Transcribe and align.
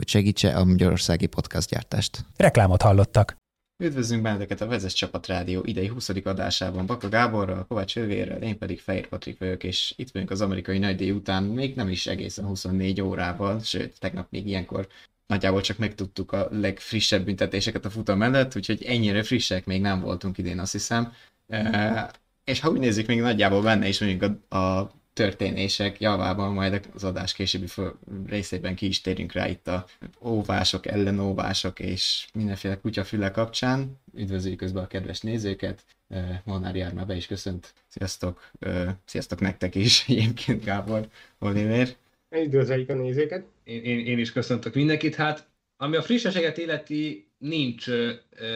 hogy 0.00 0.08
segítse 0.08 0.56
a 0.56 0.64
magyarországi 0.64 1.26
podcastgyártást. 1.26 2.24
Reklámot 2.36 2.82
hallottak. 2.82 3.36
Üdvözlünk 3.82 4.22
benneteket 4.22 4.60
a 4.60 4.66
Vezes 4.66 4.92
Csapat 4.92 5.26
Rádió 5.26 5.62
idei 5.64 5.86
20. 5.86 6.08
adásában 6.24 6.86
Baka 6.86 7.08
Gáborral, 7.08 7.64
Kovács 7.68 7.96
Övérrel, 7.96 8.42
én 8.42 8.58
pedig 8.58 8.80
Fehér 8.80 9.08
Patrik 9.08 9.38
vagyok, 9.38 9.64
és 9.64 9.94
itt 9.96 10.10
vagyunk 10.10 10.30
az 10.30 10.40
amerikai 10.40 10.78
nagydíj 10.78 11.10
után, 11.10 11.42
még 11.42 11.74
nem 11.74 11.88
is 11.88 12.06
egészen 12.06 12.44
24 12.44 13.00
órával, 13.00 13.60
sőt, 13.60 13.98
tegnap 13.98 14.26
még 14.30 14.46
ilyenkor 14.46 14.88
nagyjából 15.26 15.60
csak 15.60 15.78
megtudtuk 15.78 16.32
a 16.32 16.48
legfrissebb 16.50 17.24
büntetéseket 17.24 17.84
a 17.84 17.90
futam 17.90 18.18
mellett, 18.18 18.56
úgyhogy 18.56 18.82
ennyire 18.84 19.22
frissek 19.22 19.66
még 19.66 19.80
nem 19.80 20.00
voltunk 20.00 20.38
idén, 20.38 20.58
azt 20.58 20.72
hiszem. 20.72 21.12
E, 21.48 22.10
és 22.44 22.60
ha 22.60 22.70
úgy 22.70 22.78
nézzük, 22.78 23.06
még 23.06 23.20
nagyjából 23.20 23.62
benne 23.62 23.88
is 23.88 24.00
mondjuk 24.00 24.36
a, 24.48 24.56
a 24.56 24.90
történések 25.12 26.00
javában, 26.00 26.52
majd 26.52 26.88
az 26.94 27.04
adás 27.04 27.32
későbbi 27.32 27.66
részében 28.26 28.74
ki 28.74 28.86
is 28.86 29.00
térünk 29.00 29.32
rá 29.32 29.48
itt 29.48 29.68
a 29.68 29.86
óvások, 30.20 30.86
ellenóvások 30.86 31.80
és 31.80 32.28
mindenféle 32.34 32.80
kutyafüle 32.80 33.30
kapcsán. 33.30 34.00
Üdvözöljük 34.14 34.58
közben 34.58 34.84
a 34.84 34.86
kedves 34.86 35.20
nézőket, 35.20 35.84
Molnár 36.44 36.76
Jármá 36.76 37.02
be 37.04 37.16
is 37.16 37.26
köszönt. 37.26 37.74
Sziasztok, 37.86 38.50
sziasztok 39.04 39.40
nektek 39.40 39.74
is, 39.74 40.04
egyébként 40.08 40.64
Gábor, 40.64 41.08
Oliver. 41.38 41.88
Üdvözöljük 42.30 42.88
a 42.88 42.94
nézőket. 42.94 43.44
Én, 43.64 43.82
én, 43.82 44.06
én 44.06 44.18
is 44.18 44.32
köszöntök 44.32 44.74
mindenkit. 44.74 45.14
Hát, 45.14 45.48
ami 45.76 45.96
a 45.96 46.02
frissességet 46.02 46.58
illeti, 46.58 47.29
nincs 47.40 47.86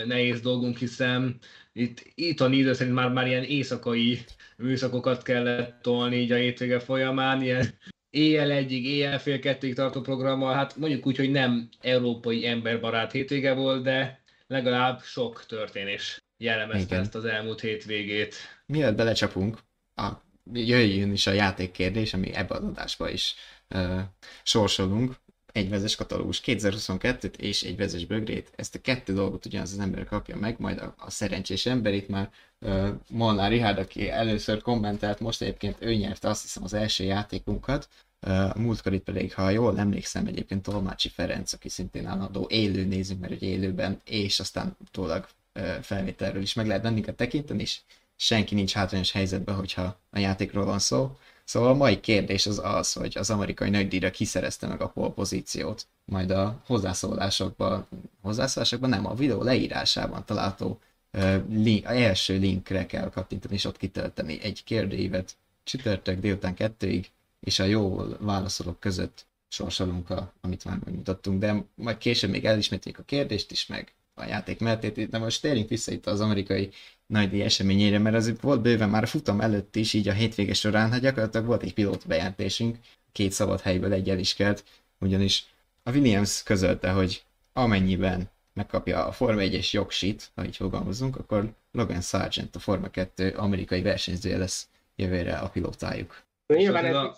nehéz 0.07 0.41
dolgunk, 0.41 0.79
hiszen 0.79 1.39
itt 1.73 2.13
Ethan 2.17 2.53
idő 2.53 2.73
szerint 2.73 2.95
már, 2.95 3.13
már 3.13 3.27
ilyen 3.27 3.45
éjszakai 3.45 4.25
műszakokat 4.57 5.23
kellett 5.23 5.83
tolni 5.83 6.17
így 6.17 6.33
a 6.33 6.37
hétvége 6.37 6.79
folyamán, 6.79 7.43
ilyen 7.43 7.67
éjjel 8.11 8.51
egyig, 8.51 8.87
éjjel 8.87 9.19
fél 9.19 9.39
kettig 9.39 9.75
tartó 9.75 10.01
programmal, 10.01 10.55
hát 10.55 10.77
mondjuk 10.77 11.07
úgy, 11.07 11.17
hogy 11.17 11.31
nem 11.31 11.69
európai 11.81 12.47
emberbarát 12.47 13.13
hétvége 13.13 13.53
volt, 13.53 13.83
de 13.83 14.23
legalább 14.47 15.01
sok 15.03 15.45
történés 15.47 16.19
jellemezte 16.37 16.97
ezt 16.97 17.15
az 17.15 17.25
elmúlt 17.25 17.61
hétvégét. 17.61 18.35
Mielőtt 18.67 18.97
belecsapunk, 18.97 19.59
a, 19.95 20.09
jöjjön 20.53 21.13
is 21.13 21.27
a 21.27 21.33
játékkérdés, 21.33 22.15
ami 22.15 22.35
ebbe 22.35 22.55
az 22.55 22.65
adásba 22.65 23.11
is 23.11 23.35
uh, 23.71 24.01
sorsolunk 24.43 25.15
egy 25.55 25.69
vezes 25.69 25.95
katalógus 25.95 26.41
2022-t 26.45 27.37
és 27.37 27.63
egy 27.63 27.77
vezes 27.77 28.05
bögrét. 28.05 28.53
Ezt 28.57 28.75
a 28.75 28.81
kettő 28.81 29.13
dolgot 29.13 29.47
ugyanaz 29.47 29.73
az 29.73 29.79
ember 29.79 30.05
kapja 30.05 30.37
meg, 30.37 30.59
majd 30.59 30.79
a, 30.79 30.95
a 30.99 31.11
szerencsés 31.11 31.67
ember 31.67 31.95
itt 31.95 32.09
már 32.09 32.31
uh, 32.61 32.89
Molnár 33.09 33.51
Rihárd, 33.51 33.79
aki 33.79 34.11
először 34.11 34.63
kommentelt, 34.63 35.21
most 35.21 35.43
egyébként 35.43 35.77
ő 35.81 35.95
nyerte 35.95 36.29
azt 36.29 36.43
hiszem 36.43 36.65
az 36.65 36.75
első 36.75 37.05
játékunkat, 37.05 37.89
uh, 38.27 38.55
múltkor 38.55 38.93
itt 38.93 39.03
pedig, 39.05 39.35
ha 39.35 39.51
jól 39.51 39.79
emlékszem, 39.79 40.27
egyébként 40.27 40.63
Tolmácsi 40.63 41.09
Ferenc, 41.09 41.53
aki 41.53 41.69
szintén 41.69 42.07
állandó 42.07 42.47
élő 42.51 42.85
nézünk, 42.85 43.21
mert 43.21 43.33
hogy 43.33 43.43
élőben, 43.43 44.01
és 44.05 44.41
aztán 44.41 44.77
utólag 44.81 45.27
uh, 45.55 45.75
felvételről 45.81 46.43
is 46.43 46.55
meg 46.55 46.67
lehet 46.67 46.83
bennünket 46.83 47.17
tekinteni, 47.17 47.63
és 47.63 47.81
senki 48.17 48.55
nincs 48.55 48.73
hátrányos 48.73 49.13
helyzetben, 49.13 49.55
hogyha 49.55 50.01
a 50.11 50.19
játékról 50.19 50.65
van 50.65 50.79
szó. 50.79 51.17
Szóval 51.45 51.69
a 51.70 51.75
mai 51.75 52.00
kérdés 52.00 52.47
az 52.47 52.61
az, 52.64 52.92
hogy 52.92 53.17
az 53.19 53.30
amerikai 53.30 53.70
nagydíjra 53.70 54.11
kiszerezte 54.11 54.67
meg 54.67 54.80
a 54.80 54.89
pole 54.89 55.11
pozíciót. 55.13 55.86
Majd 56.05 56.30
a 56.30 56.63
hozzászólásokban, 56.67 57.86
hozzászólásokban 58.23 58.91
nem, 58.91 59.07
a 59.07 59.14
videó 59.14 59.42
leírásában 59.42 60.24
található 60.24 60.80
uh, 61.13 61.42
link, 61.48 61.85
első 61.85 62.39
linkre 62.39 62.86
kell 62.86 63.11
kattintani, 63.11 63.55
és 63.55 63.64
ott 63.64 63.77
kitölteni 63.77 64.41
egy 64.42 64.64
kérdőívet 64.64 65.36
csütörtök 65.64 66.20
délután 66.20 66.55
kettőig, 66.55 67.11
és 67.41 67.58
a 67.58 67.64
jó 67.64 67.96
válaszolók 68.19 68.80
között 68.80 69.27
sorsolunk, 69.48 70.11
a, 70.11 70.33
amit 70.40 70.64
már 70.64 70.79
megmutattunk, 70.85 71.40
de 71.40 71.64
majd 71.74 71.98
később 71.98 72.30
még 72.30 72.45
elismételjük 72.45 73.01
a 73.01 73.05
kérdést 73.05 73.51
is, 73.51 73.67
meg 73.67 73.92
a 74.14 74.24
játék 74.24 74.61
mehetét, 74.61 75.08
de 75.08 75.19
most 75.19 75.40
térjünk 75.40 75.69
vissza 75.69 75.92
itt 75.92 76.07
az 76.07 76.20
amerikai 76.20 76.70
nagydíj 77.07 77.42
eseményére, 77.42 77.98
mert 77.98 78.17
az 78.17 78.41
volt 78.41 78.63
bőven 78.63 78.91
már 78.91 79.03
a 79.03 79.07
futam 79.07 79.41
előtt 79.41 79.77
is, 79.77 79.92
így 79.92 80.09
a 80.09 80.13
hétvége 80.13 80.55
során, 80.55 80.91
hát 80.91 81.01
gyakorlatilag 81.01 81.47
volt 81.47 81.63
egy 81.63 81.75
pilót 81.75 82.07
bejelentésünk, 82.07 82.79
két 83.13 83.33
szabad 83.33 83.61
helyből 83.61 83.92
egy 83.92 84.11
el 84.11 84.19
is 84.19 84.35
kelt, 84.35 84.65
ugyanis 85.01 85.45
a 85.83 85.91
Williams 85.91 86.43
közölte, 86.43 86.91
hogy 86.91 87.23
amennyiben 87.53 88.31
megkapja 88.55 89.07
a 89.07 89.13
Forma 89.13 89.41
1-es 89.41 89.70
jogsit, 89.70 90.31
ha 90.35 90.45
így 90.45 90.57
fogalmazunk, 90.57 91.17
akkor 91.17 91.53
Logan 91.73 92.01
Sargent, 92.01 92.57
a 92.57 92.59
Forma 92.59 92.91
2 92.91 93.31
amerikai 93.37 93.83
versenyzője 93.83 94.37
lesz 94.39 94.69
jövőre 94.97 95.37
a 95.37 95.48
pilótájuk. 95.48 96.23
Nyilván 96.47 96.85
ez 96.85 96.95
a... 96.95 97.17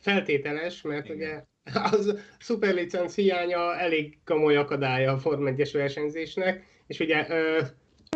feltételes, 0.00 0.82
mert 0.82 1.04
Igen. 1.04 1.16
ugye 1.16 1.42
az 1.72 2.18
szuperlicenc 2.38 3.14
hiánya 3.14 3.78
elég 3.78 4.18
komoly 4.24 4.56
akadálya 4.56 5.12
a 5.12 5.18
Forma 5.18 5.50
1-es 5.50 5.70
versenyzésnek, 5.72 6.66
és 6.86 6.98
ugye 6.98 7.26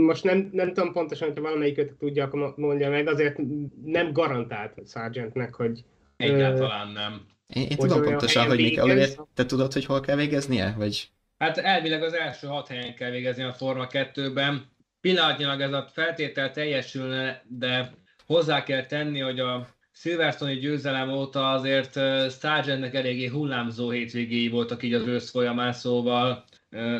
most 0.02 0.24
nem, 0.24 0.48
nem 0.52 0.72
tudom 0.72 0.92
pontosan, 0.92 1.28
hogy 1.28 1.42
valamelyiket 1.42 1.92
tudja, 1.92 2.24
akkor 2.24 2.54
mondja 2.56 2.90
meg, 2.90 3.08
azért 3.08 3.38
nem 3.84 4.12
garantált 4.12 4.88
Sargentnek, 4.88 5.54
hogy... 5.54 5.84
Egyáltalán 6.16 6.88
nem. 6.88 7.26
Én, 7.46 7.66
én 7.68 7.76
tudom 7.76 8.02
pontosan, 8.02 8.46
hogy 8.46 8.56
Mika, 8.56 8.82
Oliver, 8.82 9.08
te 9.34 9.46
tudod, 9.46 9.72
hogy 9.72 9.84
hol 9.84 10.00
kell 10.00 10.16
végeznie? 10.16 10.74
Vagy... 10.78 11.08
Hát 11.38 11.58
elvileg 11.58 12.02
az 12.02 12.12
első 12.12 12.46
hat 12.46 12.68
helyen 12.68 12.94
kell 12.94 13.10
végezni 13.10 13.42
a 13.42 13.52
Forma 13.52 13.86
2-ben. 13.90 14.72
Pillanatnyilag 15.00 15.60
ez 15.60 15.72
a 15.72 15.88
feltétel 15.92 16.50
teljesülne, 16.50 17.42
de 17.48 17.92
hozzá 18.26 18.62
kell 18.62 18.86
tenni, 18.86 19.20
hogy 19.20 19.40
a 19.40 19.68
Silverstone 19.92 20.54
győzelem 20.54 21.10
óta 21.10 21.50
azért 21.50 21.92
Sargentnek 22.40 22.94
eléggé 22.94 23.26
hullámzó 23.26 23.90
hétvégéi 23.90 24.48
voltak 24.48 24.82
így 24.82 24.94
az 24.94 25.06
ősz 25.06 25.30
folyamán, 25.30 25.72
szóval 25.72 26.44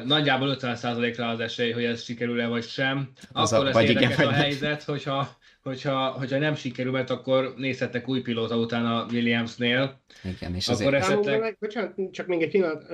nagyjából 0.05 0.57
50%-ra 0.61 1.29
az 1.29 1.41
esély, 1.41 1.71
hogy 1.73 1.85
ez 1.85 2.03
sikerül-e 2.03 2.47
vagy 2.47 2.63
sem. 2.63 3.09
Az 3.33 3.53
akkor 3.53 3.67
a, 3.67 3.69
lesz 3.69 3.83
érdekes 3.83 4.15
igen, 4.15 4.29
a 4.29 4.33
helyzet, 4.33 4.83
hogyha, 4.83 5.37
hogyha, 5.63 6.09
hogyha 6.09 6.39
nem 6.39 6.55
sikerül, 6.55 6.93
mert 6.93 7.11
akkor 7.11 7.55
nézhettek 7.57 8.09
új 8.09 8.21
pilóta 8.21 8.57
után 8.57 8.87
a 8.87 9.07
Williamsnél. 9.13 10.01
Igen, 10.39 10.55
és 10.55 10.69
akkor 10.69 10.95
azért... 10.95 11.03
Esetleg... 11.03 11.25
Számomra, 11.25 11.57
bocsánat, 11.61 11.95
csak 12.11 12.27
még 12.27 12.43
egy 12.43 12.51
pillanat, 12.51 12.85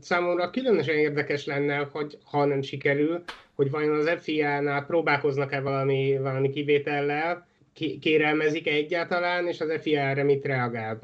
számomra 0.00 0.50
különösen 0.50 0.96
érdekes 0.96 1.44
lenne, 1.44 1.76
hogy 1.76 2.18
ha 2.24 2.44
nem 2.44 2.62
sikerül, 2.62 3.22
hogy 3.54 3.70
vajon 3.70 3.98
az 3.98 4.10
FIA-nál 4.20 4.86
próbálkoznak-e 4.86 5.60
valami, 5.60 6.18
valami 6.20 6.50
kivétellel, 6.50 7.46
kérelmezik 8.00 8.68
-e 8.68 8.70
egyáltalán, 8.70 9.46
és 9.46 9.60
az 9.60 9.78
FIA 9.80 10.00
erre 10.00 10.22
mit 10.22 10.44
reagál? 10.44 11.00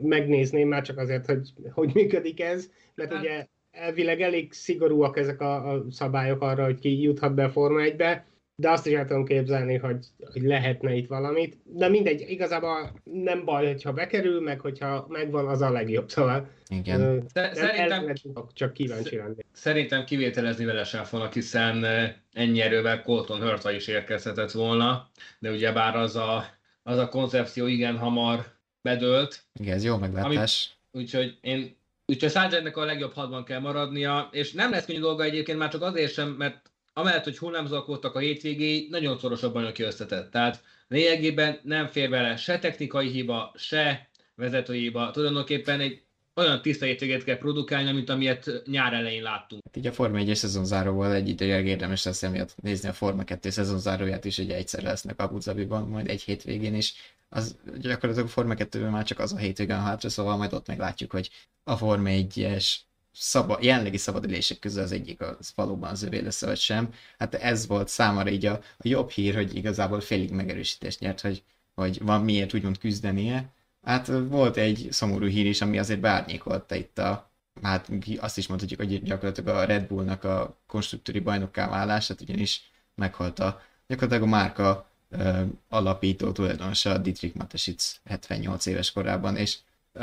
Megnézném 0.00 0.68
már 0.68 0.82
csak 0.82 0.98
azért, 0.98 1.26
hogy 1.26 1.48
hogy 1.72 1.90
működik 1.94 2.40
ez, 2.40 2.70
mert 2.94 3.12
hát, 3.12 3.22
ugye 3.22 3.46
elvileg 3.74 4.20
elég 4.20 4.52
szigorúak 4.52 5.18
ezek 5.18 5.40
a, 5.40 5.72
a 5.72 5.84
szabályok 5.90 6.42
arra, 6.42 6.64
hogy 6.64 6.78
ki 6.78 7.02
juthat 7.02 7.34
be 7.34 7.44
a 7.44 7.50
Forma 7.50 7.80
1-be, 7.82 8.24
de 8.56 8.70
azt 8.70 8.86
is 8.86 8.92
el 8.92 9.06
tudom 9.06 9.24
képzelni, 9.24 9.76
hogy, 9.76 10.06
hogy 10.32 10.42
lehetne 10.42 10.94
itt 10.94 11.06
valamit. 11.06 11.56
De 11.64 11.88
mindegy, 11.88 12.24
igazából 12.28 13.00
nem 13.04 13.44
baj, 13.44 13.66
hogyha 13.66 13.92
bekerül, 13.92 14.40
meg 14.40 14.60
hogyha 14.60 15.06
megvan, 15.08 15.48
az 15.48 15.60
a 15.60 15.70
legjobb, 15.70 16.10
szóval. 16.10 16.48
Igen. 16.68 17.26
szerintem, 17.32 18.12
csak 18.52 18.72
kíváncsi 18.72 19.16
lenni. 19.16 19.44
Szerintem 19.52 20.04
kivételezni 20.04 20.64
vele 20.64 20.84
sem 20.84 21.04
fognak, 21.04 21.32
hiszen 21.32 21.84
ennyi 22.32 22.60
erővel 22.60 23.02
Colton 23.02 23.40
Hurta 23.40 23.72
is 23.72 23.86
érkezhetett 23.86 24.50
volna, 24.50 25.10
de 25.38 25.50
ugyebár 25.50 25.96
az 25.96 26.16
a, 26.16 26.44
az 26.82 26.98
a 26.98 27.08
koncepció 27.08 27.66
igen 27.66 27.98
hamar 27.98 28.44
bedőlt. 28.82 29.44
Igen, 29.60 29.74
ez 29.74 29.84
jó 29.84 29.96
meglátás. 29.96 30.76
Ami, 30.92 31.02
úgyhogy 31.02 31.38
én 31.40 31.76
Úgyhogy 32.06 32.30
Sargentnek 32.30 32.76
a 32.76 32.84
legjobb 32.84 33.12
hadban 33.12 33.44
kell 33.44 33.60
maradnia, 33.60 34.28
és 34.32 34.52
nem 34.52 34.70
lesz 34.70 34.84
könnyű 34.84 35.00
dolga 35.00 35.22
egyébként 35.22 35.58
már 35.58 35.70
csak 35.70 35.82
azért 35.82 36.12
sem, 36.12 36.28
mert 36.28 36.70
amellett, 36.92 37.24
hogy 37.24 37.38
hullámzóak 37.38 37.86
voltak 37.86 38.14
a 38.14 38.18
hétvégéig, 38.18 38.90
nagyon 38.90 39.18
szoros 39.18 39.42
a 39.42 39.52
bajnoki 39.52 39.82
összetett. 39.82 40.30
Tehát 40.30 40.62
lényegében 40.88 41.60
nem 41.62 41.86
fér 41.86 42.10
bele 42.10 42.36
se 42.36 42.58
technikai 42.58 43.08
hiba, 43.08 43.52
se 43.56 44.08
vezetői 44.34 44.80
hiba. 44.80 45.10
Tulajdonképpen 45.10 45.80
egy 45.80 46.02
olyan 46.36 46.62
tiszta 46.62 46.84
hétvégét 46.84 47.24
kell 47.24 47.38
produkálni, 47.38 47.92
mint 47.92 48.10
amilyet 48.10 48.62
nyár 48.66 48.92
elején 48.92 49.22
láttunk. 49.22 49.62
Hát 49.64 49.76
így 49.76 49.86
a 49.86 49.92
Forma 49.92 50.18
1 50.18 50.34
szezonzáróval 50.34 51.14
egy 51.14 51.28
időleg 51.28 51.66
érdemes 51.66 52.04
lesz 52.04 52.22
emiatt 52.22 52.54
nézni 52.62 52.88
a 52.88 52.92
Forma 52.92 53.24
2 53.24 53.50
szezonzáróját 53.50 54.24
is, 54.24 54.36
hogy 54.36 54.50
egyszer 54.50 54.82
lesznek 54.82 55.20
Abu 55.20 55.38
Dhabiban, 55.38 55.88
majd 55.88 56.08
egy 56.08 56.22
hétvégén 56.22 56.74
is. 56.74 56.94
Az 57.28 57.56
gyakorlatilag 57.78 58.28
a 58.28 58.32
Forma 58.32 58.54
2 58.54 58.88
már 58.88 59.04
csak 59.04 59.18
az 59.18 59.32
a 59.32 59.36
hétvégén 59.36 59.80
hátra, 59.80 60.08
szóval 60.08 60.36
majd 60.36 60.52
ott 60.52 60.66
meglátjuk, 60.66 61.10
hogy 61.10 61.30
a 61.64 61.76
Forma 61.76 62.08
1-es 62.10 62.74
szaba, 63.12 63.58
jelenlegi 63.60 63.96
szabadülések 63.96 64.58
közül 64.58 64.82
az 64.82 64.92
egyik 64.92 65.20
az 65.20 65.52
valóban 65.54 65.90
az 65.90 66.02
övé 66.02 66.18
lesz, 66.18 66.44
vagy 66.44 66.58
sem. 66.58 66.92
Hát 67.18 67.34
ez 67.34 67.66
volt 67.66 67.88
számára 67.88 68.30
így 68.30 68.46
a, 68.46 68.52
a 68.52 68.88
jobb 68.88 69.10
hír, 69.10 69.34
hogy 69.34 69.56
igazából 69.56 70.00
félig 70.00 70.30
megerősítést 70.30 71.00
nyert, 71.00 71.20
hogy, 71.20 71.42
hogy 71.74 71.98
van 72.02 72.24
miért 72.24 72.54
úgymond 72.54 72.78
küzdenie. 72.78 73.53
Hát 73.84 74.06
volt 74.28 74.56
egy 74.56 74.88
szomorú 74.90 75.26
hír 75.26 75.46
is, 75.46 75.60
ami 75.60 75.78
azért 75.78 76.00
beárnyékolta 76.00 76.74
itt 76.74 76.98
a, 76.98 77.30
hát 77.62 77.90
azt 78.16 78.38
is 78.38 78.46
mondhatjuk, 78.46 78.80
hogy 78.80 79.02
gyakorlatilag 79.02 79.56
a 79.56 79.64
Red 79.64 79.86
Bullnak 79.86 80.24
a 80.24 80.56
konstruktúri 80.66 81.20
bajnokká 81.20 81.68
válását, 81.68 82.20
ugyanis 82.20 82.70
meghalt 82.94 83.38
a, 83.38 83.60
gyakorlatilag 83.86 84.28
a 84.28 84.30
márka 84.30 84.90
uh, 85.10 85.40
alapító 85.68 86.32
tulajdonosa 86.32 86.98
Dietrich 86.98 87.36
Matesic 87.36 88.00
78 88.04 88.66
éves 88.66 88.92
korában, 88.92 89.36
és 89.36 89.58
uh, 89.92 90.02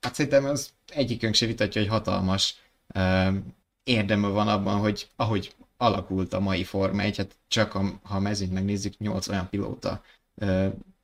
hát 0.00 0.14
szerintem 0.14 0.44
az 0.44 0.72
egyikünk 0.86 1.34
se 1.34 1.46
vitatja, 1.46 1.80
hogy 1.80 1.90
hatalmas 1.90 2.54
uh, 2.94 3.34
érdeme 3.84 4.28
van 4.28 4.48
abban, 4.48 4.78
hogy 4.78 5.08
ahogy 5.16 5.54
alakult 5.76 6.32
a 6.32 6.40
mai 6.40 6.64
Forma 6.64 7.02
1, 7.02 7.16
hát 7.16 7.36
csak 7.48 7.72
ha, 7.72 8.00
ha 8.02 8.16
a 8.16 8.20
mezőnyt 8.20 8.52
megnézzük, 8.52 8.98
8 8.98 9.28
olyan 9.28 9.48
pilóta 9.48 10.02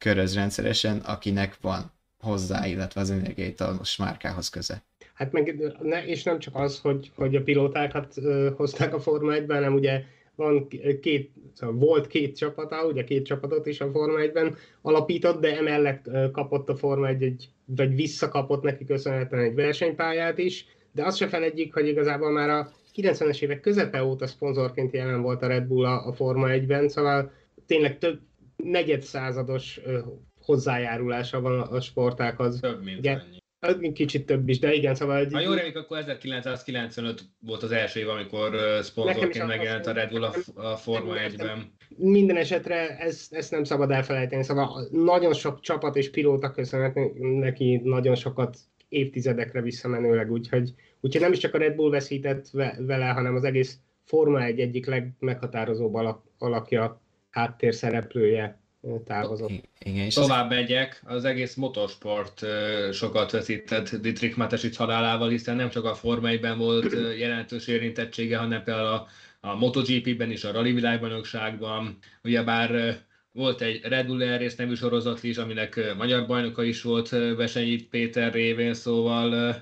köröz 0.00 0.35
rendszeresen, 0.35 0.99
akinek 0.99 1.56
van 1.61 1.93
hozzá, 2.20 2.67
illetve 2.67 3.00
az 3.00 3.11
energiaitalos 3.11 3.97
márkához 3.97 4.49
köze. 4.49 4.82
Hát 5.14 5.32
meg, 5.32 5.75
ne, 5.82 6.05
és 6.06 6.23
nem 6.23 6.38
csak 6.38 6.55
az, 6.55 6.81
hogy, 6.81 7.11
hogy 7.14 7.37
a 7.37 7.43
pilótákat 7.43 8.14
uh, 8.17 8.49
hozták 8.56 8.94
a 8.94 9.00
Forma 9.00 9.32
1-ben, 9.32 9.56
hanem 9.56 9.75
ugye 9.75 10.02
van 10.35 10.69
két, 11.00 11.31
szóval 11.55 11.76
volt 11.76 12.06
két 12.06 12.37
csapata, 12.37 12.87
ugye 12.87 13.05
két 13.05 13.25
csapatot 13.25 13.67
is 13.67 13.81
a 13.81 13.91
Forma 13.91 14.19
1-ben 14.20 14.56
alapított, 14.82 15.41
de 15.41 15.56
emellett 15.56 16.11
kapott 16.32 16.69
a 16.69 16.76
Forma 16.76 17.06
1 17.06 17.23
egy, 17.23 17.49
vagy 17.64 17.94
visszakapott 17.94 18.62
neki 18.62 18.85
köszönhetően 18.85 19.44
egy 19.44 19.55
versenypályát 19.55 20.38
is, 20.38 20.67
de 20.93 21.05
azt 21.05 21.17
se 21.17 21.29
felejtjük, 21.29 21.75
hogy 21.75 21.88
igazából 21.88 22.31
már 22.31 22.49
a 22.49 22.73
90-es 22.96 23.43
évek 23.43 23.61
közepe 23.61 24.05
óta 24.05 24.26
szponzorként 24.26 24.93
jelen 24.93 25.23
volt 25.23 25.43
a 25.43 25.46
Red 25.46 25.64
Bull 25.64 25.87
a, 25.87 26.06
a 26.06 26.12
Forma 26.12 26.46
1-ben, 26.50 26.88
szóval 26.88 27.32
tényleg 27.67 27.99
több 27.99 28.20
negyed 28.65 29.03
százados 29.03 29.81
uh, 29.87 29.99
hozzájárulása 30.41 31.41
van 31.41 31.61
a 31.61 31.81
sportákhoz. 31.81 32.61
Több, 32.61 32.83
mint 32.83 32.99
Ugye, 32.99 33.12
annyi. 33.12 33.93
Kicsit 33.93 34.27
több 34.27 34.49
is, 34.49 34.59
de 34.59 34.73
igen, 34.73 34.95
szóval... 34.95 35.27
Ha 35.33 35.41
jól 35.41 35.59
emlékszem, 35.59 35.83
akkor 35.83 35.99
1995 35.99 37.23
volt 37.41 37.62
az 37.62 37.73
első 37.73 38.01
év, 38.01 38.09
amikor 38.09 38.57
szponzorként 38.83 39.47
megjelent 39.47 39.87
a 39.87 39.93
Red 39.93 40.11
Bull 40.11 40.25
a, 40.25 40.35
a 40.55 40.77
Forma 40.77 41.15
1-ben. 41.29 41.73
Minden 41.97 42.37
esetre 42.37 42.99
ezt, 42.99 43.35
ezt 43.35 43.51
nem 43.51 43.65
szabad 43.65 43.91
elfelejteni, 43.91 44.43
szóval 44.43 44.89
nagyon 44.91 45.33
sok 45.33 45.61
csapat 45.61 45.97
és 45.97 46.11
pilóta 46.11 46.51
köszönhet 46.51 46.95
neki 47.21 47.81
nagyon 47.85 48.15
sokat 48.15 48.59
évtizedekre 48.89 49.61
visszamenőleg, 49.61 50.31
úgyhogy, 50.31 50.75
úgyhogy 51.01 51.21
nem 51.21 51.33
is 51.33 51.39
csak 51.39 51.55
a 51.55 51.59
Red 51.59 51.75
Bull 51.75 51.91
veszített 51.91 52.51
vele, 52.79 53.06
hanem 53.06 53.35
az 53.35 53.45
egész 53.45 53.79
Forma 54.05 54.43
1 54.43 54.61
egyik 54.61 54.87
legmeghatározóbb 54.87 55.95
alak, 55.95 56.23
alakja, 56.39 57.01
háttérszereplője 57.31 58.61
távozott. 59.05 59.50
Igen, 59.79 60.05
és 60.05 60.15
Tovább 60.15 60.50
megyek, 60.50 61.03
az 61.05 61.25
egész 61.25 61.55
motorsport 61.55 62.47
sokat 62.93 63.31
veszített 63.31 63.97
Dietrich 63.97 64.37
Matesic 64.37 64.77
halálával, 64.77 65.29
hiszen 65.29 65.56
nem 65.56 65.71
csak 65.71 65.85
a 65.85 65.94
Forma 65.94 66.29
1-ben 66.31 66.59
volt 66.59 66.93
jelentős 67.19 67.67
érintettsége, 67.67 68.38
hanem 68.38 68.62
például 68.62 68.87
a, 68.87 69.06
a 69.41 69.55
MotoGP-ben 69.55 70.31
is, 70.31 70.44
a 70.44 70.53
Rally 70.53 70.73
világbajnokságban, 70.73 71.99
ugyebár 72.23 72.99
volt 73.32 73.61
egy 73.61 73.81
Red 73.82 74.06
Bull 74.06 74.21
Air 74.21 74.53
nevű 74.56 74.75
sorozat 74.75 75.23
is, 75.23 75.37
aminek 75.37 75.94
magyar 75.97 76.27
bajnoka 76.27 76.62
is 76.62 76.82
volt 76.82 77.09
Vesenyi 77.37 77.77
Péter 77.82 78.32
révén, 78.32 78.75
szóval 78.75 79.56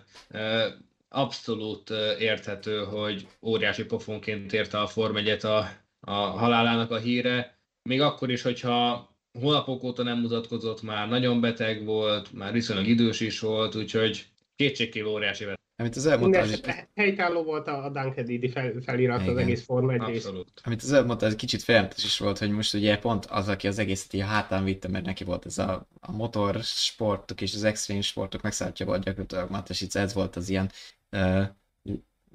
abszolút 1.08 1.90
érthető, 2.18 2.84
hogy 2.84 3.26
óriási 3.42 3.84
pofonként 3.84 4.52
érte 4.52 4.80
a 4.80 4.86
Form 4.86 5.16
1 5.16 5.44
a, 5.44 5.58
a 6.00 6.12
halálának 6.12 6.90
a 6.90 6.96
híre, 6.96 7.57
még 7.88 8.00
akkor 8.00 8.30
is, 8.30 8.42
hogyha 8.42 9.08
hónapok 9.40 9.82
óta 9.82 10.02
nem 10.02 10.18
mutatkozott 10.18 10.82
már, 10.82 11.08
nagyon 11.08 11.40
beteg 11.40 11.84
volt, 11.84 12.32
már 12.32 12.52
viszonylag 12.52 12.86
idős 12.86 13.20
is 13.20 13.40
volt, 13.40 13.74
úgyhogy 13.74 14.26
kétségkívül 14.56 15.10
óriási 15.10 15.44
veszély. 15.44 15.56
Amit 15.76 15.96
az 15.96 16.06
hogy... 16.20 16.60
Helytálló 16.94 17.42
volt 17.42 17.68
a 17.68 17.90
Dunkedidi 17.92 18.48
fel, 18.48 18.72
felirat 18.84 19.20
Igen. 19.20 19.32
az 19.32 19.40
egész 19.40 19.64
Forma 19.64 19.92
1 19.92 20.00
Abszolút. 20.00 20.60
Amit 20.64 20.82
az 20.82 20.92
előbb 20.92 21.06
mondta, 21.06 21.26
ez 21.26 21.34
kicsit 21.34 21.62
félelmetes 21.62 22.04
is 22.04 22.18
volt, 22.18 22.38
hogy 22.38 22.50
most 22.50 22.74
ugye 22.74 22.98
pont 22.98 23.26
az, 23.26 23.48
aki 23.48 23.66
az 23.66 23.78
egészet 23.78 24.12
így 24.12 24.20
hátán 24.20 24.64
vitte, 24.64 24.88
mert 24.88 25.04
neki 25.04 25.24
volt 25.24 25.46
ez 25.46 25.58
a, 25.58 25.86
a 26.00 26.12
motorsportok 26.12 27.40
és 27.40 27.54
az 27.54 27.64
extrém 27.64 28.00
sportok 28.00 28.42
megszálltja 28.42 28.86
volt 28.86 29.04
gyakorlatilag 29.04 29.50
Matesic, 29.50 29.94
ez 29.94 30.14
volt 30.14 30.36
az 30.36 30.48
ilyen 30.48 30.70
uh, 31.12 31.46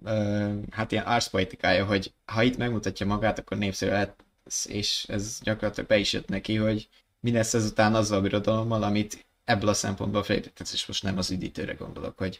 uh, 0.02 0.54
hát 0.70 0.92
ilyen 0.92 1.06
arszpoetikája, 1.06 1.86
hogy 1.86 2.14
ha 2.26 2.44
itt 2.44 2.58
megmutatja 2.58 3.06
magát, 3.06 3.40
akkor 3.40 3.58
népszerű 3.58 3.92
lehet 3.92 4.24
és 4.66 5.06
ez 5.08 5.40
gyakorlatilag 5.44 5.90
be 5.90 5.98
is 5.98 6.14
jött 6.14 6.28
neki, 6.28 6.56
hogy 6.56 6.88
mi 7.20 7.32
lesz 7.32 7.54
ezután 7.54 7.96
azzal 7.96 8.18
a 8.18 8.22
birodalommal, 8.22 8.84
amit 8.84 9.26
ebből 9.44 9.70
a 9.70 9.74
szempontból 9.74 10.24
felépített, 10.24 10.68
és 10.74 10.86
most 10.86 11.04
nem 11.04 11.18
az 11.18 11.32
üdítőre 11.32 11.74
gondolok, 11.74 12.18
hogy 12.18 12.40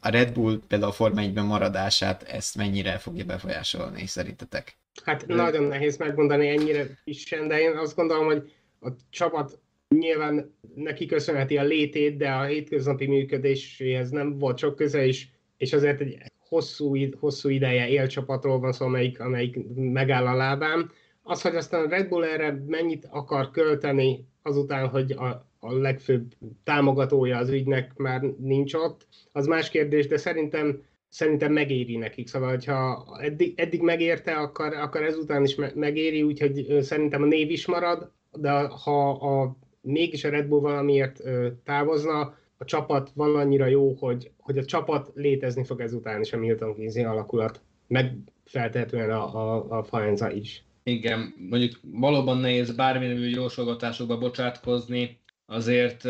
a 0.00 0.08
Red 0.08 0.32
Bull 0.32 0.60
például 0.68 0.90
a 0.90 0.94
Forma 0.94 1.20
1 1.20 1.34
maradását 1.34 2.22
ezt 2.22 2.56
mennyire 2.56 2.98
fogja 2.98 3.24
befolyásolni 3.24 4.06
szerintetek? 4.06 4.76
Hát 5.04 5.26
nagyon 5.26 5.64
nehéz 5.64 5.96
megmondani 5.96 6.48
ennyire 6.48 6.98
is, 7.04 7.28
de 7.28 7.60
én 7.60 7.76
azt 7.76 7.96
gondolom, 7.96 8.24
hogy 8.24 8.52
a 8.80 8.88
csapat 9.10 9.58
nyilván 9.88 10.54
neki 10.74 11.06
köszönheti 11.06 11.56
a 11.56 11.62
létét, 11.62 12.16
de 12.16 12.30
a 12.30 12.44
hétköznapi 12.44 13.06
működéséhez 13.06 14.10
nem 14.10 14.38
volt 14.38 14.58
sok 14.58 14.76
köze, 14.76 15.06
és, 15.06 15.26
és 15.56 15.72
azért 15.72 16.00
egy 16.00 16.32
hosszú, 16.48 16.96
hosszú 17.18 17.48
ideje 17.48 17.88
élcsapatról 17.88 18.58
van 18.58 18.72
szó, 18.72 18.86
amelyik, 18.86 19.20
amelyik 19.20 19.56
megáll 19.74 20.26
a 20.26 20.34
lábán 20.34 20.90
az, 21.28 21.42
hogy 21.42 21.56
aztán 21.56 21.84
a 21.84 21.88
Red 21.88 22.08
Bull 22.08 22.24
erre 22.24 22.62
mennyit 22.66 23.06
akar 23.10 23.50
költeni 23.50 24.26
azután, 24.42 24.88
hogy 24.88 25.12
a, 25.12 25.46
a 25.58 25.72
legfőbb 25.72 26.32
támogatója 26.64 27.38
az 27.38 27.48
ügynek 27.48 27.96
már 27.96 28.20
nincs 28.22 28.74
ott, 28.74 29.06
az 29.32 29.46
más 29.46 29.70
kérdés, 29.70 30.06
de 30.06 30.16
szerintem 30.16 30.82
szerintem 31.08 31.52
megéri 31.52 31.96
nekik. 31.96 32.28
Szóval, 32.28 32.48
hogyha 32.48 33.06
eddig, 33.20 33.60
eddig 33.60 33.80
megérte, 33.82 34.32
akkor, 34.32 34.74
akkor 34.74 35.02
ezután 35.02 35.42
is 35.42 35.56
megéri, 35.74 36.22
úgyhogy 36.22 36.78
szerintem 36.80 37.22
a 37.22 37.26
név 37.26 37.50
is 37.50 37.66
marad, 37.66 38.10
de 38.32 38.50
ha 38.60 39.10
a, 39.10 39.56
mégis 39.80 40.24
a 40.24 40.30
Red 40.30 40.46
Bull 40.46 40.60
valamiért 40.60 41.22
távozna, 41.64 42.34
a 42.58 42.64
csapat 42.64 43.10
van 43.14 43.36
annyira 43.36 43.66
jó, 43.66 43.92
hogy, 43.92 44.30
hogy 44.38 44.58
a 44.58 44.64
csapat 44.64 45.10
létezni 45.14 45.64
fog 45.64 45.80
ezután 45.80 46.20
is 46.20 46.32
a 46.32 46.36
Milton 46.36 46.74
Keynes 46.74 46.96
alakulat, 46.96 47.60
meg 47.86 48.16
feltehetően 48.44 49.10
a, 49.10 49.34
a, 49.34 49.78
a 49.78 49.82
Faenza 49.82 50.30
is. 50.30 50.65
Igen, 50.88 51.34
mondjuk 51.50 51.80
valóban 51.82 52.38
nehéz 52.38 52.74
bármilyen 52.74 53.18
jósolgatásokba 53.18 54.18
bocsátkozni, 54.18 55.20
azért 55.46 56.04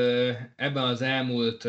ebben 0.56 0.82
az 0.82 1.02
elmúlt 1.02 1.64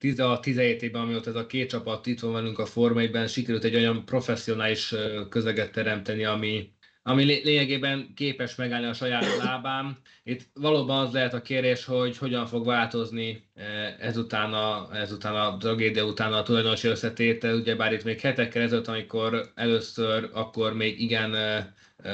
16-17 0.00 0.80
évben, 0.80 1.02
amióta 1.02 1.30
ez 1.30 1.36
a 1.36 1.46
két 1.46 1.68
csapat 1.68 2.06
itt 2.06 2.20
van 2.20 2.32
velünk 2.32 2.58
a 2.58 2.66
Forma 2.66 3.26
sikerült 3.26 3.64
egy 3.64 3.74
olyan 3.74 4.04
professzionális 4.04 4.94
közeget 5.28 5.72
teremteni, 5.72 6.24
ami, 6.24 6.72
ami 7.02 7.24
lényegében 7.24 8.12
képes 8.14 8.54
megállni 8.54 8.86
a 8.86 8.92
saját 8.92 9.36
lábán. 9.44 9.98
Itt 10.22 10.48
valóban 10.54 11.06
az 11.06 11.12
lehet 11.12 11.34
a 11.34 11.42
kérés, 11.42 11.84
hogy 11.84 12.18
hogyan 12.18 12.46
fog 12.46 12.66
változni 12.66 13.50
ezután 13.98 14.52
a, 14.52 14.88
ezután 14.92 15.34
a 15.34 15.56
tragédia 15.56 16.04
után 16.04 16.32
a 16.32 16.42
tulajdonosi 16.42 16.88
összetétel, 16.88 17.54
ugyebár 17.54 17.92
itt 17.92 18.04
még 18.04 18.20
hetekkel 18.20 18.62
ezelőtt, 18.62 18.88
amikor 18.88 19.52
először 19.54 20.30
akkor 20.32 20.74
még 20.74 21.00
igen 21.00 21.36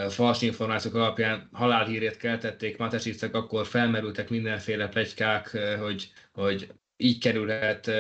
fals 0.09 0.43
információk 0.43 0.95
alapján 0.95 1.49
halálhírét 1.53 2.17
keltették 2.17 2.77
Matesicek, 2.77 3.35
akkor 3.35 3.67
felmerültek 3.67 4.31
mindenféle 4.31 4.89
plegykák, 4.89 5.59
hogy, 5.81 6.11
hogy 6.33 6.73
így 6.97 7.19
kerülhet 7.19 7.91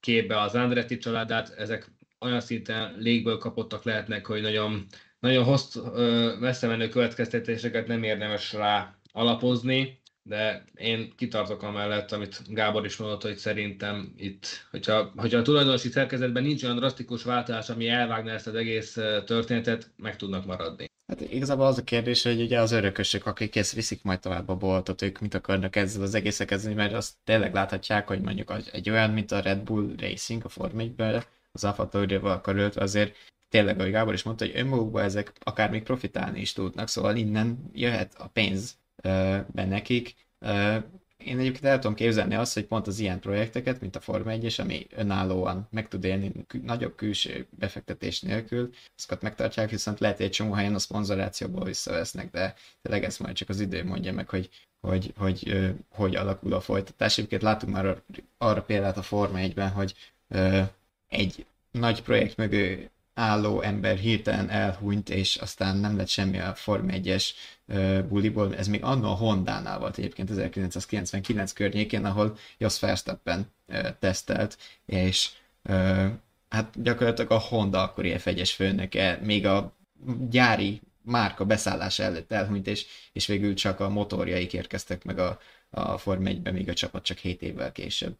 képbe 0.00 0.40
az 0.40 0.54
Andretti 0.54 0.98
családát, 0.98 1.54
ezek 1.56 1.90
olyan 2.20 2.40
szinten 2.40 2.94
légből 2.98 3.38
kapottak 3.38 3.84
lehetnek, 3.84 4.26
hogy 4.26 4.42
nagyon, 4.42 4.86
nagyon 5.20 5.44
hossz, 5.44 5.76
messze 6.40 6.66
menő 6.66 6.88
következtetéseket 6.88 7.86
nem 7.86 8.02
érdemes 8.02 8.52
rá 8.52 8.94
alapozni, 9.12 9.98
de 10.22 10.64
én 10.74 11.12
kitartok 11.16 11.62
amellett, 11.62 12.12
amit 12.12 12.42
Gábor 12.48 12.84
is 12.84 12.96
mondott, 12.96 13.22
hogy 13.22 13.36
szerintem 13.36 14.12
itt, 14.16 14.66
hogyha, 14.70 15.12
hogyha 15.16 15.38
a 15.38 15.42
tulajdonosi 15.42 15.88
szerkezetben 15.88 16.42
nincs 16.42 16.62
olyan 16.64 16.76
drasztikus 16.76 17.22
változás, 17.22 17.68
ami 17.68 17.88
elvágna 17.88 18.30
ezt 18.30 18.46
az 18.46 18.54
egész 18.54 18.98
történetet, 19.24 19.90
meg 19.96 20.16
tudnak 20.16 20.46
maradni. 20.46 20.88
Hát 21.06 21.20
igazából 21.20 21.66
az 21.66 21.78
a 21.78 21.84
kérdés, 21.84 22.22
hogy 22.22 22.40
ugye 22.40 22.60
az 22.60 22.72
örökösök, 22.72 23.26
akik 23.26 23.56
ezt 23.56 23.72
viszik 23.72 24.02
majd 24.02 24.20
tovább 24.20 24.48
a 24.48 24.56
boltot, 24.56 25.02
ők 25.02 25.18
mit 25.18 25.34
akarnak 25.34 25.76
ezzel 25.76 26.02
az 26.02 26.14
egészek 26.14 26.46
kezdeni, 26.46 26.74
mert 26.74 26.92
azt 26.92 27.14
tényleg 27.24 27.54
láthatják, 27.54 28.06
hogy 28.06 28.20
mondjuk 28.20 28.52
egy 28.72 28.90
olyan, 28.90 29.10
mint 29.10 29.32
a 29.32 29.40
Red 29.40 29.58
Bull 29.58 29.94
Racing 29.98 30.44
a 30.44 30.48
Form 30.48 30.80
az 31.52 31.64
Alfa 31.64 31.88
Tauri-val 31.88 32.40
karöltve 32.40 32.82
azért 32.82 33.16
tényleg, 33.50 33.78
ahogy 33.78 33.90
Gábor 33.90 34.14
is 34.14 34.22
mondta, 34.22 34.44
hogy 34.44 34.56
önmagukban 34.56 35.02
ezek 35.04 35.32
akár 35.40 35.70
még 35.70 35.82
profitálni 35.82 36.40
is 36.40 36.52
tudnak, 36.52 36.88
szóval 36.88 37.16
innen 37.16 37.70
jöhet 37.72 38.14
a 38.18 38.26
pénz 38.28 38.76
be 39.52 39.64
nekik. 39.68 40.14
én 41.16 41.38
egyébként 41.38 41.64
el 41.64 41.78
tudom 41.78 41.94
képzelni 41.96 42.34
azt, 42.34 42.54
hogy 42.54 42.64
pont 42.66 42.86
az 42.86 42.98
ilyen 42.98 43.20
projekteket, 43.20 43.80
mint 43.80 43.96
a 43.96 44.00
Forma 44.00 44.30
1 44.30 44.54
ami 44.58 44.86
önállóan 44.96 45.68
meg 45.70 45.88
tud 45.88 46.04
élni 46.04 46.32
nagyobb 46.62 46.94
külső 46.94 47.46
befektetés 47.58 48.20
nélkül, 48.20 48.70
azokat 48.96 49.22
megtartják, 49.22 49.70
viszont 49.70 50.00
lehet, 50.00 50.16
hogy 50.16 50.26
egy 50.26 50.32
csomó 50.32 50.52
helyen 50.52 50.74
a 50.74 50.78
szponzorációból 50.78 51.64
visszavesznek, 51.64 52.30
de 52.30 52.54
tényleg 52.82 53.04
ezt 53.04 53.20
majd 53.20 53.34
csak 53.34 53.48
az 53.48 53.60
idő 53.60 53.84
mondja 53.84 54.12
meg, 54.12 54.28
hogy 54.28 54.48
hogy, 54.80 55.12
hogy, 55.16 55.42
hogy, 55.48 55.74
hogy 55.88 56.16
alakul 56.16 56.52
a 56.52 56.60
folytatás. 56.60 57.18
Egyébként 57.18 57.42
látunk 57.42 57.72
már 57.72 58.02
arra 58.38 58.62
példát 58.62 58.96
a 58.96 59.02
Forma 59.02 59.38
1-ben, 59.40 59.70
hogy 59.70 59.94
egy 61.08 61.46
nagy 61.70 62.02
projekt 62.02 62.36
mögő 62.36 62.90
álló 63.20 63.60
ember 63.60 63.96
hirtelen 63.96 64.48
elhunyt, 64.48 65.10
és 65.10 65.36
aztán 65.36 65.76
nem 65.76 65.96
lett 65.96 66.08
semmi 66.08 66.38
a 66.38 66.54
Form 66.54 66.86
1-es 66.88 67.24
uh, 67.64 68.02
buliból. 68.02 68.56
Ez 68.56 68.68
még 68.68 68.82
annó 68.82 69.10
a 69.10 69.14
Honda-nál 69.14 69.78
volt 69.78 69.98
egyébként 69.98 70.30
1999 70.30 71.52
környékén, 71.52 72.04
ahol 72.04 72.36
Jos 72.58 72.80
Verstappen 72.80 73.46
tesztelt, 73.98 74.58
és 74.86 75.30
hát 76.48 76.82
gyakorlatilag 76.82 77.30
a 77.30 77.38
Honda 77.38 77.82
akkori 77.82 78.14
F1-es 78.18 78.50
főnöke 78.54 79.18
még 79.22 79.46
a 79.46 79.76
gyári 80.30 80.80
márka 81.02 81.44
beszállása 81.44 82.02
előtt 82.02 82.32
elhunyt, 82.32 82.66
és, 82.66 82.86
és 83.12 83.26
végül 83.26 83.54
csak 83.54 83.80
a 83.80 83.88
motorjaik 83.88 84.52
érkeztek 84.52 85.04
meg 85.04 85.18
a, 85.18 85.38
a 85.70 85.98
Form 85.98 86.22
1-be, 86.24 86.50
míg 86.50 86.68
a 86.68 86.74
csapat 86.74 87.04
csak 87.04 87.18
7 87.18 87.42
évvel 87.42 87.72
később. 87.72 88.16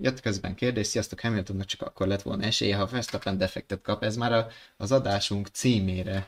Jött 0.00 0.20
közben 0.20 0.54
kérdés, 0.54 0.86
sziasztok, 0.86 1.20
Hamiltonnak 1.20 1.66
csak 1.66 1.82
akkor 1.82 2.06
lett 2.06 2.22
volna 2.22 2.42
esélye, 2.44 2.76
ha 2.76 2.86
Verstappen 2.86 3.38
defektet 3.38 3.80
kap. 3.82 4.02
Ez 4.02 4.16
már 4.16 4.32
a, 4.32 4.46
az 4.76 4.92
adásunk 4.92 5.46
címére 5.46 6.26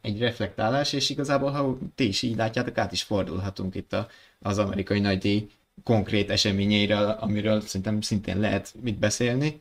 egy 0.00 0.18
reflektálás, 0.18 0.92
és 0.92 1.10
igazából, 1.10 1.50
ha 1.50 1.78
ti 1.94 2.06
is 2.08 2.22
így 2.22 2.36
látjátok, 2.36 2.78
át 2.78 2.92
is 2.92 3.02
fordulhatunk 3.02 3.74
itt 3.74 3.92
a, 3.92 4.08
az 4.40 4.58
amerikai 4.58 5.00
nagydíj 5.00 5.50
konkrét 5.84 6.30
eseményeire, 6.30 6.98
amiről 6.98 7.60
szerintem 7.60 8.00
szintén 8.00 8.38
lehet 8.38 8.74
mit 8.80 8.98
beszélni. 8.98 9.60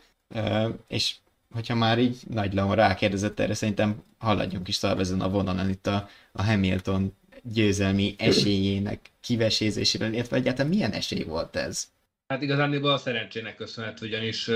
És 0.87 1.15
hogyha 1.53 1.75
már 1.75 1.99
így 1.99 2.19
Nagy 2.29 2.53
Leon 2.53 2.75
rákérdezett 2.75 3.39
erre, 3.39 3.53
szerintem 3.53 4.03
haladjunk 4.17 4.67
is 4.67 4.77
tovább 4.77 4.99
ezen 4.99 5.21
a 5.21 5.29
vonalon 5.29 5.69
itt 5.69 5.87
a, 5.87 6.09
a 6.31 6.43
Hamilton 6.43 7.17
győzelmi 7.43 8.15
esélyének 8.17 9.11
kivesézéséről, 9.21 10.13
illetve 10.13 10.35
egyáltalán 10.35 10.71
milyen 10.71 10.91
esély 10.91 11.23
volt 11.23 11.55
ez? 11.55 11.87
Hát 12.29 12.41
igazán 12.41 12.83
a 12.83 12.97
szerencsének 12.97 13.55
köszönhető, 13.55 14.05
ugyanis 14.05 14.49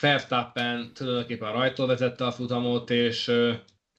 Verstappen 0.00 0.92
tulajdonképpen 0.94 1.52
rajtól 1.52 1.86
vezette 1.86 2.26
a 2.26 2.32
futamot, 2.32 2.90
és 2.90 3.32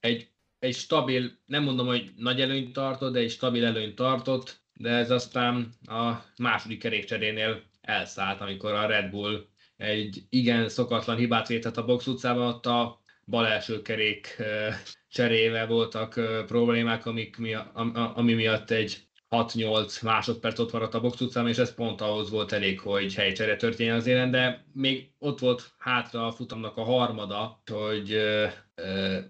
egy, 0.00 0.28
egy 0.58 0.74
stabil, 0.74 1.30
nem 1.46 1.62
mondom, 1.62 1.86
hogy 1.86 2.10
nagy 2.16 2.40
előnyt 2.40 2.72
tartott, 2.72 3.12
de 3.12 3.18
egy 3.18 3.30
stabil 3.30 3.64
előnyt 3.64 3.94
tartott, 3.94 4.62
de 4.72 4.90
ez 4.90 5.10
aztán 5.10 5.72
a 5.86 6.12
második 6.36 6.78
kerékcserénél 6.78 7.62
elszállt, 7.80 8.40
amikor 8.40 8.72
a 8.72 8.86
Red 8.86 9.10
Bull 9.10 9.46
egy 9.76 10.22
igen 10.28 10.68
szokatlan 10.68 11.16
hibát 11.16 11.48
vétett 11.48 11.76
a 11.76 11.84
box 11.84 12.06
utcában, 12.06 12.46
ott 12.46 12.66
a 12.66 13.02
bal 13.26 13.46
első 13.46 13.82
kerék 13.82 14.42
cserével 15.08 15.66
voltak 15.66 16.20
problémák, 16.46 17.06
amik 17.06 17.36
mi, 17.36 17.54
ami 18.14 18.34
miatt 18.34 18.70
egy 18.70 19.08
6-8 19.34 20.02
másodperc 20.02 20.58
ott 20.58 20.72
maradt 20.72 20.94
a 20.94 21.00
box 21.00 21.20
utcán, 21.20 21.48
és 21.48 21.58
ez 21.58 21.74
pont 21.74 22.00
ahhoz 22.00 22.30
volt 22.30 22.52
elég, 22.52 22.80
hogy 22.80 23.14
helycsere 23.14 23.56
történjen 23.56 23.96
az 23.96 24.06
élen, 24.06 24.30
de 24.30 24.64
még 24.72 25.10
ott 25.18 25.38
volt 25.38 25.72
hátra 25.78 26.26
a 26.26 26.32
futamnak 26.32 26.76
a 26.76 26.84
harmada, 26.84 27.62
hogy 27.66 28.20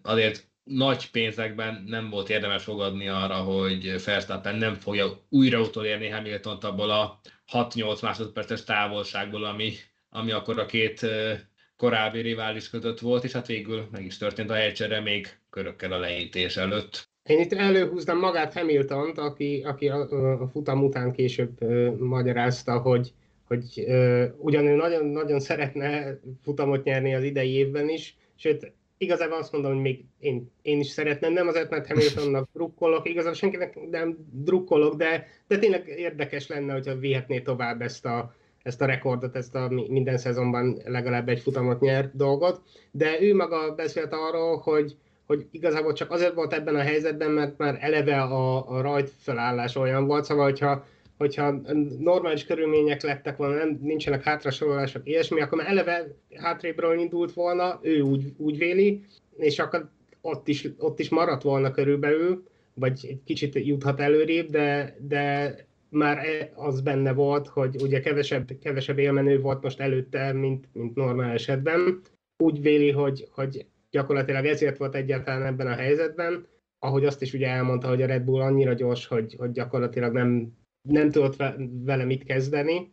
azért 0.03 0.49
nagy 0.65 1.11
pénzekben 1.11 1.85
nem 1.87 2.11
volt 2.11 2.29
érdemes 2.29 2.63
fogadni 2.63 3.09
arra, 3.09 3.35
hogy 3.35 4.05
Verstappen 4.05 4.57
nem 4.57 4.75
fogja 4.75 5.27
újra 5.29 5.61
utolérni 5.61 6.09
hamilton 6.09 6.57
abból 6.57 6.91
a 6.91 7.21
6-8 7.53 8.03
másodperces 8.03 8.65
távolságból, 8.65 9.45
ami, 9.45 9.73
ami 10.09 10.31
akkor 10.31 10.59
a 10.59 10.67
két 10.67 11.07
korábbi 11.77 12.21
rivális 12.21 12.71
között 12.71 12.99
volt, 12.99 13.25
és 13.25 13.33
hát 13.33 13.47
végül 13.47 13.89
meg 13.91 14.05
is 14.05 14.17
történt 14.17 14.51
a 14.51 14.55
helycsere 14.55 15.01
még 15.01 15.39
körökkel 15.51 15.93
a 15.93 15.99
leítés 15.99 16.57
előtt. 16.57 17.09
Én 17.25 17.39
itt 17.39 17.53
előhúznám 17.53 18.19
magát 18.19 18.53
hamilton 18.53 19.11
aki, 19.11 19.63
aki 19.67 19.89
a, 19.89 20.01
a 20.41 20.49
futam 20.49 20.85
után 20.85 21.13
később 21.13 21.63
uh, 21.63 21.97
magyarázta, 21.99 22.79
hogy, 22.79 23.13
hogy 23.47 23.85
uh, 23.87 24.25
ugyan 24.39 24.67
ő 24.67 24.75
nagyon, 24.75 25.07
nagyon 25.07 25.41
szeretne 25.41 26.19
futamot 26.43 26.85
nyerni 26.85 27.15
az 27.15 27.23
idei 27.23 27.51
évben 27.51 27.89
is, 27.89 28.17
sőt, 28.37 28.73
igazából 28.99 29.39
azt 29.39 29.53
mondom, 29.53 29.73
hogy 29.73 29.81
még 29.81 30.05
én, 30.19 30.51
én 30.63 30.79
is 30.81 30.87
szeretném, 30.87 31.33
nem 31.33 31.49
azért, 31.49 31.71
mert 31.71 31.87
Hamiltonnak 31.87 32.49
drukkolok, 32.53 33.09
igazából 33.09 33.35
senkinek 33.35 33.91
nem 33.91 34.17
drukkolok, 34.31 34.95
de, 34.95 35.27
de 35.47 35.59
tényleg 35.59 35.89
érdekes 35.89 36.47
lenne, 36.47 36.73
hogyha 36.73 36.99
vihetné 36.99 37.41
tovább 37.41 37.83
ezt 37.83 38.07
a, 38.07 38.35
ezt 38.63 38.81
a 38.81 38.87
rekordot, 38.87 39.37
ezt 39.37 39.55
a 39.55 39.69
minden 39.89 40.19
szezonban 40.19 40.81
legalább 40.85 41.29
egy 41.29 41.41
futamot 41.41 41.81
nyert 41.81 42.17
dolgot, 42.17 42.61
de 42.91 43.21
ő 43.21 43.35
maga 43.35 43.75
beszélt 43.75 44.13
arról, 44.13 44.57
hogy 44.57 44.97
hogy 45.27 45.47
igazából 45.51 45.93
csak 45.93 46.11
azért 46.11 46.35
volt 46.35 46.53
ebben 46.53 46.75
a 46.75 46.81
helyzetben, 46.81 47.31
mert 47.31 47.59
már 47.59 47.79
eleve 47.81 48.21
a, 48.21 48.71
a 48.71 48.81
rajt 48.81 49.13
felállás 49.19 49.77
olyan 49.77 50.07
volt, 50.07 50.25
szóval 50.25 50.45
hogyha, 50.45 50.87
hogyha 51.19 51.61
normális 51.99 52.45
körülmények 52.45 53.03
lettek 53.03 53.37
volna, 53.37 53.55
nem, 53.55 53.79
nincsenek 53.83 54.23
hátrasorolások, 54.23 55.09
ilyesmi, 55.09 55.41
akkor 55.41 55.59
már 55.59 55.69
eleve 55.69 56.07
hátrébről 56.35 56.99
indult 56.99 57.33
volna, 57.33 57.79
ő 57.83 58.01
úgy, 58.01 58.33
úgy 58.37 58.59
véli, 58.59 59.05
és 59.37 59.59
akkor 59.59 59.91
ott 60.21 60.49
is, 60.49 60.69
ott 60.79 60.99
is 60.99 61.09
maradt 61.09 61.43
volna 61.43 61.71
körülbelül, 61.71 62.45
vagy 62.75 63.07
egy 63.09 63.21
kicsit 63.25 63.55
juthat 63.55 64.01
előrébb, 64.01 64.51
de, 64.51 64.97
de 65.01 65.55
már 65.89 66.19
e, 66.19 66.53
az 66.55 66.81
benne 66.81 67.13
volt, 67.13 67.47
hogy 67.47 67.83
ugye 67.83 68.01
kevesebb, 68.01 68.51
kevesebb 68.63 68.99
élmenő 68.99 69.41
volt 69.41 69.63
most 69.63 69.81
előtte, 69.81 70.33
mint, 70.33 70.69
mint 70.73 70.95
normál 70.95 71.33
esetben. 71.33 72.01
Úgy 72.37 72.63
véli, 72.63 72.91
hogy, 72.91 73.29
hogy 73.31 73.67
gyakorlatilag 73.95 74.45
ezért 74.45 74.77
volt 74.77 74.95
egyáltalán 74.95 75.47
ebben 75.47 75.67
a 75.67 75.75
helyzetben, 75.75 76.47
ahogy 76.79 77.05
azt 77.05 77.23
is 77.23 77.33
ugye 77.33 77.49
elmondta, 77.49 77.89
hogy 77.89 78.03
a 78.03 78.07
Red 78.07 78.23
Bull 78.23 78.41
annyira 78.41 78.73
gyors, 78.73 79.07
hogy, 79.07 79.35
hogy 79.39 79.51
gyakorlatilag 79.51 80.13
nem, 80.13 80.53
nem 80.89 81.11
tudott 81.11 81.37
vele 81.85 82.05
mit 82.05 82.25
kezdeni. 82.25 82.93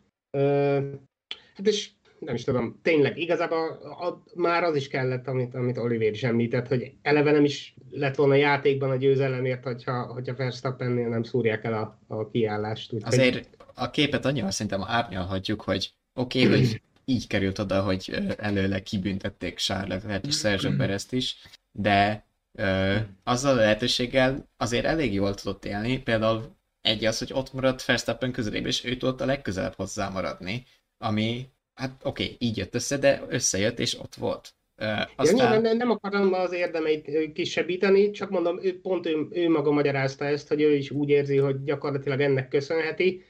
hát 1.55 1.67
és 1.67 1.89
nem 2.20 2.36
is 2.36 2.43
tudom, 2.43 2.79
tényleg, 2.81 3.17
igazából 3.17 3.67
a, 3.81 4.24
már 4.36 4.63
az 4.63 4.75
is 4.75 4.88
kellett, 4.88 5.27
amit, 5.27 5.55
amit 5.55 5.77
Oliver 5.77 6.12
is 6.12 6.24
említett, 6.24 6.67
hogy 6.67 6.93
eleve 7.01 7.31
nem 7.31 7.43
is 7.43 7.75
lett 7.89 8.15
volna 8.15 8.36
játékban 8.36 8.89
a 8.89 8.96
győzelemért, 8.96 9.63
hogyha, 9.63 10.03
hogyha 10.03 10.36
Verstappennél 10.36 11.10
nem 11.10 11.24
szúrják 11.24 11.63
el 11.63 11.74
a, 11.74 12.15
a 12.15 12.29
kiállást. 12.29 12.93
Úgy, 12.93 13.01
Azért 13.05 13.58
a 13.75 13.89
képet 13.89 14.25
annyira 14.25 14.51
szerintem 14.51 14.84
árnyalhatjuk, 14.84 15.62
hogy 15.62 15.93
oké, 16.20 16.46
okay, 16.46 16.58
hogy 16.58 16.81
így 17.05 17.27
került 17.27 17.60
oda, 17.60 17.81
hogy 17.81 18.34
előle 18.38 18.84
kibüntették 18.84 19.58
Charlotte 19.58 20.20
és 20.27 20.38
Sergio 20.38 20.75
Perezt 20.75 21.13
is, 21.13 21.38
de 21.72 22.25
ö, 22.51 22.96
azzal 23.24 23.53
a 23.53 23.60
lehetőséggel 23.60 24.50
azért 24.58 24.86
elég 24.86 25.13
jól 25.13 25.34
tudott 25.34 25.65
élni, 25.65 26.01
például 26.01 26.55
egy 26.81 27.05
az, 27.05 27.17
hogy 27.17 27.34
ott 27.34 27.53
maradt 27.53 27.86
Verstappen 27.86 28.31
közelébe, 28.31 28.67
és 28.67 28.86
ő 28.86 28.98
tudott 28.98 29.22
a 29.22 29.25
legközelebb 29.25 29.74
hozzá 29.75 30.10
maradni, 30.10 30.65
ami, 30.98 31.50
hát 31.74 32.01
oké, 32.03 32.24
okay, 32.24 32.36
így 32.39 32.58
jött 32.58 32.75
össze, 32.75 32.98
de 32.98 33.22
összejött, 33.27 33.79
és 33.79 34.00
ott 34.00 34.15
volt. 34.15 34.53
Uh, 34.77 35.01
aztán... 35.15 35.53
Ja, 35.53 35.60
nem, 35.60 35.77
nem 35.77 35.89
akarom 35.89 36.34
az 36.34 36.53
érdemeit 36.53 37.34
kisebbíteni, 37.34 38.12
csak 38.12 38.29
mondom, 38.29 38.63
ő, 38.63 38.79
pont 38.81 39.05
ő, 39.05 39.27
ő 39.31 39.50
maga 39.50 39.72
magyarázta 39.72 40.25
ezt, 40.25 40.48
hogy 40.48 40.62
ő 40.62 40.75
is 40.75 40.91
úgy 40.91 41.10
érzi, 41.10 41.38
hogy 41.38 41.63
gyakorlatilag 41.63 42.22
ennek 42.22 42.48
köszönheti, 42.48 43.24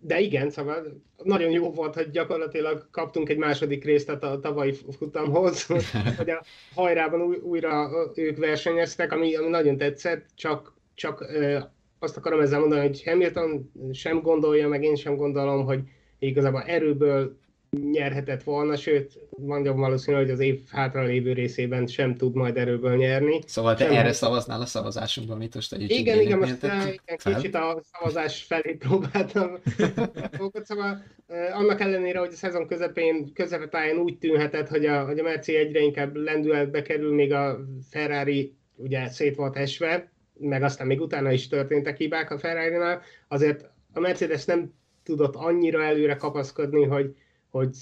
de 0.00 0.20
igen, 0.20 0.50
szóval 0.50 1.02
nagyon 1.22 1.50
jó 1.50 1.70
volt, 1.70 1.94
hogy 1.94 2.10
gyakorlatilag 2.10 2.88
kaptunk 2.90 3.28
egy 3.28 3.36
második 3.36 3.84
részt 3.84 4.08
a 4.08 4.40
tavalyi 4.40 4.72
futamhoz, 4.98 5.66
hogy 6.18 6.30
a 6.30 6.44
hajrában 6.74 7.20
újra 7.20 7.90
ők 8.14 8.38
versenyeztek, 8.38 9.12
ami, 9.12 9.34
ami 9.34 9.48
nagyon 9.48 9.76
tetszett, 9.76 10.26
csak, 10.34 10.74
csak 10.94 11.26
azt 11.98 12.16
akarom 12.16 12.40
ezzel 12.40 12.60
mondani, 12.60 12.86
hogy 12.86 13.02
Hamilton 13.04 13.70
sem 13.92 14.20
gondolja, 14.20 14.68
meg 14.68 14.84
én 14.84 14.94
sem 14.94 15.16
gondolom, 15.16 15.64
hogy 15.64 15.80
igazából 16.18 16.62
erőből 16.62 17.36
nyerhetett 17.80 18.42
volna, 18.42 18.76
sőt, 18.76 19.18
mondjam 19.30 19.76
valószínű, 19.76 20.16
hogy 20.16 20.30
az 20.30 20.40
év 20.40 20.60
hátralévő 20.70 21.32
részében 21.32 21.86
sem 21.86 22.14
tud 22.14 22.34
majd 22.34 22.56
erőből 22.56 22.96
nyerni. 22.96 23.40
Szóval 23.46 23.74
te 23.74 23.84
sem 23.84 23.92
erre 23.92 24.12
szavaznál 24.12 24.60
a 24.60 24.66
szavazásunkban, 24.66 25.38
mit 25.38 25.54
most 25.54 25.72
egy 25.72 25.90
Igen, 25.90 26.20
igen, 26.20 26.38
most 26.38 26.62
igen, 26.62 26.98
kicsit 27.16 27.54
a 27.54 27.82
szavazás 27.92 28.42
felé 28.42 28.72
próbáltam. 28.72 29.58
szóval 30.62 31.02
annak 31.52 31.80
ellenére, 31.80 32.18
hogy 32.18 32.32
a 32.32 32.36
szezon 32.36 32.66
közepén, 32.66 33.32
közepetáján 33.32 33.96
úgy 33.96 34.18
tűnhetett, 34.18 34.68
hogy 34.68 34.86
a, 34.86 35.04
hogy 35.04 35.18
a 35.18 35.22
Merci 35.22 35.56
egyre 35.56 35.80
inkább 35.80 36.16
lendületbe 36.16 36.82
kerül, 36.82 37.14
még 37.14 37.32
a 37.32 37.58
Ferrari 37.90 38.54
ugye 38.76 39.08
szét 39.08 39.36
volt 39.36 39.56
esve, 39.56 40.10
meg 40.38 40.62
aztán 40.62 40.86
még 40.86 41.00
utána 41.00 41.32
is 41.32 41.48
történtek 41.48 41.96
hibák 41.96 42.30
a 42.30 42.38
Ferrari-nál, 42.38 43.02
azért 43.28 43.70
a 43.92 44.00
Mercedes 44.00 44.44
nem 44.44 44.72
tudott 45.02 45.34
annyira 45.34 45.82
előre 45.82 46.16
kapaszkodni, 46.16 46.84
hogy, 46.84 47.14
hogy 47.52 47.76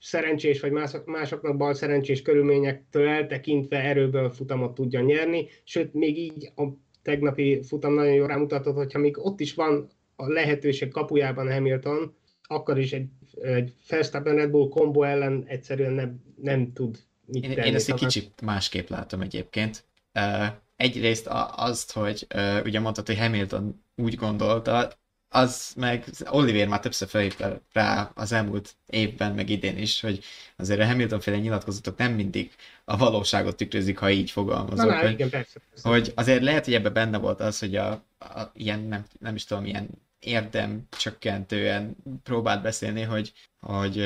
szerencsés 0.00 0.60
vagy 0.60 0.72
másoknak 1.04 1.56
bal 1.56 1.74
szerencsés 1.74 2.22
körülményektől 2.22 3.08
eltekintve 3.08 3.82
erőből 3.82 4.30
futamot 4.30 4.74
tudjon 4.74 5.04
nyerni, 5.04 5.46
sőt, 5.64 5.94
még 5.94 6.18
így 6.18 6.52
a 6.56 6.62
tegnapi 7.02 7.62
futam 7.62 7.94
nagyon 7.94 8.12
jól 8.12 8.26
rámutatott, 8.26 8.74
hogyha 8.74 8.98
még 8.98 9.18
ott 9.18 9.40
is 9.40 9.54
van 9.54 9.88
a 10.16 10.28
lehetőség 10.28 10.90
kapujában 10.90 11.52
Hamilton, 11.52 12.14
akkor 12.42 12.78
is 12.78 12.92
egy, 12.92 13.08
egy 13.40 13.72
Verstappen 13.88 14.34
Red 14.34 14.50
Bull 14.50 14.68
kombo 14.68 15.02
ellen 15.02 15.44
egyszerűen 15.46 15.92
nem, 15.92 16.22
nem 16.42 16.72
tud 16.72 16.98
mit 17.26 17.44
Én, 17.44 17.54
tenni. 17.54 17.66
én 17.66 17.74
ezt 17.74 17.88
egy 17.88 17.94
Talán- 17.94 18.12
kicsit 18.12 18.40
másképp 18.40 18.88
látom 18.88 19.20
egyébként. 19.20 19.84
Uh, 20.14 20.46
egyrészt 20.76 21.28
azt, 21.56 21.92
hogy 21.92 22.26
uh, 22.34 22.64
ugye 22.64 22.80
mondtad, 22.80 23.06
hogy 23.06 23.18
Hamilton 23.18 23.82
úgy 23.96 24.14
gondolta, 24.14 24.92
az 25.28 25.72
meg 25.76 26.04
Oliver 26.24 26.68
már 26.68 26.80
többször 26.80 27.08
felhívta 27.08 27.60
rá 27.72 28.10
az 28.14 28.32
elmúlt 28.32 28.76
évben, 28.86 29.34
meg 29.34 29.48
idén 29.48 29.78
is, 29.78 30.00
hogy 30.00 30.24
azért 30.56 30.80
a 30.80 30.86
Hamilton 30.86 31.20
féle 31.20 31.38
nyilatkozatok 31.38 31.96
nem 31.96 32.12
mindig 32.12 32.50
a 32.84 32.96
valóságot 32.96 33.56
tükrözik, 33.56 33.98
ha 33.98 34.10
így 34.10 34.26
Na, 34.26 34.32
fogalmazok. 34.32 34.86
na, 34.90 35.00
hogy, 35.00 35.10
igen, 35.10 35.30
persze. 35.30 35.60
persze. 35.70 35.88
hogy 35.88 36.12
azért 36.14 36.42
lehet, 36.42 36.64
hogy 36.64 36.74
ebben 36.74 36.92
benne 36.92 37.18
volt 37.18 37.40
az, 37.40 37.58
hogy 37.58 37.76
a, 37.76 37.90
a 38.18 38.50
ilyen, 38.54 38.80
nem, 38.80 39.04
nem 39.20 39.34
is 39.34 39.44
tudom, 39.44 39.64
ilyen 39.64 39.88
érdem 40.20 40.86
csökkentően 40.98 41.96
próbált 42.22 42.62
beszélni, 42.62 43.02
hogy, 43.02 43.32
hogy, 43.60 44.04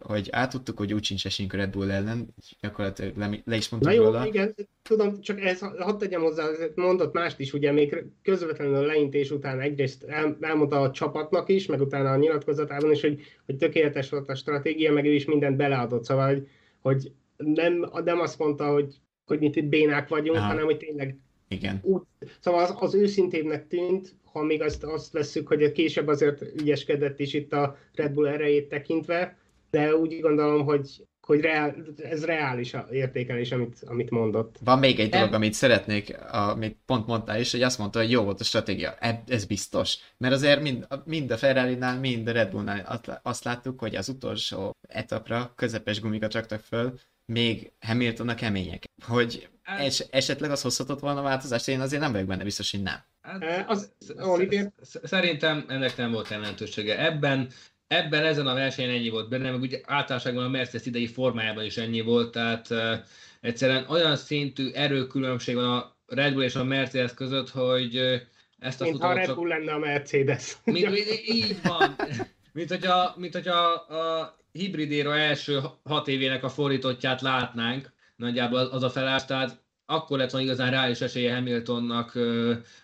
hogy 0.00 0.28
átudtuk, 0.30 0.78
hogy 0.78 0.94
úgy 0.94 1.04
sincs 1.04 1.26
esünk 1.26 1.52
Red 1.52 1.70
Bull 1.70 1.90
ellen, 1.90 2.34
gyakorlatilag 2.60 3.16
le, 3.16 3.30
le 3.44 3.56
is 3.56 3.68
Na 3.68 3.76
mondtuk 3.76 4.02
jó, 4.02 4.04
róla. 4.04 4.26
igen, 4.26 4.54
tudom, 4.82 5.20
csak 5.20 5.40
ez, 5.40 5.58
hadd 5.58 5.98
tegyem 5.98 6.20
hozzá, 6.20 6.46
mondott 6.74 7.12
mást 7.12 7.40
is, 7.40 7.52
ugye 7.52 7.72
még 7.72 8.04
közvetlenül 8.22 8.74
a 8.74 8.80
leintés 8.86 9.30
után 9.30 9.60
egyrészt 9.60 10.02
el, 10.02 10.36
elmondta 10.40 10.80
a 10.80 10.90
csapatnak 10.90 11.48
is, 11.48 11.66
meg 11.66 11.80
utána 11.80 12.10
a 12.10 12.16
nyilatkozatában 12.16 12.90
is, 12.90 13.00
hogy, 13.00 13.20
hogy 13.46 13.56
tökéletes 13.56 14.10
volt 14.10 14.28
a 14.28 14.34
stratégia, 14.34 14.92
meg 14.92 15.04
ő 15.04 15.12
is 15.12 15.24
mindent 15.24 15.56
beleadott, 15.56 16.04
szóval, 16.04 16.26
hogy, 16.26 16.48
hogy 16.82 17.12
nem, 17.36 17.90
nem 18.04 18.20
azt 18.20 18.38
mondta, 18.38 18.72
hogy, 18.72 18.94
hogy 19.26 19.38
mi 19.38 19.50
itt 19.54 19.64
bénák 19.64 20.08
vagyunk, 20.08 20.36
Aha. 20.36 20.46
hanem 20.46 20.64
hogy 20.64 20.76
tényleg 20.76 21.18
Igen. 21.48 21.80
úgy, 21.82 22.02
szóval 22.40 22.62
az, 22.64 22.74
az 22.78 22.94
őszintébbnek 22.94 23.66
tűnt, 23.66 24.14
ha 24.34 24.42
még 24.42 24.62
azt, 24.62 24.82
azt 24.84 25.12
vesszük, 25.12 25.48
hogy 25.48 25.72
később 25.72 26.06
azért 26.06 26.42
ügyeskedett 26.42 27.20
is 27.20 27.32
itt 27.34 27.52
a 27.52 27.76
Red 27.94 28.12
Bull 28.12 28.26
erejét 28.26 28.68
tekintve, 28.68 29.36
de 29.70 29.96
úgy 29.96 30.20
gondolom, 30.20 30.64
hogy, 30.64 31.06
hogy 31.26 31.40
reál, 31.40 31.76
ez 31.96 32.24
reális 32.24 32.74
a 32.74 32.88
értékelés, 32.90 33.52
amit, 33.52 33.78
amit 33.86 34.10
mondott. 34.10 34.56
Van 34.64 34.78
még 34.78 35.00
egy 35.00 35.08
dolog, 35.08 35.32
amit 35.32 35.52
szeretnék, 35.52 36.16
amit 36.30 36.76
pont 36.86 37.06
mondtál 37.06 37.40
is, 37.40 37.50
hogy 37.52 37.62
azt 37.62 37.78
mondta, 37.78 37.98
hogy 37.98 38.10
jó 38.10 38.22
volt 38.22 38.40
a 38.40 38.44
stratégia. 38.44 38.94
Ez 39.26 39.44
biztos. 39.44 39.96
Mert 40.18 40.34
azért 40.34 40.62
mind, 40.62 40.86
mind 41.04 41.30
a 41.30 41.36
Ferrari-nál, 41.36 41.98
mind 41.98 42.28
a 42.28 42.32
Red 42.32 42.50
Bullnál 42.50 43.00
azt- 43.22 43.44
láttuk, 43.44 43.80
hogy 43.80 43.94
az 43.94 44.08
utolsó 44.08 44.70
etapra 44.88 45.52
közepes 45.56 46.00
gumikat 46.00 46.34
raktak 46.34 46.60
föl, 46.60 46.98
még 47.32 47.72
Hamiltonnak 47.80 48.36
kemények. 48.36 48.84
Hogy 49.06 49.48
es- 49.62 50.08
esetleg 50.10 50.50
az 50.50 50.62
hozhatott 50.62 51.00
volna 51.00 51.22
változást, 51.22 51.68
én 51.68 51.80
azért 51.80 52.02
nem 52.02 52.12
vagyok 52.12 52.26
benne 52.26 52.44
biztos, 52.44 52.70
hogy 52.70 52.82
nem. 52.82 53.04
Hát, 53.24 53.70
az- 53.70 53.92
Oliver? 54.18 54.72
sz- 54.82 55.06
Szerintem 55.06 55.64
ennek 55.68 55.96
nem 55.96 56.12
volt 56.12 56.28
jelentősége. 56.28 57.04
Ebben, 57.04 57.48
ebben 57.86 58.24
ezen 58.24 58.46
a 58.46 58.54
versenyen 58.54 58.94
ennyi 58.94 59.08
volt 59.08 59.28
benne, 59.28 59.50
meg 59.50 59.60
ugye 59.60 59.80
általánosságban 59.84 60.44
a 60.44 60.48
Mercedes 60.48 60.86
idei 60.86 61.06
formájában 61.06 61.64
is 61.64 61.76
ennyi 61.76 62.00
volt, 62.00 62.32
tehát 62.32 62.70
uh, 62.70 62.92
egyszerűen 63.40 63.86
olyan 63.88 64.16
szintű 64.16 64.70
erőkülönbség 64.70 65.54
van 65.54 65.76
a 65.78 65.96
Red 66.06 66.32
Bull 66.32 66.42
és 66.42 66.54
a 66.54 66.64
Mercedes 66.64 67.14
között, 67.14 67.50
hogy 67.50 67.96
uh, 67.98 68.14
ezt 68.58 68.80
a 68.80 68.84
Mint 68.84 69.02
ha 69.02 69.08
a 69.08 69.14
Red 69.14 69.26
csak... 69.26 69.36
Bull 69.36 69.48
lenne 69.48 69.72
a 69.72 69.78
Mercedes. 69.78 70.56
Mint, 70.64 70.98
így 71.26 71.56
van. 71.62 71.96
Mint 72.52 72.68
hogyha, 72.68 73.14
mint 73.16 73.32
hogyha 73.32 73.58
a 73.72 74.36
hibridéra 74.52 75.16
első 75.16 75.60
hat 75.84 76.08
évének 76.08 76.44
a 76.44 76.48
fordítottját 76.48 77.20
látnánk, 77.20 77.92
nagyjából 78.16 78.58
az 78.58 78.82
a 78.82 78.90
felállás, 78.90 79.24
tehát 79.24 79.63
akkor 79.86 80.18
lett 80.18 80.30
volna 80.30 80.46
igazán 80.46 80.70
reális 80.70 81.00
esélye 81.00 81.34
Hamiltonnak 81.34 82.18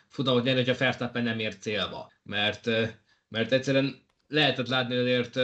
futamot 0.09 0.45
nyerni, 0.45 0.65
hogyha 0.65 0.85
Verstappen 0.85 1.23
nem 1.23 1.39
ért 1.39 1.63
célba. 1.63 2.13
Mert, 2.23 2.67
mert 3.29 3.53
egyszerűen 3.53 3.97
lehetett 4.29 4.69
látni, 4.69 4.97
hogy 4.97 5.09
azért 5.09 5.39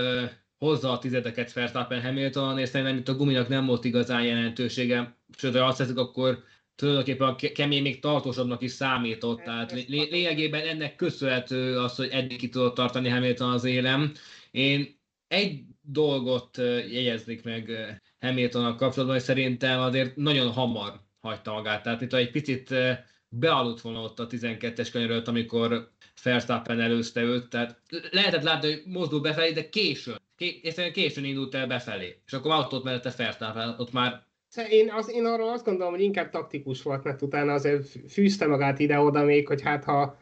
hozza 0.58 0.92
a 0.92 0.98
tizedeket 0.98 1.52
Verstappen 1.52 2.02
Hamilton, 2.02 2.58
és 2.58 2.68
szerintem 2.68 2.96
itt 2.96 3.08
a 3.08 3.16
guminak 3.16 3.48
nem 3.48 3.66
volt 3.66 3.84
igazán 3.84 4.24
jelentősége. 4.24 5.16
Sőt, 5.36 5.56
ha 5.56 5.64
azt 5.64 5.78
teszik, 5.78 5.98
akkor 5.98 6.44
tulajdonképpen 6.74 7.28
a 7.28 7.34
ke- 7.34 7.52
kemény 7.52 7.82
még 7.82 8.00
tartósabbnak 8.00 8.62
is 8.62 8.70
számított, 8.70 9.42
tehát 9.42 9.72
lé- 9.72 9.88
lé- 9.88 10.10
lényegében 10.10 10.68
ennek 10.68 10.96
köszönhető 10.96 11.78
az, 11.78 11.96
hogy 11.96 12.08
eddig 12.08 12.38
ki 12.38 12.48
tudott 12.48 12.74
tartani 12.74 13.08
Hamilton 13.08 13.50
az 13.50 13.64
élem. 13.64 14.12
Én 14.50 14.98
egy 15.28 15.64
dolgot 15.80 16.56
jegyeznék 16.90 17.44
meg 17.44 17.68
ö, 17.68 17.86
Hamiltonnak 18.20 18.76
kapcsolatban, 18.76 19.16
hogy 19.16 19.24
szerintem 19.24 19.80
azért 19.80 20.16
nagyon 20.16 20.52
hamar 20.52 21.05
hagyta 21.26 21.52
magát. 21.52 21.82
Tehát 21.82 22.00
itt 22.00 22.12
egy 22.12 22.30
picit 22.30 22.70
ö, 22.70 22.92
bealudt 23.28 23.80
volna 23.80 24.00
ott 24.00 24.18
a 24.18 24.26
12-es 24.26 24.88
kanyar 24.92 25.10
előtt, 25.10 25.28
amikor 25.28 25.90
Verstappen 26.22 26.80
előzte 26.80 27.20
őt, 27.20 27.48
tehát 27.48 27.80
lehetett 28.10 28.42
látni, 28.42 28.72
hogy 28.72 28.82
mozdul 28.86 29.20
befelé, 29.20 29.52
de 29.52 29.68
későn. 29.68 30.20
Ké- 30.36 30.64
egyszerűen 30.64 30.92
későn 30.92 31.24
indult 31.24 31.54
el 31.54 31.66
befelé. 31.66 32.18
És 32.26 32.32
akkor 32.32 32.50
már 32.50 32.60
ott, 32.60 32.72
ott 32.72 32.84
mellette 32.84 33.14
Verstappen, 33.16 33.74
ott 33.78 33.92
már 33.92 34.24
Én, 34.70 34.90
az, 34.92 35.10
én 35.10 35.24
arról 35.24 35.48
azt 35.48 35.64
gondolom, 35.64 35.92
hogy 35.92 36.02
inkább 36.02 36.30
taktikus 36.30 36.82
volt, 36.82 37.04
mert 37.04 37.22
utána 37.22 37.52
azért 37.52 37.88
fűzte 38.08 38.46
magát 38.46 38.78
ide-oda 38.78 39.22
még, 39.22 39.46
hogy 39.46 39.62
hát 39.62 39.84
ha, 39.84 40.18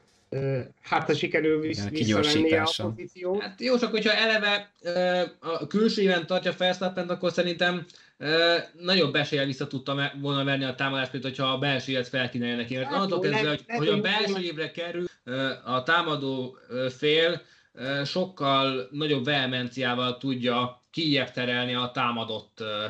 hát 0.82 1.06
ha 1.06 1.14
sikerül 1.14 1.60
visz, 1.60 1.86
Igen, 1.90 2.62
a 2.64 2.82
pozíciót. 2.82 3.42
Hát 3.42 3.60
jó, 3.60 3.76
csak 3.76 3.90
hogyha 3.90 4.12
eleve 4.12 4.72
a 5.40 5.66
külső 5.66 6.02
éven 6.02 6.26
tartja 6.26 6.54
Verstappen, 6.58 7.08
akkor 7.08 7.32
szerintem 7.32 7.84
nagyobb 8.78 9.14
eséllyel 9.14 9.46
vissza 9.46 9.66
tudta 9.66 10.10
volna 10.20 10.44
venni 10.44 10.64
a 10.64 10.74
támadást, 10.74 11.12
mint 11.12 11.24
hogyha 11.24 11.46
a 11.46 11.58
belső 11.58 11.92
évet 11.92 12.08
felkínálja 12.08 12.56
neki. 12.56 12.76
Mert 12.76 12.86
Hát 12.86 13.10
jó, 13.10 13.18
kezdve, 13.18 13.48
hogy, 13.48 13.64
hogy 13.66 13.88
a 13.88 14.00
belső 14.00 14.40
évre 14.42 14.70
kerül 14.70 15.04
a 15.64 15.82
támadó 15.82 16.58
fél, 16.96 17.40
sokkal 18.04 18.88
nagyobb 18.90 19.24
vehemenciával 19.24 20.16
tudja 20.16 20.82
kijebb 20.90 21.30
terelni 21.30 21.74
a 21.74 21.90
támadott 21.94 22.60
ö, 22.60 22.84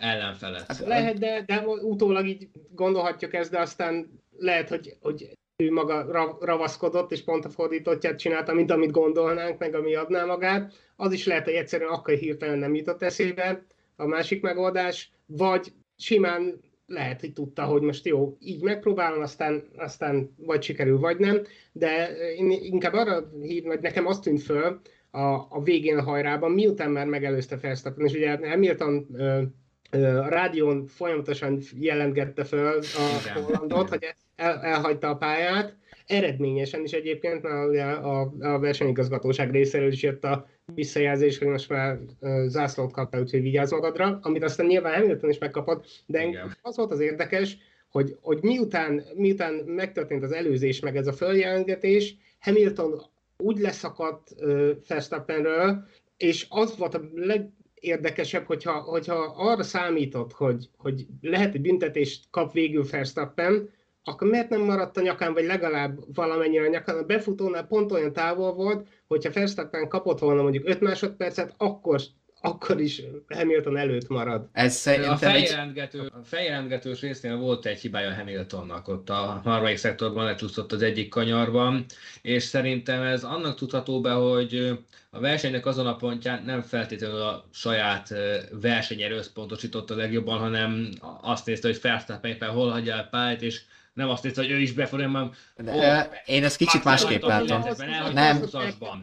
ellenfelet. 0.00 0.66
Hát, 0.66 0.86
Lehet, 0.86 1.18
de, 1.18 1.42
de 1.46 1.64
utólag 1.66 2.26
így 2.26 2.48
gondolhatjuk 2.70 3.34
ezt, 3.34 3.50
de 3.50 3.60
aztán 3.60 4.20
lehet, 4.38 4.68
hogy, 4.68 4.96
hogy 5.00 5.28
ő 5.56 5.70
maga 5.70 6.12
ra- 6.12 6.42
ravaszkodott, 6.42 7.12
és 7.12 7.22
pont 7.24 7.44
a 7.44 7.50
fordítottját 7.50 8.18
csinálta, 8.18 8.52
mint 8.52 8.70
amit 8.70 8.90
gondolnánk, 8.90 9.58
meg 9.58 9.74
ami 9.74 9.94
adná 9.94 10.24
magát. 10.24 10.72
Az 10.96 11.12
is 11.12 11.26
lehet, 11.26 11.44
hogy 11.44 11.54
egyszerűen 11.54 11.90
akkor 11.90 12.14
hirtelen 12.14 12.58
nem 12.58 12.74
jutott 12.74 13.02
eszébe 13.02 13.64
a 13.96 14.06
másik 14.06 14.42
megoldás, 14.42 15.12
vagy 15.26 15.72
simán 15.96 16.60
lehet, 16.86 17.20
hogy 17.20 17.32
tudta, 17.32 17.64
hogy 17.64 17.82
most 17.82 18.06
jó, 18.06 18.36
így 18.40 18.62
megpróbálom, 18.62 19.22
aztán, 19.22 19.62
aztán 19.76 20.34
vagy 20.36 20.62
sikerül, 20.62 20.98
vagy 20.98 21.18
nem, 21.18 21.42
de 21.72 22.16
én 22.36 22.50
inkább 22.50 22.92
arra 22.92 23.30
hív, 23.40 23.64
hogy 23.64 23.80
nekem 23.80 24.06
azt 24.06 24.22
tűnt 24.22 24.42
föl 24.42 24.80
a, 25.10 25.20
a 25.48 25.60
végén 25.62 25.98
a 25.98 26.02
hajrában, 26.02 26.50
miután 26.50 26.90
már 26.90 27.06
megelőzte 27.06 27.56
Verstappen, 27.56 28.06
és 28.06 28.12
ugye 28.12 28.48
Hamilton 28.48 29.06
ö, 29.12 29.42
ö, 29.90 30.18
a 30.18 30.28
rádión 30.28 30.86
folyamatosan 30.86 31.60
jelentgette 31.78 32.44
föl 32.44 32.78
a. 32.78 33.40
Hollandot, 33.40 33.88
hogy 33.88 34.14
el, 34.36 34.60
elhagyta 34.60 35.08
a 35.08 35.16
pályát, 35.16 35.76
eredményesen 36.06 36.82
is 36.82 36.92
egyébként, 36.92 37.42
mert 37.42 37.68
ugye 37.68 37.84
a, 37.84 38.32
a 38.40 38.58
versenyigazgatóság 38.58 39.50
részéről 39.50 39.92
is 39.92 40.02
jött 40.02 40.24
a 40.24 40.46
visszajelzés, 40.74 41.38
hogy 41.38 41.48
most 41.48 41.68
már 41.68 41.98
zászlót 42.46 42.92
kapta, 42.92 43.20
úgyhogy 43.20 43.42
vigyázz 43.42 43.72
magadra, 43.72 44.18
amit 44.22 44.44
aztán 44.44 44.66
nyilván 44.66 44.94
Hamilton 44.94 45.30
is 45.30 45.38
megkapott, 45.38 45.86
de 46.06 46.26
Igen. 46.26 46.56
az 46.62 46.76
volt 46.76 46.90
az 46.90 47.00
érdekes, 47.00 47.56
hogy, 47.88 48.16
hogy 48.20 48.38
miután, 48.42 49.02
miután 49.14 49.54
megtörtént 49.54 50.22
az 50.22 50.32
előzés, 50.32 50.80
meg 50.80 50.96
ez 50.96 51.06
a 51.06 51.12
följelentgetés, 51.12 52.16
Hamilton 52.40 53.00
úgy 53.36 53.58
leszakadt 53.58 54.30
uh, 54.36 54.70
Verstappenről, 54.88 55.84
és 56.16 56.46
az 56.48 56.76
volt 56.76 56.94
a 56.94 57.02
legérdekesebb, 57.14 58.44
hogyha, 58.44 58.80
hogyha 58.80 59.34
arra 59.36 59.62
számított, 59.62 60.32
hogy, 60.32 60.68
hogy 60.76 61.06
lehet, 61.20 61.50
hogy 61.50 61.60
büntetést 61.60 62.24
kap 62.30 62.52
végül 62.52 62.84
Verstappen, 62.90 63.70
akkor 64.04 64.28
miért 64.28 64.48
nem 64.48 64.60
maradt 64.60 64.96
a 64.96 65.00
nyakán, 65.00 65.32
vagy 65.32 65.44
legalább 65.44 65.98
valamennyire 66.14 66.64
a 66.64 66.68
nyakán? 66.68 66.96
A 66.96 67.02
befutónál 67.02 67.66
pont 67.66 67.92
olyan 67.92 68.12
távol 68.12 68.52
volt, 68.54 68.88
hogyha 69.06 69.32
Verstappen 69.32 69.88
kapott 69.88 70.18
volna 70.18 70.42
mondjuk 70.42 70.68
5 70.68 70.80
másodpercet, 70.80 71.54
akkor, 71.56 72.00
akkor 72.40 72.80
is 72.80 73.02
Hamilton 73.28 73.76
előtt 73.76 74.08
marad. 74.08 74.48
Ez 74.52 74.72
A 74.72 74.76
szerintem 74.76 75.12
egy... 75.12 75.18
feljelentgető, 75.18 76.00
a 76.00 76.24
feljelentgetős 76.24 77.00
résznél 77.00 77.36
volt 77.36 77.66
egy 77.66 77.80
hibája 77.80 78.14
Hamiltonnak, 78.14 78.88
ott 78.88 79.10
a 79.10 79.40
harmadik 79.44 79.76
szektorban 79.76 80.24
lecsúszott 80.24 80.72
az 80.72 80.82
egyik 80.82 81.08
kanyarban, 81.08 81.84
és 82.22 82.42
szerintem 82.42 83.02
ez 83.02 83.24
annak 83.24 83.56
tudható 83.56 84.00
be, 84.00 84.10
hogy 84.10 84.78
a 85.10 85.20
versenynek 85.20 85.66
azon 85.66 85.86
a 85.86 85.96
pontján 85.96 86.42
nem 86.44 86.62
feltétlenül 86.62 87.20
a 87.20 87.44
saját 87.50 88.10
ö, 88.10 88.36
versenyre 88.60 89.14
összpontosított 89.14 89.90
a 89.90 89.96
legjobban, 89.96 90.38
hanem 90.38 90.88
azt 91.20 91.46
nézte, 91.46 91.68
hogy 91.68 91.80
Verstappen 91.82 92.30
éppen 92.30 92.50
hol 92.50 92.70
hagyja 92.70 92.94
el 92.94 93.08
pályát, 93.08 93.42
és 93.42 93.62
nem 93.92 94.08
azt 94.08 94.22
nézte, 94.22 94.40
hogy 94.40 94.50
ő 94.50 94.60
is 94.60 94.72
befolyam, 94.72 95.12
hanem 95.12 95.32
De, 95.56 96.22
én 96.26 96.44
ezt 96.44 96.56
kicsit 96.56 96.84
másképp 96.84 97.22
látom. 97.22 97.64
Nem. 98.12 98.44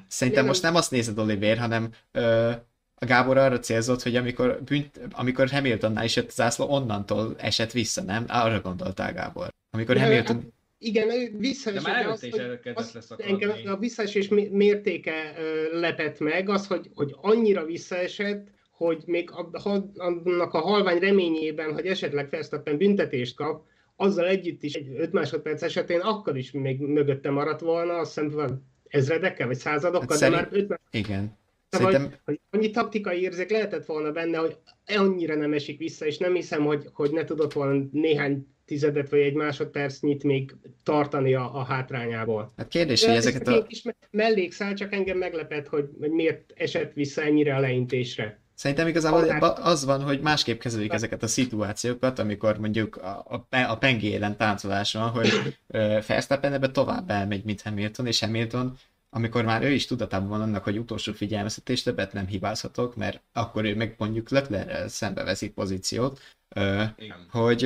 Szerintem 0.08 0.46
most 0.46 0.62
nem 0.62 0.76
azt 0.76 0.92
nézed, 0.92 1.20
Oliver, 1.20 1.58
hanem 1.58 1.90
ö, 2.12 2.52
a 2.96 3.06
Gábor 3.06 3.38
arra 3.38 3.60
célzott, 3.60 4.04
hogy 4.04 4.16
amikor, 4.16 4.62
bünt, 4.64 5.00
amikor 5.12 5.50
Hamiltonnál 5.50 6.04
is 6.04 6.16
jött 6.16 6.28
a 6.28 6.32
zászló, 6.32 6.68
onnantól 6.68 7.36
esett 7.38 7.72
vissza, 7.72 8.02
nem? 8.02 8.26
Arra 8.28 8.62
gondoltál, 8.62 9.14
Gábor. 9.14 9.54
Amikor 9.72 9.96
Ja, 9.96 10.02
Hamilton... 10.02 10.54
Igen, 10.78 11.38
visszaesett. 11.38 11.84
De 11.84 11.92
már 11.92 12.04
előtte 12.04 12.28
is 12.28 12.92
leszakadni. 12.94 13.32
Engem 13.32 13.52
a 13.66 13.78
visszaesés 13.78 14.28
mértéke 14.52 15.34
lepett 15.72 16.20
meg, 16.20 16.50
az, 16.50 16.68
hogy, 16.68 16.90
hogy 16.94 17.16
annyira 17.22 17.66
visszaesett, 17.66 18.48
hogy 18.72 19.04
még 19.06 19.30
annak 19.94 20.54
a 20.54 20.60
halvány 20.60 21.00
reményében, 21.00 21.74
hogy 21.74 21.86
esetleg 21.86 22.30
Verstappen 22.30 22.78
büntetést 22.78 23.36
kap, 23.36 23.66
azzal 24.02 24.28
együtt 24.28 24.64
is 24.64 24.74
egy 24.74 24.90
5 24.98 25.12
másodperc 25.12 25.62
esetén 25.62 26.00
akkor 26.00 26.38
is 26.38 26.52
még 26.52 26.80
mögötte 26.80 27.30
maradt 27.30 27.62
volna, 27.62 27.94
azt 27.94 28.20
hiszem 28.20 28.62
ezredekkel 28.88 29.48
vagy 29.48 29.58
századokkal, 29.58 30.08
hát 30.10 30.18
szerint... 30.18 30.50
de 30.50 30.66
már 30.68 30.68
5 30.70 30.80
Igen. 30.92 31.38
Szóval, 31.70 31.92
Szerintem... 31.92 32.20
hogy, 32.26 32.40
hogy 32.50 32.60
annyi 32.60 32.72
taktikai 32.72 33.22
érzék 33.22 33.50
lehetett 33.50 33.86
volna 33.86 34.12
benne, 34.12 34.38
hogy 34.38 34.58
annyira 34.86 35.36
nem 35.36 35.54
esik 35.54 35.78
vissza, 35.78 36.06
és 36.06 36.18
nem 36.18 36.34
hiszem, 36.34 36.66
hogy, 36.66 36.90
hogy 36.94 37.12
ne 37.12 37.24
tudott 37.24 37.54
volna 37.54 37.86
néhány 37.92 38.48
tizedet 38.66 39.10
vagy 39.10 39.20
egy 39.20 39.34
másodpercnyit 39.34 40.24
még 40.24 40.56
tartani 40.84 41.34
a, 41.34 41.56
a 41.56 41.64
hátrányából. 41.64 42.54
Hát 42.58 42.68
kérdés, 42.68 43.06
hogy 43.06 43.16
ezeket 43.16 43.48
a... 43.48 43.64
Kis 43.64 43.84
mellékszál, 44.12 44.74
csak 44.74 44.94
engem 44.94 45.18
meglepett, 45.18 45.68
hogy, 45.68 45.90
hogy 46.00 46.12
miért 46.12 46.54
esett 46.56 46.94
vissza 46.94 47.22
ennyire 47.22 47.56
a 47.56 47.60
leintésre. 47.60 48.39
Szerintem 48.60 48.88
igazából 48.88 49.48
az 49.50 49.86
van, 49.86 50.02
hogy 50.04 50.22
másképp 50.22 50.60
kezelik 50.60 50.94
ezeket 50.94 51.24
a 51.24 51.28
szituációkat, 51.28 52.20
amikor 52.20 52.58
mondjuk 52.58 52.96
a, 52.96 53.26
a, 53.50 53.58
a 53.58 53.78
pengé 53.78 54.16
ellen 54.16 54.38
táncolás 54.38 54.94
van, 54.94 55.10
hogy 55.10 55.58
Verstappen 56.08 56.54
ebbe 56.54 56.72
tovább 56.72 57.10
elmegy, 57.10 57.44
mint 57.44 57.62
Hamilton, 57.62 58.08
és 58.08 58.20
Hamilton 58.20 58.78
amikor 59.10 59.44
már 59.44 59.64
ő 59.64 59.72
is 59.72 59.86
tudatában 59.86 60.28
van 60.28 60.42
annak, 60.42 60.64
hogy 60.64 60.78
utolsó 60.78 61.14
figyelmeztetés 61.14 61.84
többet 61.84 62.14
nem 62.14 62.28
hibázhatok, 62.28 62.96
mert 62.96 63.22
akkor 63.34 63.66
ő 63.66 63.76
meg 63.76 63.96
mondjuk 63.98 64.30
Leclerrel 64.30 64.88
szembe 64.88 65.24
veszik 65.24 65.54
pozíciót, 65.54 66.20
Igen. 66.98 67.28
hogy 67.30 67.64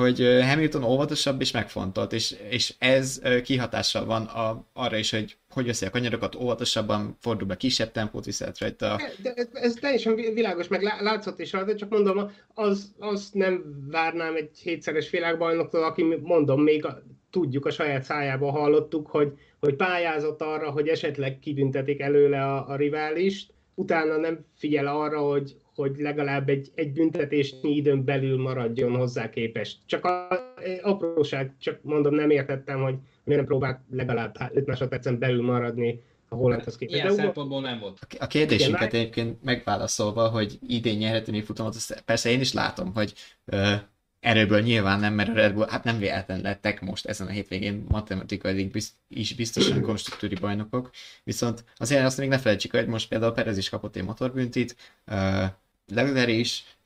hogy 0.00 0.18
Hamilton 0.42 0.84
óvatosabb 0.84 1.40
és 1.40 1.50
megfontolt, 1.50 2.12
és, 2.12 2.36
és 2.48 2.74
ez 2.78 3.20
kihatással 3.44 4.04
van 4.04 4.22
a, 4.22 4.66
arra 4.72 4.96
is, 4.96 5.10
hogy 5.10 5.36
hogy 5.56 5.66
veszi 5.66 5.86
a 5.86 5.90
kanyarokat, 5.90 6.34
óvatosabban 6.34 7.16
fordul 7.20 7.46
be, 7.46 7.56
kisebb 7.56 7.92
tempót 7.92 8.24
viszelt 8.24 8.58
rajta. 8.58 9.00
De 9.22 9.32
ez, 9.34 9.48
ez 9.52 9.74
teljesen 9.74 10.14
világos, 10.14 10.68
meg 10.68 10.82
látszott 10.82 11.40
is 11.40 11.52
rajta, 11.52 11.74
csak 11.74 11.90
mondom, 11.90 12.30
az, 12.54 12.94
az 12.98 13.30
nem 13.32 13.84
várnám 13.90 14.34
egy 14.34 14.58
hétszeres 14.62 15.10
világbajnoktól, 15.10 15.84
aki 15.84 16.02
mondom, 16.22 16.62
még 16.62 16.84
a, 16.84 17.02
tudjuk, 17.30 17.66
a 17.66 17.70
saját 17.70 18.02
szájából 18.02 18.50
hallottuk, 18.50 19.06
hogy, 19.06 19.32
hogy 19.60 19.74
pályázott 19.74 20.42
arra, 20.42 20.70
hogy 20.70 20.88
esetleg 20.88 21.38
kibüntetik 21.38 22.00
előle 22.00 22.44
a, 22.44 22.68
a 22.68 22.76
riválist, 22.76 23.52
utána 23.74 24.16
nem 24.16 24.44
figyel 24.54 24.86
arra, 24.86 25.20
hogy, 25.20 25.56
hogy 25.76 25.96
legalább 25.98 26.48
egy, 26.48 26.70
egy 26.74 26.92
büntetésnyi 26.92 27.74
időn 27.74 28.04
belül 28.04 28.42
maradjon 28.42 28.96
hozzá 28.96 29.30
képest. 29.30 29.78
Csak 29.86 30.04
a, 30.04 30.28
a 30.30 30.38
apróság, 30.82 31.54
csak 31.58 31.78
mondom, 31.82 32.14
nem 32.14 32.30
értettem, 32.30 32.82
hogy 32.82 32.94
miért 33.24 33.40
nem 33.40 33.50
próbált 33.50 33.80
legalább 33.90 34.36
5 34.52 34.66
másodpercen 34.66 35.18
belül 35.18 35.42
maradni 35.42 36.02
a 36.28 36.34
hollandhoz 36.34 36.76
képest. 36.76 36.96
Ilyen 37.02 37.16
De 37.16 37.22
szempontból 37.22 37.60
nem 37.60 37.78
volt. 37.78 37.98
A 38.18 38.26
kérdésünket 38.26 38.94
egyébként 38.94 39.42
megválaszolva, 39.42 40.28
hogy 40.28 40.58
idén 40.66 40.96
nyerhető 40.96 41.32
mi 41.32 41.42
futamot, 41.42 41.74
azt 41.74 42.02
persze 42.04 42.30
én 42.30 42.40
is 42.40 42.52
látom, 42.52 42.94
hogy 42.94 43.12
uh, 43.44 43.74
erőből 44.20 44.60
nyilván 44.60 45.00
nem, 45.00 45.14
mert 45.14 45.28
a 45.28 45.32
Red 45.32 45.54
Bull, 45.54 45.68
hát 45.68 45.84
nem 45.84 45.98
véletlen 45.98 46.40
lettek 46.40 46.80
most 46.80 47.06
ezen 47.06 47.26
a 47.26 47.30
hétvégén 47.30 47.84
matematikailag 47.88 48.70
is 49.08 49.34
biztosan 49.34 49.82
konstruktúri 49.90 50.34
bajnokok, 50.34 50.90
viszont 51.24 51.64
azért 51.76 52.04
azt 52.04 52.18
még 52.18 52.28
ne 52.28 52.38
felejtsük, 52.38 52.70
hogy 52.70 52.86
most 52.86 53.08
például 53.08 53.32
Perez 53.32 53.58
is 53.58 53.68
kapott 53.68 53.96
egy 53.96 54.04
motorbüntit, 54.04 54.76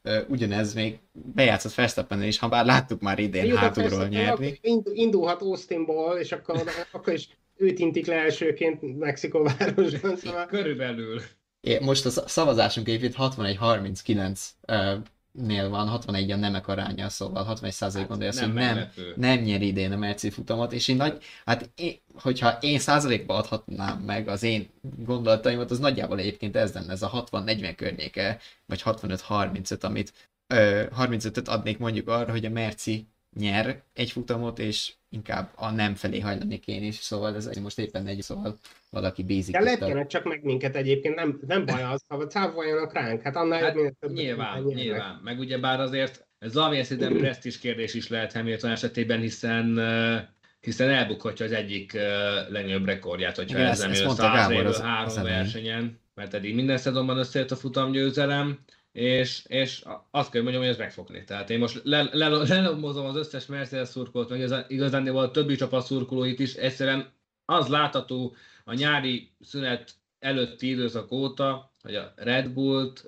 Uh, 0.03 0.19
ugyanez 0.29 0.75
még 0.75 0.99
bejátszott 1.13 1.75
Verstappen 1.75 2.23
is, 2.23 2.39
ha 2.39 2.49
bár 2.49 2.65
láttuk 2.65 3.01
már 3.01 3.19
idén 3.19 3.45
Jó, 3.45 3.57
hátulról 3.57 4.07
nyerni. 4.07 4.59
Indulhat 4.93 5.43
Austinból, 5.43 6.19
és 6.19 6.33
akkor, 6.33 6.63
akkor 6.93 7.13
is 7.13 7.29
őt 7.57 7.79
intik 7.79 8.07
le 8.07 8.15
elsőként 8.15 8.99
Mexikóvárosban. 8.99 10.17
Szóval... 10.17 10.47
Körülbelül. 10.47 11.21
É, 11.61 11.79
most 11.79 12.07
a 12.07 12.11
szavazásunk 12.11 12.89
egyébként 12.89 13.15
61-39 13.19 14.41
uh, 14.69 15.03
nél 15.33 15.69
van, 15.69 15.89
61 15.89 16.31
a 16.31 16.37
nemek 16.37 16.69
aránya, 16.69 17.09
szóval 17.09 17.45
61 17.45 17.73
százalék 17.73 18.09
hát 18.09 18.39
hogy 18.39 18.53
nem, 18.53 18.91
nem 19.17 19.39
nyer 19.39 19.63
idén 19.63 19.93
a 19.93 19.97
Merci 19.97 20.31
futamot, 20.31 20.73
és 20.73 20.89
én 20.89 20.97
nagy, 20.97 21.23
hát 21.45 21.71
én, 21.75 21.95
hogyha 22.15 22.59
én 22.61 22.79
százalékba 22.79 23.35
adhatnám 23.35 23.99
meg 23.99 24.29
az 24.29 24.43
én 24.43 24.69
gondolataimat, 24.81 25.71
az 25.71 25.79
nagyjából 25.79 26.19
egyébként 26.19 26.57
ez 26.57 26.73
lenne, 26.73 26.93
ez 26.93 27.03
a 27.03 27.27
60-40 27.31 27.73
környéke, 27.77 28.39
vagy 28.67 28.83
65-35, 28.85 29.81
amit 29.81 30.13
ö, 30.47 30.85
35-öt 30.99 31.49
adnék 31.49 31.79
mondjuk 31.79 32.09
arra, 32.09 32.31
hogy 32.31 32.45
a 32.45 32.51
Merci 32.51 33.09
nyer 33.39 33.83
egy 33.93 34.11
futamot, 34.11 34.59
és 34.59 34.93
inkább 35.09 35.53
a 35.55 35.71
nem 35.71 35.95
felé 35.95 36.21
hajlanék 36.21 36.67
én 36.67 36.83
is, 36.83 36.95
szóval 36.95 37.35
ez 37.35 37.57
most 37.63 37.79
éppen 37.79 38.07
egy, 38.07 38.23
szóval 38.23 38.59
valaki 38.91 39.23
bízik. 39.23 39.55
De 39.55 39.61
lepjenek 39.61 40.07
csak 40.07 40.25
meg 40.25 40.45
minket 40.45 40.77
egyébként, 40.77 41.15
nem, 41.15 41.41
nem 41.47 41.67
baj 41.67 41.83
az, 41.83 42.03
ha 42.09 42.27
cáfoljanak 42.27 42.93
ránk, 42.93 43.23
hát 43.23 43.37
annál 43.37 43.63
hát, 43.63 43.75
több 44.01 44.13
Nyilván, 44.13 44.63
nyilván, 44.63 45.21
meg 45.25 45.39
ugye 45.39 45.59
bár 45.59 45.81
azért 45.81 46.27
ez 46.39 46.55
valami 46.55 46.83
szerintem 46.83 47.17
presztis 47.23 47.59
kérdés 47.59 47.95
is 47.95 48.09
lehet 48.09 48.33
Hamilton 48.33 48.71
esetében, 48.71 49.21
hiszen 49.21 49.79
hiszen 50.61 50.91
elbukhatja 50.91 51.47
az 51.47 51.53
egyik 51.53 51.93
legnagyobb 52.49 52.85
rekordját, 52.85 53.37
hogyha 53.37 53.59
Igen, 53.59 53.71
ez 53.71 53.79
nem 53.79 53.93
jön 53.93 54.15
száz 54.15 54.51
évvel 54.51 54.73
három 54.73 55.23
versenyen, 55.23 56.01
mert 56.15 56.35
eddig 56.35 56.55
minden 56.55 56.79
szezonban 56.79 57.19
összejött 57.19 57.51
a 57.51 57.57
futamgyőzelem, 57.57 58.59
és, 58.93 59.45
és 59.47 59.85
azt 60.11 60.31
kell 60.31 60.43
mondjam, 60.43 60.63
hogy 60.63 60.73
ez 60.73 60.79
meg 60.79 60.93
fog 60.93 61.25
Tehát 61.25 61.51
én 61.51 61.59
most 61.59 61.81
lelomozom 61.85 63.07
az 63.07 63.17
összes 63.17 63.47
Mercedes 63.47 63.89
szurkolót, 63.89 64.29
meg 64.31 64.43
ez 64.43 64.55
igazán 64.69 65.07
a 65.07 65.31
többi 65.31 65.55
csapat 65.55 65.87
szurkolóit 65.87 66.39
is, 66.39 66.55
egyszerűen 66.55 67.13
az 67.45 67.69
látható 67.69 68.35
a 68.65 68.75
nyári 68.75 69.33
szünet 69.41 69.93
előtti 70.19 70.69
időszak 70.69 71.13
óta, 71.13 71.75
hogy 71.83 71.95
a 71.95 72.13
Red 72.17 72.49
Bullt 72.49 73.05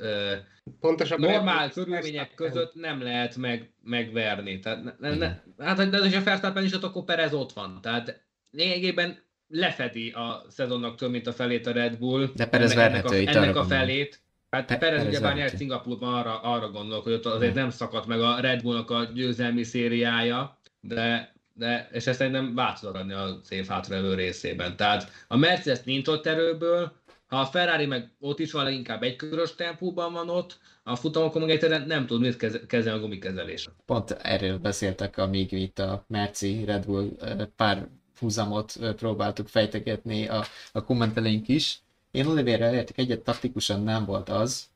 Pontosan 0.80 1.20
normál 1.20 1.70
körülmények 1.70 2.34
között 2.34 2.74
nem 2.74 3.02
lehet 3.02 3.36
meg, 3.36 3.72
megverni. 3.82 4.58
Tehát 4.58 4.82
ne, 4.84 4.92
ne, 4.98 5.14
ne, 5.14 5.64
hát 5.64 5.90
de 5.90 6.18
ha 6.18 6.24
Verstappen 6.24 6.64
is 6.64 6.72
ott, 6.72 6.82
akkor 6.82 7.04
Perez 7.04 7.34
ott 7.34 7.52
van. 7.52 7.78
Tehát 7.82 8.24
lényegében 8.50 9.22
lefedi 9.48 10.10
a 10.10 10.44
szezonnak 10.48 10.96
több, 10.96 11.10
mint 11.10 11.26
a 11.26 11.32
felét 11.32 11.66
a 11.66 11.72
Red 11.72 11.98
Bull. 11.98 12.30
De 12.34 12.46
Perez 12.46 12.76
ennek, 12.76 13.04
a, 13.04 13.14
ennek 13.14 13.56
a 13.56 13.64
felét. 13.64 14.21
Hát 14.56 14.66
Pe- 14.66 14.78
Perez 14.78 15.06
ugye 15.06 15.20
bár 15.20 15.34
nyert 15.34 15.56
Szingapurban 15.56 16.14
arra, 16.14 16.40
arra 16.40 16.70
gondolok, 16.70 17.04
hogy 17.04 17.12
ott 17.12 17.26
azért 17.26 17.54
nem 17.54 17.70
szakadt 17.70 18.06
meg 18.06 18.20
a 18.20 18.40
Red 18.40 18.62
Bullnak 18.62 18.90
a 18.90 19.04
győzelmi 19.04 19.62
szériája, 19.62 20.58
de, 20.80 21.34
de 21.54 21.88
és 21.92 22.06
ezt 22.06 22.18
szerintem 22.18 22.54
változat 22.54 22.96
adni 22.96 23.12
a 23.12 23.38
szép 23.42 23.66
hátralévő 23.66 24.14
részében. 24.14 24.76
Tehát 24.76 25.10
a 25.28 25.36
Mercedes 25.36 25.82
nincs 25.84 26.08
ott 26.08 26.26
erőből, 26.26 26.92
ha 27.26 27.40
a 27.40 27.44
Ferrari 27.44 27.86
meg 27.86 28.10
ott 28.20 28.38
is 28.38 28.52
van, 28.52 28.72
inkább 28.72 29.02
egy 29.02 29.16
körös 29.16 29.54
tempóban 29.54 30.12
van 30.12 30.28
ott, 30.28 30.58
a 30.82 30.96
futamokon 30.96 31.40
meg 31.42 31.50
egyszerűen 31.50 31.86
nem 31.86 32.06
tud 32.06 32.20
mit 32.20 32.66
kezelni 32.66 32.98
a 32.98 33.02
gumikezelés. 33.02 33.68
Pont 33.86 34.10
erről 34.10 34.58
beszéltek, 34.58 35.18
amíg 35.18 35.52
itt 35.52 35.78
a 35.78 36.04
Merci 36.08 36.64
Red 36.64 36.86
Bull 36.86 37.08
pár 37.56 37.88
húzamot 38.18 38.72
próbáltuk 38.96 39.48
fejtegetni 39.48 40.28
a, 40.28 40.44
a 40.72 40.84
kommentelőink 40.84 41.48
is, 41.48 41.80
én 42.12 42.26
Oliverrel 42.26 42.74
értek 42.74 42.98
egyet, 42.98 43.20
taktikusan 43.20 43.82
nem 43.82 44.04
volt 44.04 44.28
az, 44.28 44.70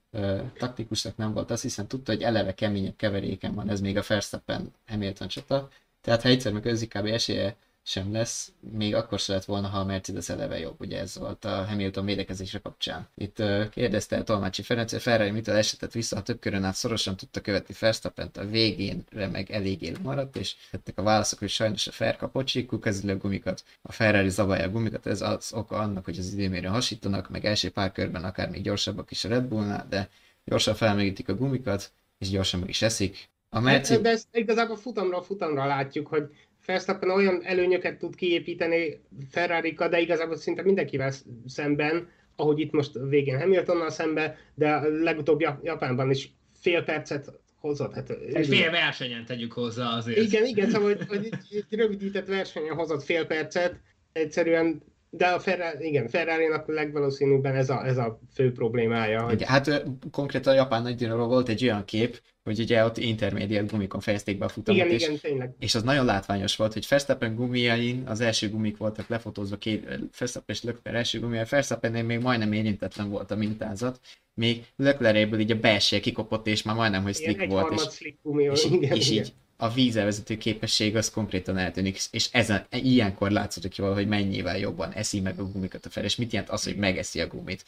taktikusnak 0.58 1.16
nem 1.16 1.32
volt 1.32 1.50
az, 1.50 1.62
hiszen 1.62 1.86
tudta, 1.86 2.12
hogy 2.12 2.22
eleve 2.22 2.54
keményebb 2.54 2.96
keveréken 2.96 3.54
van, 3.54 3.68
ez 3.68 3.80
még 3.80 3.96
a 3.96 4.04
Verstappen 4.08 4.72
Hamilton 4.86 5.28
csata, 5.28 5.68
tehát 6.00 6.22
ha 6.22 6.28
egyszer 6.28 6.52
meg 6.52 6.62
kb. 6.62 7.06
esélye 7.06 7.56
sem 7.88 8.12
lesz, 8.12 8.52
még 8.72 8.94
akkor 8.94 9.18
se 9.18 9.32
lett 9.32 9.44
volna, 9.44 9.68
ha 9.68 9.78
a 9.78 9.84
Mercedes 9.84 10.28
eleve 10.28 10.58
jobb, 10.58 10.80
ugye 10.80 10.98
ez 10.98 11.18
volt 11.18 11.44
a 11.44 11.64
Hamilton 11.64 12.04
védekezésre 12.04 12.58
kapcsán. 12.58 13.08
Itt 13.14 13.38
uh, 13.38 13.68
kérdezte 13.68 14.16
a 14.16 14.22
Tolmácsi 14.22 14.62
Ferenc, 14.62 14.90
hogy 14.90 15.00
Ferrari 15.00 15.30
mitől 15.30 15.56
esetett 15.56 15.92
vissza, 15.92 16.16
a 16.16 16.22
több 16.22 16.38
körön 16.38 16.64
át 16.64 16.74
szorosan 16.74 17.16
tudta 17.16 17.40
követni 17.40 17.74
verstappen 17.80 18.30
a 18.34 18.44
végénre 18.44 19.26
meg 19.26 19.50
eléggé 19.50 19.92
maradt, 20.02 20.36
és 20.36 20.54
jöttek 20.72 20.98
a 20.98 21.02
válaszok, 21.02 21.38
hogy 21.38 21.48
sajnos 21.48 21.86
a 21.86 21.92
Fer 21.92 22.16
kapott 22.16 22.46
csíkú 22.46 22.78
a 22.82 23.16
gumikat, 23.16 23.64
a 23.82 23.92
Ferrari 23.92 24.28
zavarja 24.28 24.64
a 24.64 24.70
gumikat, 24.70 25.06
ez 25.06 25.20
az 25.20 25.52
oka 25.52 25.76
annak, 25.76 26.04
hogy 26.04 26.18
az 26.18 26.32
időmérőn 26.32 26.72
hasítanak, 26.72 27.30
meg 27.30 27.44
első 27.44 27.70
pár 27.70 27.92
körben 27.92 28.24
akár 28.24 28.50
még 28.50 28.62
gyorsabbak 28.62 29.10
is 29.10 29.24
a 29.24 29.28
Red 29.28 29.44
Bullnál, 29.44 29.86
de 29.88 30.08
gyorsan 30.44 30.74
felmegítik 30.74 31.28
a 31.28 31.34
gumikat, 31.34 31.92
és 32.18 32.28
gyorsan 32.28 32.60
meg 32.60 32.68
is 32.68 32.82
eszik. 32.82 33.28
A 33.48 33.60
Merci... 33.60 33.96
De 33.96 34.08
ezt 34.08 34.26
igazából 34.32 34.76
futamra 34.76 35.22
futamra 35.22 35.66
látjuk, 35.66 36.06
hogy 36.06 36.30
Verstappen 36.66 37.10
olyan 37.10 37.40
előnyöket 37.44 37.98
tud 37.98 38.14
kiépíteni 38.14 39.00
ferrari 39.30 39.72
de 39.72 40.00
igazából 40.00 40.36
szinte 40.36 40.62
mindenkivel 40.62 41.12
szemben, 41.46 42.08
ahogy 42.36 42.60
itt 42.60 42.72
most 42.72 42.98
végén 43.08 43.38
Hamiltonnal 43.38 43.90
szembe, 43.90 44.38
de 44.54 44.78
legutóbb 44.88 45.40
Japánban 45.62 46.10
is 46.10 46.32
fél 46.60 46.82
percet 46.84 47.32
hozott. 47.60 47.94
Hát, 47.94 48.10
egy 48.10 48.46
fél 48.46 48.70
versenyen 48.70 49.24
tegyük 49.24 49.52
hozzá 49.52 49.96
azért. 49.96 50.18
Igen, 50.18 50.46
igen, 50.46 50.70
szóval 50.70 50.94
hogy, 50.94 51.06
hogy 51.08 51.28
egy, 51.30 51.64
rövidített 51.70 52.26
versenyen 52.26 52.74
hozott 52.74 53.02
fél 53.02 53.26
percet, 53.26 53.80
egyszerűen 54.12 54.82
de 55.10 55.26
a 55.26 55.40
Ferrari, 55.40 55.86
igen, 55.86 56.08
Ferrari-nak 56.08 56.66
legvalószínűbben 56.66 57.54
ez 57.54 57.70
a, 57.70 57.86
ez 57.86 57.96
a 57.96 58.20
fő 58.34 58.52
problémája. 58.52 59.22
Hogy... 59.22 59.44
Hát 59.44 59.66
ö, 59.66 59.76
konkrétan 60.10 60.52
a 60.52 60.56
japán 60.56 60.82
nagydíjról 60.82 61.26
volt 61.26 61.48
egy 61.48 61.62
olyan 61.62 61.84
kép, 61.84 62.20
hogy 62.44 62.60
ugye 62.60 62.84
ott 62.84 62.96
intermediate 62.96 63.66
gumikon 63.66 64.00
fejezték 64.00 64.38
be 64.38 64.44
a 64.44 64.48
futamot, 64.48 64.80
igen, 64.80 64.92
és, 64.92 65.02
igen, 65.02 65.18
tényleg. 65.18 65.54
és 65.58 65.74
az 65.74 65.82
nagyon 65.82 66.04
látványos 66.04 66.56
volt, 66.56 66.72
hogy 66.72 66.86
Verstappen 66.88 67.34
gumiain 67.34 68.02
az 68.06 68.20
első 68.20 68.50
gumik 68.50 68.76
voltak 68.76 69.08
lefotózva, 69.08 69.56
két, 69.56 69.84
Verstappen 70.18 70.54
és 70.54 70.62
Leclerc 70.62 70.96
első 70.96 71.20
gumia, 71.20 71.44
Verstappennél 71.50 72.02
még 72.02 72.20
majdnem 72.20 72.52
érintetlen 72.52 73.10
volt 73.10 73.30
a 73.30 73.36
mintázat, 73.36 74.00
még 74.34 74.64
Leclercből 74.76 75.40
így 75.40 75.50
a 75.50 75.58
belső 75.58 76.00
kikopott, 76.00 76.46
és 76.46 76.62
már 76.62 76.76
majdnem, 76.76 77.02
hogy 77.02 77.16
Igen, 77.18 77.30
slick 77.30 77.42
egy 77.42 77.50
volt, 77.50 77.72
és, 77.72 77.82
slick 77.94 78.18
gumi, 78.22 78.42
és, 78.42 78.64
igen, 78.64 78.96
és 78.96 79.10
igen. 79.10 79.24
így 79.24 79.32
a 79.56 79.72
vízelvezető 79.72 80.36
képesség 80.36 80.96
az 80.96 81.10
konkrétan 81.10 81.56
eltűnik, 81.58 81.98
és 82.10 82.28
ezen, 82.32 82.66
ilyenkor 82.70 83.30
látszott 83.30 83.76
jól, 83.76 83.94
hogy 83.94 84.08
mennyivel 84.08 84.58
jobban 84.58 84.92
eszi 84.92 85.20
meg 85.20 85.38
a 85.38 85.44
gumikat 85.50 85.86
a 85.86 85.90
fel, 85.90 86.04
és 86.04 86.16
mit 86.16 86.32
jelent 86.32 86.50
az, 86.50 86.64
hogy 86.64 86.76
megeszi 86.76 87.20
a 87.20 87.26
gumit. 87.26 87.64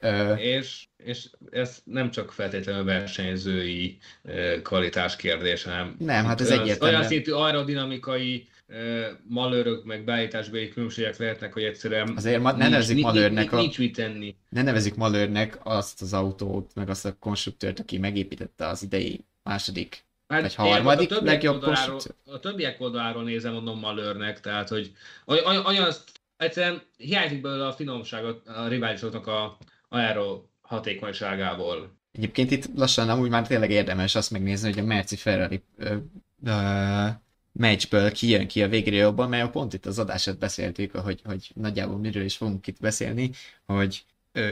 Ö, 0.00 0.34
És, 0.34 0.86
és 1.04 1.28
ez 1.50 1.78
nem 1.84 2.10
csak 2.10 2.32
feltétlenül 2.32 2.84
versenyzői 2.84 3.98
kvalitás 4.62 5.16
kérdés, 5.16 5.62
hanem 5.62 5.96
Nem, 5.98 6.24
hát 6.24 6.40
ez 6.40 6.50
egyértelműen. 6.50 6.94
Olyan 6.98 7.10
szintű 7.10 7.32
aerodinamikai 7.32 8.46
malőrök, 9.28 9.84
meg 9.84 10.04
beállításbeli 10.04 10.68
különbségek 10.68 11.16
lehetnek, 11.18 11.52
hogy 11.52 11.62
egyszerűen 11.62 12.12
Azért 12.16 12.40
ma- 12.40 12.50
ne 12.50 12.56
nincs- 12.56 12.70
nevezzük 12.70 12.94
nincs- 12.94 13.06
malőrnek 13.08 13.52
a- 13.52 13.56
Nincs 13.56 13.78
mit 13.78 13.94
tenni. 13.96 14.34
ne 14.48 14.62
nevezik 14.62 14.94
malőrnek 14.94 15.58
azt 15.62 16.02
az 16.02 16.12
autót, 16.12 16.74
meg 16.74 16.88
azt 16.88 17.04
a 17.04 17.16
konstruktőrt, 17.18 17.80
aki 17.80 17.98
megépítette 17.98 18.66
az 18.66 18.82
idei 18.82 19.24
második 19.42 20.06
Hát 20.28 20.42
én 20.42 20.50
harmadik 20.56 21.16
a 21.16 21.22
legjobb 21.22 21.54
oldaláról. 21.54 22.00
A 22.26 22.40
többiek 22.40 22.80
oldaláról 22.80 23.22
nézem, 23.22 23.52
mondom 23.52 23.78
malőrnek, 23.78 24.40
tehát 24.40 24.68
hogy 24.68 24.92
oly- 25.26 25.42
oly- 25.46 25.64
olyan, 25.66 25.92
egyszerűen 26.36 26.82
hiányzik 26.96 27.40
belőle 27.40 27.66
a 27.66 27.72
finomságot 27.72 28.46
a 28.48 28.68
riválisoknak 28.68 29.26
a 29.26 29.58
aero 29.88 30.42
hatékonyságából. 30.60 31.96
Egyébként 32.12 32.50
itt 32.50 32.64
lassan 32.76 33.08
amúgy 33.08 33.30
már 33.30 33.46
tényleg 33.46 33.70
érdemes 33.70 34.14
azt 34.14 34.30
megnézni, 34.30 34.70
hogy 34.70 34.78
a 34.78 34.86
Merci 34.86 35.16
Ferrari 35.16 35.62
ö, 35.76 35.96
ö, 36.44 37.06
meccsből 37.52 38.12
ki 38.12 38.28
jön 38.28 38.46
ki 38.46 38.62
a 38.62 38.68
végére 38.68 38.96
jobban, 38.96 39.28
mert 39.28 39.50
pont 39.50 39.74
itt 39.74 39.86
az 39.86 39.98
adását 39.98 40.38
beszéltük, 40.38 40.96
hogy, 40.96 41.20
hogy 41.24 41.50
nagyjából 41.54 41.98
miről 41.98 42.24
is 42.24 42.36
fogunk 42.36 42.66
itt 42.66 42.80
beszélni, 42.80 43.30
hogy 43.66 44.04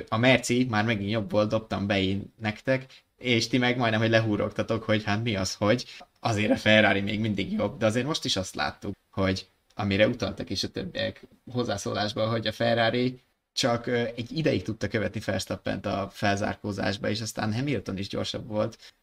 a 0.08 0.16
Merci 0.16 0.66
már 0.70 0.84
megint 0.84 1.10
jobb 1.10 1.30
volt, 1.30 1.48
dobtam 1.48 1.86
be 1.86 2.00
én 2.00 2.32
nektek, 2.40 3.04
és 3.18 3.48
ti 3.48 3.58
meg 3.58 3.76
majdnem, 3.76 4.00
hogy 4.00 4.10
lehúrogtatok, 4.10 4.82
hogy 4.82 5.04
hát 5.04 5.22
mi 5.22 5.36
az, 5.36 5.54
hogy 5.54 5.84
azért 6.20 6.50
a 6.50 6.56
Ferrari 6.56 7.00
még 7.00 7.20
mindig 7.20 7.52
jobb, 7.52 7.78
de 7.78 7.86
azért 7.86 8.06
most 8.06 8.24
is 8.24 8.36
azt 8.36 8.54
láttuk, 8.54 8.94
hogy 9.10 9.48
amire 9.74 10.08
utaltak 10.08 10.50
is 10.50 10.62
a 10.62 10.68
többiek 10.68 11.26
hozzászólásban, 11.52 12.28
hogy 12.28 12.46
a 12.46 12.52
Ferrari 12.52 13.20
csak 13.52 13.86
egy 13.86 14.36
ideig 14.36 14.62
tudta 14.62 14.88
követni 14.88 15.20
Verstappent 15.24 15.86
a 15.86 16.10
felzárkózásba, 16.12 17.08
és 17.08 17.20
aztán 17.20 17.54
Hamilton 17.54 17.98
is 17.98 18.08
gyorsabb 18.08 18.46
volt. 18.46 18.94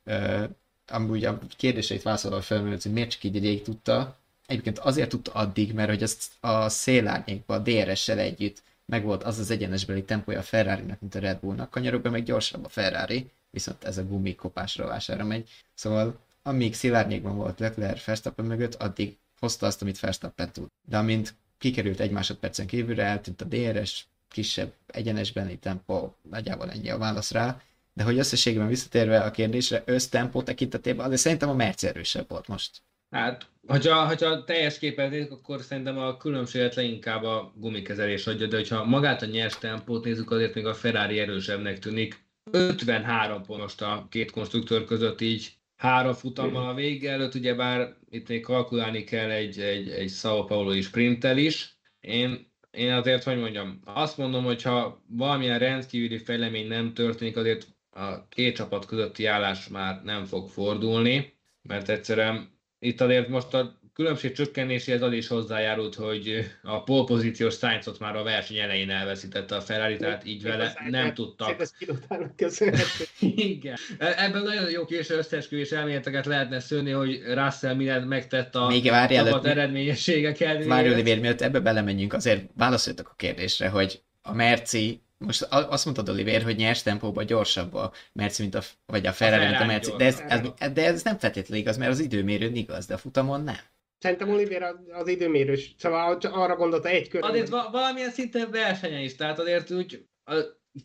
Amúgy 0.88 1.26
a 1.26 1.40
kérdéseit 1.58 2.02
válaszolva 2.02 2.42
felmerült, 2.42 2.84
hogy 2.84 2.92
miért 2.94 3.10
csak 3.10 3.24
így 3.24 3.36
ideig 3.36 3.62
tudta. 3.62 4.18
Egyébként 4.46 4.80
azért 4.80 5.10
tudta 5.10 5.32
addig, 5.32 5.74
mert 5.74 5.90
hogy 5.90 6.04
azt 6.04 6.32
a 6.40 6.70
szélárnyékban, 6.70 7.60
a 7.60 7.64
DRS-sel 7.64 8.20
együtt 8.20 8.64
megvolt 8.86 9.24
az 9.24 9.40
az 9.40 9.50
egyenesbeli 9.50 10.04
tempója 10.04 10.40
a 10.40 10.44
Ferrari-nak, 10.44 11.00
mint 11.00 11.16
a 11.16 11.20
Red 11.20 11.40
Bullnak. 11.40 11.70
Kanyarokban 11.70 12.12
meg 12.12 12.24
gyorsabb 12.24 12.66
a 12.66 12.70
Ferrari, 12.70 13.32
viszont 13.54 13.84
ez 13.84 13.98
a 13.98 14.06
gumi 14.06 14.36
kopás 14.36 14.78
rovására 14.78 15.24
megy. 15.24 15.50
Szóval 15.74 16.20
amíg 16.44 16.74
szélárnyékban 16.74 17.36
volt 17.36 17.60
Leclerc 17.60 18.06
Verstappen 18.06 18.46
mögött, 18.46 18.76
addig 18.76 19.18
hozta 19.40 19.66
azt, 19.66 19.82
amit 19.82 20.00
Verstappen 20.00 20.52
tud. 20.52 20.68
De 20.88 20.98
amint 20.98 21.34
kikerült 21.58 22.00
egy 22.00 22.12
másodpercen 22.12 22.68
kívülre, 22.68 23.04
eltűnt 23.04 23.42
a 23.42 23.46
DRS, 23.46 24.08
kisebb 24.30 24.74
egyenesbeni 24.88 25.58
tempó, 25.58 26.16
nagyjából 26.30 26.72
ennyi 26.72 26.90
a 26.90 26.98
válasz 26.98 27.32
rá. 27.32 27.62
De 27.94 28.04
hogy 28.04 28.18
összességében 28.18 28.68
visszatérve 28.68 29.20
a 29.20 29.32
kérdésre, 29.32 29.84
össztempó 29.86 30.44
tekintetében, 30.44 31.06
azért 31.06 31.22
szerintem 31.22 31.50
a 31.50 31.54
Merci 31.54 31.88
erősebb 31.88 32.30
volt 32.30 32.48
most. 32.48 32.82
Hát, 33.10 33.48
hogyha, 33.68 34.08
hogyha 34.08 34.44
teljes 34.44 34.80
képet 34.80 35.10
nézzük, 35.10 35.32
akkor 35.32 35.62
szerintem 35.62 35.98
a 35.98 36.18
különbséget 36.18 36.76
leginkább 36.76 37.24
a 37.24 37.54
gumikezelés 37.56 38.28
adja, 38.28 38.48
de 38.48 38.56
hogyha 38.56 38.86
magát 38.86 39.22
a 39.22 39.26
nyers 39.26 39.58
tempót 39.58 40.04
nézzük, 40.04 40.32
azért 40.32 40.54
még 40.54 40.66
a 40.66 40.74
Ferrari 40.74 41.20
erősebbnek 41.20 41.80
tűnik. 41.80 42.24
53 42.52 43.44
pontost 43.44 43.82
a 43.82 44.08
két 44.10 44.32
konstruktőr 44.32 44.86
között 44.86 45.22
így 45.22 45.54
három 45.76 46.14
futammal 46.14 46.70
a 46.70 46.74
vége 46.74 47.12
előtt, 47.12 47.36
ugyebár 47.36 47.96
itt 48.10 48.28
még 48.28 48.42
kalkulálni 48.42 49.04
kell 49.04 49.30
egy, 49.30 49.60
egy, 49.60 49.90
egy 49.90 50.10
Sao 50.10 50.44
Paulo-i 50.44 50.82
sprinttel 50.82 51.38
is. 51.38 51.78
Én, 52.00 52.52
én 52.72 52.92
azért, 52.92 53.24
hogy 53.24 53.40
mondjam, 53.40 53.82
azt 53.86 54.18
mondom, 54.18 54.44
hogy 54.44 54.62
ha 54.62 55.04
valamilyen 55.08 55.60
rendkívüli 55.60 56.18
fejlemény 56.18 56.68
nem 56.68 56.94
történik, 56.94 57.38
azért 57.38 57.68
a 57.90 58.28
két 58.28 58.56
csapat 58.56 58.86
közötti 58.86 59.26
állás 59.26 59.68
már 59.68 60.04
nem 60.04 60.26
fog 60.26 60.50
fordulni, 60.50 61.34
mert 61.62 61.90
egyszerűen 61.90 62.60
itt 62.80 63.02
azért 63.02 63.28
most 63.28 63.54
a 63.54 63.80
különbség 63.94 64.32
csökkenéséhez 64.32 65.02
az 65.02 65.12
is 65.14 65.28
hozzájárult, 65.28 65.96
hogy 65.96 66.52
a 66.62 66.84
polpozíciós 66.84 67.58
Sainzot 67.58 68.00
már 68.00 68.16
a 68.16 68.24
verseny 68.24 68.58
elején 68.58 68.90
elveszítette 68.90 69.56
a 69.56 69.62
Ferrari, 69.62 69.98
tehát 69.98 70.26
így 70.26 70.44
vele 70.44 70.78
nem 70.90 71.14
tudtak. 71.14 71.56
Igen. 73.20 73.76
E- 73.98 74.16
Ebben 74.18 74.42
nagyon 74.42 74.70
jó 74.70 74.86
kis 74.86 75.10
összeesküvés 75.10 75.72
elméleteket 75.72 76.26
lehetne 76.26 76.60
szőni, 76.60 76.92
hogy 76.92 77.22
Russell 77.34 77.74
mindent 77.76 78.08
megtett 78.08 78.56
a 78.56 78.68
Még 78.68 78.90
várj 78.90 79.16
előtt, 79.16 79.28
csapat 79.32 79.44
mi- 79.44 79.50
eredményessége 79.50 80.32
kedvéért. 80.32 80.68
Várj, 80.70 80.90
Oliver, 80.90 81.20
mielőtt 81.20 81.42
ebbe 81.42 81.60
belemenjünk, 81.60 82.14
azért 82.14 82.46
válaszoljatok 82.58 83.10
a 83.10 83.16
kérdésre, 83.16 83.68
hogy 83.70 84.02
a 84.22 84.34
Merci, 84.34 85.02
most 85.18 85.42
a- 85.42 85.72
azt 85.72 85.86
mondtad, 85.86 86.10
Oliver, 86.10 86.42
hogy 86.44 86.56
nyers 86.56 86.82
tempóban 86.82 87.26
gyorsabb 87.26 87.74
a 87.74 87.92
Merci, 88.14 88.42
mint 88.42 88.56
a, 88.56 88.62
vagy 88.86 89.06
a 89.06 89.12
Ferrari, 89.12 89.46
mint 89.46 89.62
a 89.62 89.66
Merci, 89.66 89.92
de 89.98 90.06
ez, 90.06 90.24
ez, 90.28 90.72
de 90.74 90.86
ez 90.86 91.04
nem 91.04 91.18
feltétlenül 91.18 91.64
igaz, 91.64 91.78
mert 91.78 91.92
az 91.92 92.00
időmérőn 92.00 92.56
igaz, 92.56 92.86
de 92.86 92.94
a 92.94 92.98
futamon 92.98 93.44
nem. 93.44 93.58
Szerintem 94.04 94.30
Oliver 94.30 94.62
az- 94.62 94.76
az 94.92 95.08
időmérős. 95.08 95.76
Szóval 95.78 96.18
arra 96.22 96.56
gondolta 96.56 96.88
egy 96.90 97.08
kör. 97.08 97.24
Azért 97.24 97.50
va- 97.50 97.72
valamilyen 97.72 98.12
szinten 98.12 98.52
versenye 98.52 99.00
is, 99.00 99.16
tehát 99.16 99.40
azért 99.40 99.72
úgy 99.72 100.06
a 100.26 100.34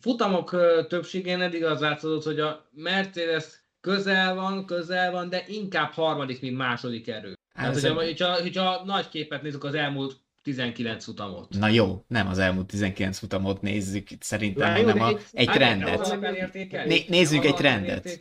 futamok 0.01 0.49
többségén 0.87 1.41
eddig 1.41 1.63
az 1.63 1.79
látszott, 1.79 2.23
hogy 2.23 2.39
a 2.39 2.69
Mercedes 2.71 3.45
közel 3.81 4.35
van, 4.35 4.65
közel 4.65 5.11
van, 5.11 5.29
de 5.29 5.43
inkább 5.47 5.91
harmadik, 5.91 6.41
mint 6.41 6.57
második 6.57 7.07
erő. 7.07 7.33
Tehát, 7.55 7.75
ez 7.75 7.81
hogyha, 7.81 8.01
egy- 8.01 8.07
hogyha, 8.07 8.41
hogyha 8.41 8.83
nagy 8.85 9.09
képet 9.09 9.41
nézzük 9.41 9.63
az 9.63 9.73
elmúlt 9.73 10.17
19 10.43 11.03
futamot. 11.03 11.49
Na 11.49 11.67
jó, 11.67 12.03
nem 12.07 12.27
az 12.27 12.37
elmúlt 12.37 12.67
19 12.67 13.17
futamot 13.17 13.61
nézzük 13.61 14.07
szerintem, 14.19 14.71
Na 14.71 14.77
jó, 14.77 14.83
hanem 14.83 14.97
de 14.97 15.03
a, 15.03 15.07
egy- 15.07 15.21
egy 15.31 15.47
hát, 15.47 15.55
trendet. 15.55 16.85
Né- 16.85 17.09
nézzünk 17.09 17.45
egy 17.45 17.55
trendet. 17.55 18.19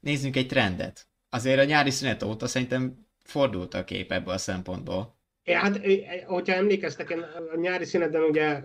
Nézzünk 0.00 0.36
egy 0.36 0.46
trendet. 0.46 1.06
Azért 1.30 1.58
a 1.60 1.64
nyári 1.64 1.90
szünet 1.90 2.22
óta 2.22 2.46
szerintem 2.46 3.06
fordult 3.28 3.74
a 3.74 3.84
kép 3.84 4.12
ebből 4.12 4.34
a 4.34 4.38
szempontból. 4.38 5.16
Ja, 5.44 5.58
hát, 5.58 5.80
hogyha 6.26 6.54
emlékeztek, 6.54 7.10
én 7.10 7.24
a 7.54 7.56
nyári 7.60 7.84
szünetben 7.84 8.22
ugye 8.22 8.60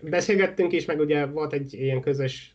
beszélgettünk 0.00 0.72
is, 0.72 0.84
meg 0.84 1.00
ugye 1.00 1.26
volt 1.26 1.52
egy 1.52 1.74
ilyen 1.74 2.00
közös 2.00 2.54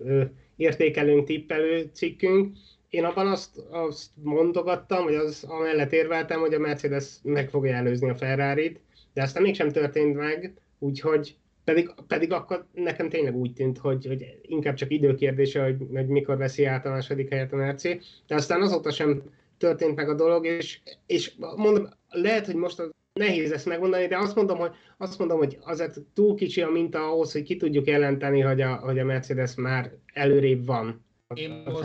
értékelőnk, 0.56 1.26
tippelő 1.26 1.90
cikkünk. 1.94 2.58
Én 2.90 3.04
abban 3.04 3.28
azt, 3.28 3.58
azt 3.70 4.10
mondogattam, 4.24 5.04
vagy 5.04 5.16
az 5.16 5.44
amellett 5.44 5.92
érveltem, 5.92 6.40
hogy 6.40 6.54
a 6.54 6.60
Mercedes 6.60 7.06
meg 7.24 7.50
fogja 7.50 7.76
előzni 7.76 8.10
a 8.10 8.16
Ferrari-t, 8.16 8.80
de 9.14 9.22
aztán 9.22 9.44
mégsem 9.44 9.70
történt 9.70 10.16
meg, 10.16 10.54
úgyhogy 10.80 11.36
pedig, 11.64 11.90
pedig 12.08 12.32
akkor 12.32 12.66
nekem 12.74 13.10
tényleg 13.10 13.36
úgy 13.36 13.54
tűnt, 13.54 13.78
hogy, 13.78 14.06
hogy 14.06 14.40
inkább 14.42 14.76
csak 14.76 14.92
időkérdése, 14.92 15.64
hogy, 15.64 15.78
hogy 15.94 16.08
mikor 16.08 16.38
veszi 16.38 16.66
át 16.66 16.86
a 16.86 16.90
második 16.90 17.30
helyet 17.30 17.54
a 17.54 17.56
Merci, 17.56 18.00
de 18.28 18.36
aztán 18.36 18.62
azóta 18.62 18.92
sem 18.92 19.24
történt 19.62 19.96
meg 19.96 20.10
a 20.10 20.16
dolog, 20.16 20.46
és, 20.46 20.80
és 21.06 21.32
mondom, 21.56 21.90
lehet, 22.10 22.46
hogy 22.46 22.56
most 22.56 22.84
nehéz 23.14 23.52
ezt 23.52 23.66
megmondani, 23.66 24.08
de 24.08 24.18
azt 24.18 24.36
mondom, 24.36 24.58
hogy, 24.58 24.72
azt 24.98 25.20
mondom, 25.20 25.38
hogy 25.38 25.58
azért 25.62 26.00
túl 26.14 26.36
kicsi 26.36 26.62
a 26.62 26.70
minta 26.70 27.08
ahhoz, 27.08 27.32
hogy 27.32 27.44
ki 27.44 27.56
tudjuk 27.56 27.88
jelenteni, 27.88 28.40
hogy 28.40 28.62
a, 28.62 28.76
hogy 28.76 29.00
a 29.00 29.04
Mercedes 29.04 29.56
már 29.56 29.92
előrébb 30.14 30.66
van 30.66 31.06
Én 31.34 31.64
most-. 31.66 31.84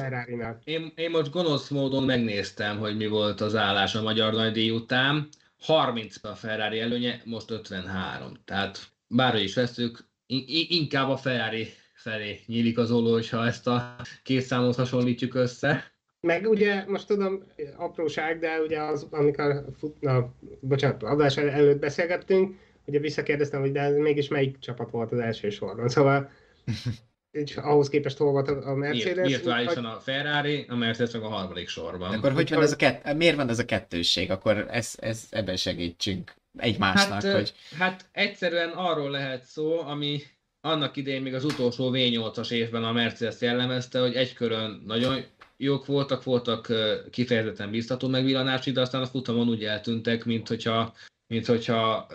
Én, 0.65 0.93
én 0.97 1.11
most 1.11 1.31
gonosz 1.31 1.69
módon 1.69 2.05
megnéztem, 2.05 2.79
hogy 2.79 2.97
mi 2.97 3.07
volt 3.07 3.41
az 3.41 3.55
állás 3.55 3.95
a 3.95 4.03
Magyar 4.03 4.33
Nagydíj 4.33 4.71
után. 4.71 5.29
30 5.61 6.25
a 6.25 6.35
Ferrari 6.35 6.81
előnye, 6.81 7.23
most 7.25 7.51
53. 7.51 8.33
Tehát 8.45 8.79
bárhogy 9.07 9.43
is 9.43 9.55
veszük, 9.55 10.09
in- 10.27 10.49
in- 10.49 10.71
inkább 10.71 11.09
a 11.09 11.17
Ferrari 11.17 11.69
felé 11.95 12.41
nyílik 12.47 12.79
az 12.79 12.91
olló, 12.91 13.21
ha 13.31 13.47
ezt 13.47 13.67
a 13.67 13.97
két 14.23 14.41
számot 14.41 14.75
hasonlítjuk 14.75 15.35
össze. 15.35 15.96
Meg 16.27 16.49
ugye, 16.49 16.85
most 16.87 17.07
tudom, 17.07 17.43
apróság, 17.77 18.39
de 18.39 18.61
ugye 18.61 18.83
az, 18.83 19.07
amikor 19.11 19.65
fut, 19.79 20.01
na, 20.01 20.35
bocsánat, 20.61 21.03
adás 21.03 21.37
el- 21.37 21.49
előtt 21.49 21.79
beszélgettünk, 21.79 22.57
ugye 22.85 22.99
visszakérdeztem, 22.99 23.61
hogy 23.61 23.73
de 23.73 23.81
ez 23.81 23.97
mégis 23.97 24.29
melyik 24.29 24.59
csapat 24.59 24.91
volt 24.91 25.13
az 25.13 25.19
első 25.19 25.51
sorban, 25.51 25.89
szóval 25.89 26.31
és 27.31 27.57
ahhoz 27.57 27.89
képest 27.89 28.19
hol 28.19 28.31
volt 28.31 28.49
a 28.49 28.75
Mercedes. 28.75 29.29
Virtuálisan 29.29 29.85
a 29.85 29.99
Ferrari, 30.01 30.67
a 30.69 30.75
Mercedes 30.75 31.13
meg 31.13 31.23
a 31.23 31.29
harmadik 31.29 31.69
sorban. 31.69 32.15
Akkor 32.15 32.33
hogy 32.33 32.51
van 32.51 32.63
ez 32.63 32.73
a 32.73 32.77
kett, 32.77 33.15
miért 33.15 33.37
van 33.37 33.49
ez 33.49 33.59
a 33.59 33.65
kettősség? 33.65 34.31
Akkor 34.31 34.67
ez, 34.71 34.95
ez, 34.97 35.27
ebben 35.31 35.57
segítsünk. 35.57 36.35
egymásnak, 36.59 37.23
Hát, 37.23 37.33
hogy 37.33 37.55
hát 37.79 38.09
egyszerűen 38.13 38.69
arról 38.69 39.11
lehet 39.11 39.45
szó, 39.45 39.81
ami 39.81 40.21
annak 40.61 40.97
idején 40.97 41.23
még 41.23 41.35
az 41.35 41.45
utolsó 41.45 41.91
V8-as 41.93 42.51
évben 42.51 42.85
a 42.85 42.93
Mercedes 42.93 43.41
jellemezte, 43.41 44.01
hogy 44.01 44.15
egy 44.15 44.33
körön 44.33 44.83
nagyon 44.87 45.25
jók 45.57 45.87
voltak, 45.87 46.25
voltak 46.25 46.73
kifejezetten 47.11 47.71
biztató 47.71 48.09
megvillanásig, 48.09 48.75
de 48.75 48.81
aztán 48.81 49.03
a 49.03 49.07
futamon 49.07 49.49
úgy 49.49 49.65
eltűntek, 49.65 50.25
mint 50.25 50.49
hogyha, 50.49 50.95
mint 51.27 51.47
hogyha 51.47 52.07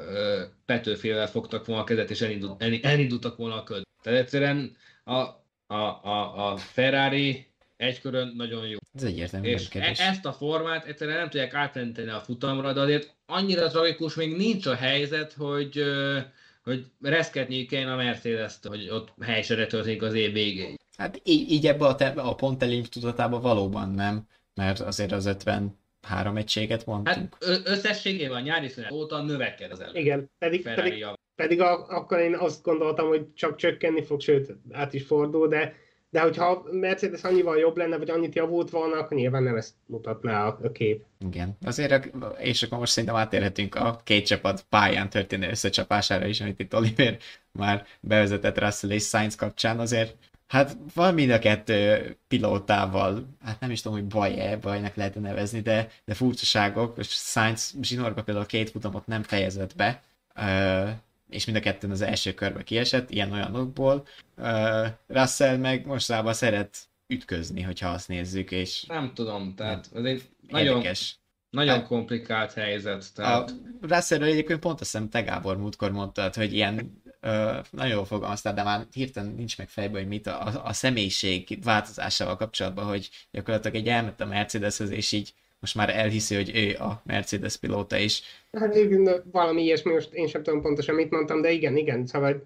Petőfével 0.65 1.27
fogtak 1.27 1.65
volna 1.65 1.81
a 1.81 1.85
kezet, 1.85 2.09
és 2.09 2.21
elindult, 2.21 2.63
elindultak 2.81 3.37
volna 3.37 3.55
a 3.55 3.63
köd. 3.63 3.81
Tehát 4.03 4.19
egyszerűen 4.19 4.75
a, 5.03 5.13
a, 5.67 5.75
a, 6.03 6.51
a 6.51 6.57
Ferrari 6.57 7.51
egy 7.77 8.01
körön 8.01 8.33
nagyon 8.35 8.67
jó. 8.67 8.77
ez 8.93 9.03
egyértelmű 9.03 9.47
És 9.47 9.69
e- 9.73 9.95
ezt 9.97 10.25
a 10.25 10.33
formát 10.33 10.85
egyszerűen 10.85 11.17
nem 11.17 11.29
tudják 11.29 11.53
átrendíteni 11.53 12.09
a 12.09 12.19
futamra, 12.19 12.73
de 12.73 12.79
azért 12.79 13.15
annyira 13.25 13.67
tragikus 13.67 14.15
még 14.15 14.35
nincs 14.35 14.65
a 14.65 14.75
helyzet, 14.75 15.33
hogy, 15.33 15.83
hogy 16.63 16.85
reszketniük 17.01 17.69
kellene 17.69 17.91
a 17.91 17.95
mercedes 17.95 18.53
hogy 18.63 18.89
ott 18.89 19.13
helysere 19.21 19.65
történik 19.65 20.01
az 20.01 20.13
év 20.13 20.33
végéig. 20.33 20.80
Hát 21.01 21.21
így, 21.23 21.51
így 21.51 21.67
ebbe 21.67 21.85
a, 21.85 21.95
te, 21.95 22.07
a 22.07 22.35
pont 22.35 22.89
tudatában 22.89 23.41
valóban 23.41 23.89
nem, 23.89 24.27
mert 24.53 24.79
azért 24.79 25.11
az 25.11 25.25
53 25.25 26.37
egységet 26.37 26.85
mondtunk. 26.85 27.37
Hát 27.45 27.61
összességében 27.67 28.37
a 28.37 28.39
nyári 28.39 28.67
szünet 28.67 28.91
óta 28.91 29.21
növekszik 29.21 29.71
az 29.71 29.79
ellen. 29.79 29.95
Igen, 29.95 30.29
pedig, 30.37 30.61
Ferrari 30.61 30.81
pedig, 30.81 30.99
jav- 30.99 31.19
pedig 31.35 31.61
a, 31.61 31.87
akkor 31.87 32.19
én 32.19 32.35
azt 32.35 32.63
gondoltam, 32.63 33.07
hogy 33.07 33.33
csak 33.33 33.55
csökkenni 33.55 34.03
fog, 34.03 34.21
sőt, 34.21 34.55
át 34.71 34.93
is 34.93 35.03
fordul, 35.03 35.47
de, 35.47 35.75
de 36.09 36.21
hogyha 36.21 36.45
a 36.45 36.63
Mercedes 36.71 37.23
annyival 37.23 37.57
jobb 37.57 37.77
lenne, 37.77 37.97
vagy 37.97 38.09
annyit 38.09 38.35
javult 38.35 38.69
volna, 38.69 38.97
akkor 38.97 39.17
nyilván 39.17 39.43
nem 39.43 39.55
ezt 39.55 39.73
mutatná 39.85 40.47
a, 40.47 40.59
a 40.63 40.71
kép. 40.71 41.03
Igen. 41.25 41.57
Azért, 41.65 42.09
és 42.39 42.63
akkor 42.63 42.77
most 42.77 42.91
szerintem 42.91 43.17
átérhetünk 43.17 43.75
a 43.75 44.01
két 44.03 44.25
csapat 44.25 44.65
pályán 44.69 45.09
történő 45.09 45.49
összecsapására 45.49 46.25
is, 46.25 46.41
amit 46.41 46.59
itt 46.59 46.75
Oliver 46.75 47.17
már 47.51 47.85
bevezetett 47.99 48.59
Russell 48.59 48.89
és 48.89 49.03
Sainz 49.03 49.35
kapcsán. 49.35 49.79
Azért 49.79 50.15
Hát 50.51 50.77
van 50.93 51.13
mind 51.13 51.29
a 51.31 51.39
kettő 51.39 52.17
pilótával, 52.27 53.27
hát 53.43 53.59
nem 53.59 53.71
is 53.71 53.81
tudom, 53.81 53.97
hogy 53.97 54.07
baj-e, 54.07 54.57
bajnak 54.57 54.95
lehet 54.95 55.19
nevezni, 55.19 55.59
de, 55.59 55.89
de 56.05 56.13
furcsaságok, 56.13 56.97
és 56.97 57.07
Sainz 57.09 57.75
zsinórba 57.81 58.23
például 58.23 58.45
két 58.45 58.69
futamot 58.69 59.07
nem 59.07 59.23
fejezett 59.23 59.75
be, 59.75 60.01
és 61.29 61.45
mind 61.45 61.57
a 61.57 61.61
kettőn 61.61 61.91
az 61.91 62.01
első 62.01 62.33
körbe 62.33 62.63
kiesett, 62.63 63.09
ilyen-olyanokból. 63.09 64.07
Russell 65.07 65.57
meg 65.57 65.85
mostában 65.85 66.33
szeret 66.33 66.77
ütközni, 67.07 67.61
hogyha 67.61 67.89
azt 67.89 68.07
nézzük, 68.07 68.51
és 68.51 68.83
Nem 68.85 69.13
tudom, 69.13 69.55
tehát 69.55 69.89
ez 69.95 70.03
egy 70.03 70.23
nagyon, 70.47 70.75
érdekes. 70.77 71.15
nagyon 71.49 71.75
Hát- 71.75 71.87
komplikált 71.87 72.53
helyzet. 72.53 73.03
A 73.03 73.13
Tehát, 73.13 73.53
Russellről 73.81 74.27
egyébként 74.27 74.59
pont 74.59 74.81
azt 74.81 74.91
hiszem 74.91 75.09
te 75.09 75.21
Gábor 75.21 75.57
múltkor 75.57 75.91
mondtad, 75.91 76.35
hogy 76.35 76.53
ilyen 76.53 77.01
ö, 77.21 77.57
nagyon 77.69 77.95
jól 77.95 78.05
fogalmaztál, 78.05 78.53
de 78.53 78.63
már 78.63 78.85
hirtelen 78.93 79.33
nincs 79.37 79.57
meg 79.57 79.69
fejben, 79.69 80.01
hogy 80.01 80.09
mit 80.09 80.27
a, 80.27 80.45
a, 80.45 80.61
a 80.65 80.73
személyiség 80.73 81.63
változásával 81.63 82.35
kapcsolatban, 82.35 82.85
hogy 82.85 83.09
gyakorlatilag 83.31 83.75
egy 83.75 83.87
elment 83.87 84.21
a 84.21 84.25
Mercedeshez, 84.25 84.89
és 84.89 85.11
így 85.11 85.33
most 85.61 85.75
már 85.75 85.89
elhiszi, 85.89 86.35
hogy 86.35 86.51
ő 86.55 86.75
a 86.83 87.01
Mercedes 87.05 87.57
pilóta 87.57 87.97
is. 87.97 88.21
Hát 88.51 88.75
igen, 88.75 89.23
valami 89.31 89.61
ilyesmi, 89.61 89.91
most 89.93 90.13
én 90.13 90.27
sem 90.27 90.43
tudom 90.43 90.61
pontosan 90.61 90.95
mit 90.95 91.09
mondtam, 91.09 91.41
de 91.41 91.51
igen, 91.51 91.77
igen, 91.77 92.05
szóval 92.05 92.43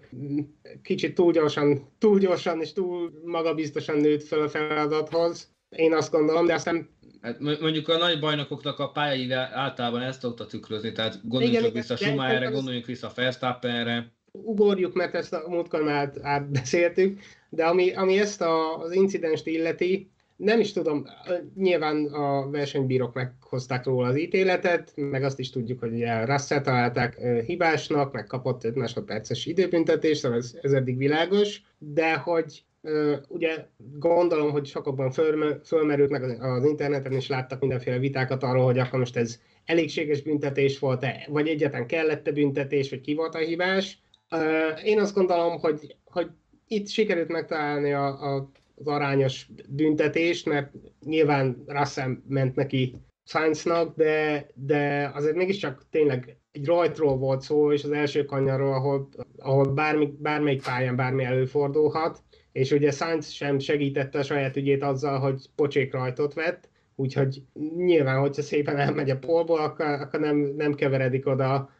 kicsit 0.82 1.14
túl 1.14 1.32
gyorsan, 1.32 1.88
túl 1.98 2.18
gyorsan 2.18 2.60
és 2.60 2.72
túl 2.72 3.20
magabiztosan 3.24 3.96
nőtt 3.96 4.22
fel 4.22 4.40
a 4.40 4.48
feladathoz. 4.48 5.48
Én 5.68 5.94
azt 5.94 6.10
gondolom, 6.10 6.46
de 6.46 6.54
aztán 6.54 6.88
hát 7.20 7.40
mo- 7.40 7.60
mondjuk 7.60 7.88
a 7.88 7.96
nagy 7.96 8.20
bajnokoknak 8.20 8.78
a 8.78 8.90
pályai 8.90 9.32
általában 9.32 10.02
ezt 10.02 10.20
szokta 10.20 10.46
tükrözni, 10.46 10.92
tehát 10.92 11.20
gondoljunk 11.22 11.58
Igen, 11.58 11.70
igen, 11.70 11.82
vissza 11.82 11.94
de 11.94 12.04
Schumacherre, 12.04 12.48
gondoljunk 12.48 12.86
vissza 12.86 13.12
Verstappenre, 13.14 14.12
ugorjuk, 14.44 14.94
mert 14.94 15.14
ezt 15.14 15.32
a 15.32 15.44
múltkor 15.48 15.82
már 15.82 15.94
át, 15.94 16.18
átbeszéltük, 16.22 17.18
de 17.48 17.64
ami, 17.64 17.92
ami 17.92 18.18
ezt 18.18 18.40
a, 18.40 18.78
az 18.78 18.92
incidenst 18.92 19.46
illeti, 19.46 20.10
nem 20.36 20.60
is 20.60 20.72
tudom, 20.72 21.06
nyilván 21.54 22.04
a 22.06 22.50
versenybírók 22.50 23.14
meghozták 23.14 23.84
róla 23.84 24.06
az 24.06 24.18
ítéletet, 24.18 24.92
meg 24.94 25.22
azt 25.22 25.38
is 25.38 25.50
tudjuk, 25.50 25.78
hogy 25.80 26.04
Russell 26.24 26.60
találták 26.60 27.20
hibásnak, 27.46 28.12
meg 28.12 28.26
kapott 28.26 28.64
5 28.64 28.74
másodperces 28.74 29.46
időbüntetést, 29.46 30.20
szóval 30.20 30.38
ez, 30.38 30.54
ez 30.62 30.72
eddig 30.72 30.96
világos, 30.96 31.62
de 31.78 32.14
hogy 32.14 32.64
ugye 33.28 33.66
gondolom, 33.98 34.50
hogy 34.50 34.66
sokakban 34.66 35.10
fölme- 35.10 35.66
fölmerült 35.66 36.10
meg 36.10 36.42
az 36.42 36.64
interneten, 36.64 37.12
és 37.12 37.28
láttak 37.28 37.60
mindenféle 37.60 37.98
vitákat 37.98 38.42
arról, 38.42 38.64
hogy 38.64 38.78
akkor 38.78 38.98
most 38.98 39.16
ez 39.16 39.40
elégséges 39.64 40.22
büntetés 40.22 40.78
volt-e, 40.78 41.26
vagy 41.28 41.48
egyáltalán 41.48 41.86
kellett-e 41.86 42.32
büntetés, 42.32 42.90
vagy 42.90 43.00
ki 43.00 43.14
volt 43.14 43.34
a 43.34 43.38
hibás. 43.38 43.98
Én 44.84 45.00
azt 45.00 45.14
gondolom, 45.14 45.58
hogy, 45.58 45.96
hogy 46.04 46.30
itt 46.66 46.88
sikerült 46.88 47.28
megtalálni 47.28 47.92
a, 47.92 48.34
a, 48.34 48.50
az 48.74 48.86
arányos 48.86 49.48
büntetést, 49.68 50.46
mert 50.46 50.72
nyilván 51.04 51.62
Russell 51.66 52.16
ment 52.28 52.54
neki 52.54 52.94
Sainznak, 53.24 53.96
de, 53.96 54.46
de 54.54 55.10
azért 55.14 55.36
mégiscsak 55.36 55.86
tényleg 55.90 56.38
egy 56.52 56.66
rajtról 56.66 57.16
volt 57.16 57.40
szó, 57.40 57.72
és 57.72 57.84
az 57.84 57.90
első 57.90 58.24
kanyarról, 58.24 58.72
ahol, 58.72 59.08
ahol 59.38 59.64
bármi, 59.64 60.14
bármelyik 60.18 60.62
pályán 60.62 60.96
bármi 60.96 61.24
előfordulhat, 61.24 62.22
és 62.52 62.70
ugye 62.70 62.90
Sainz 62.90 63.28
sem 63.28 63.58
segítette 63.58 64.18
a 64.18 64.22
saját 64.22 64.56
ügyét 64.56 64.82
azzal, 64.82 65.18
hogy 65.18 65.46
pocsék 65.54 65.92
rajtot 65.92 66.34
vett, 66.34 66.68
úgyhogy 66.94 67.42
nyilván, 67.76 68.20
hogyha 68.20 68.42
szépen 68.42 68.76
elmegy 68.76 69.10
a 69.10 69.18
polból, 69.18 69.58
akkor, 69.58 69.86
akkor 69.86 70.20
nem, 70.20 70.36
nem 70.36 70.74
keveredik 70.74 71.26
oda 71.26 71.70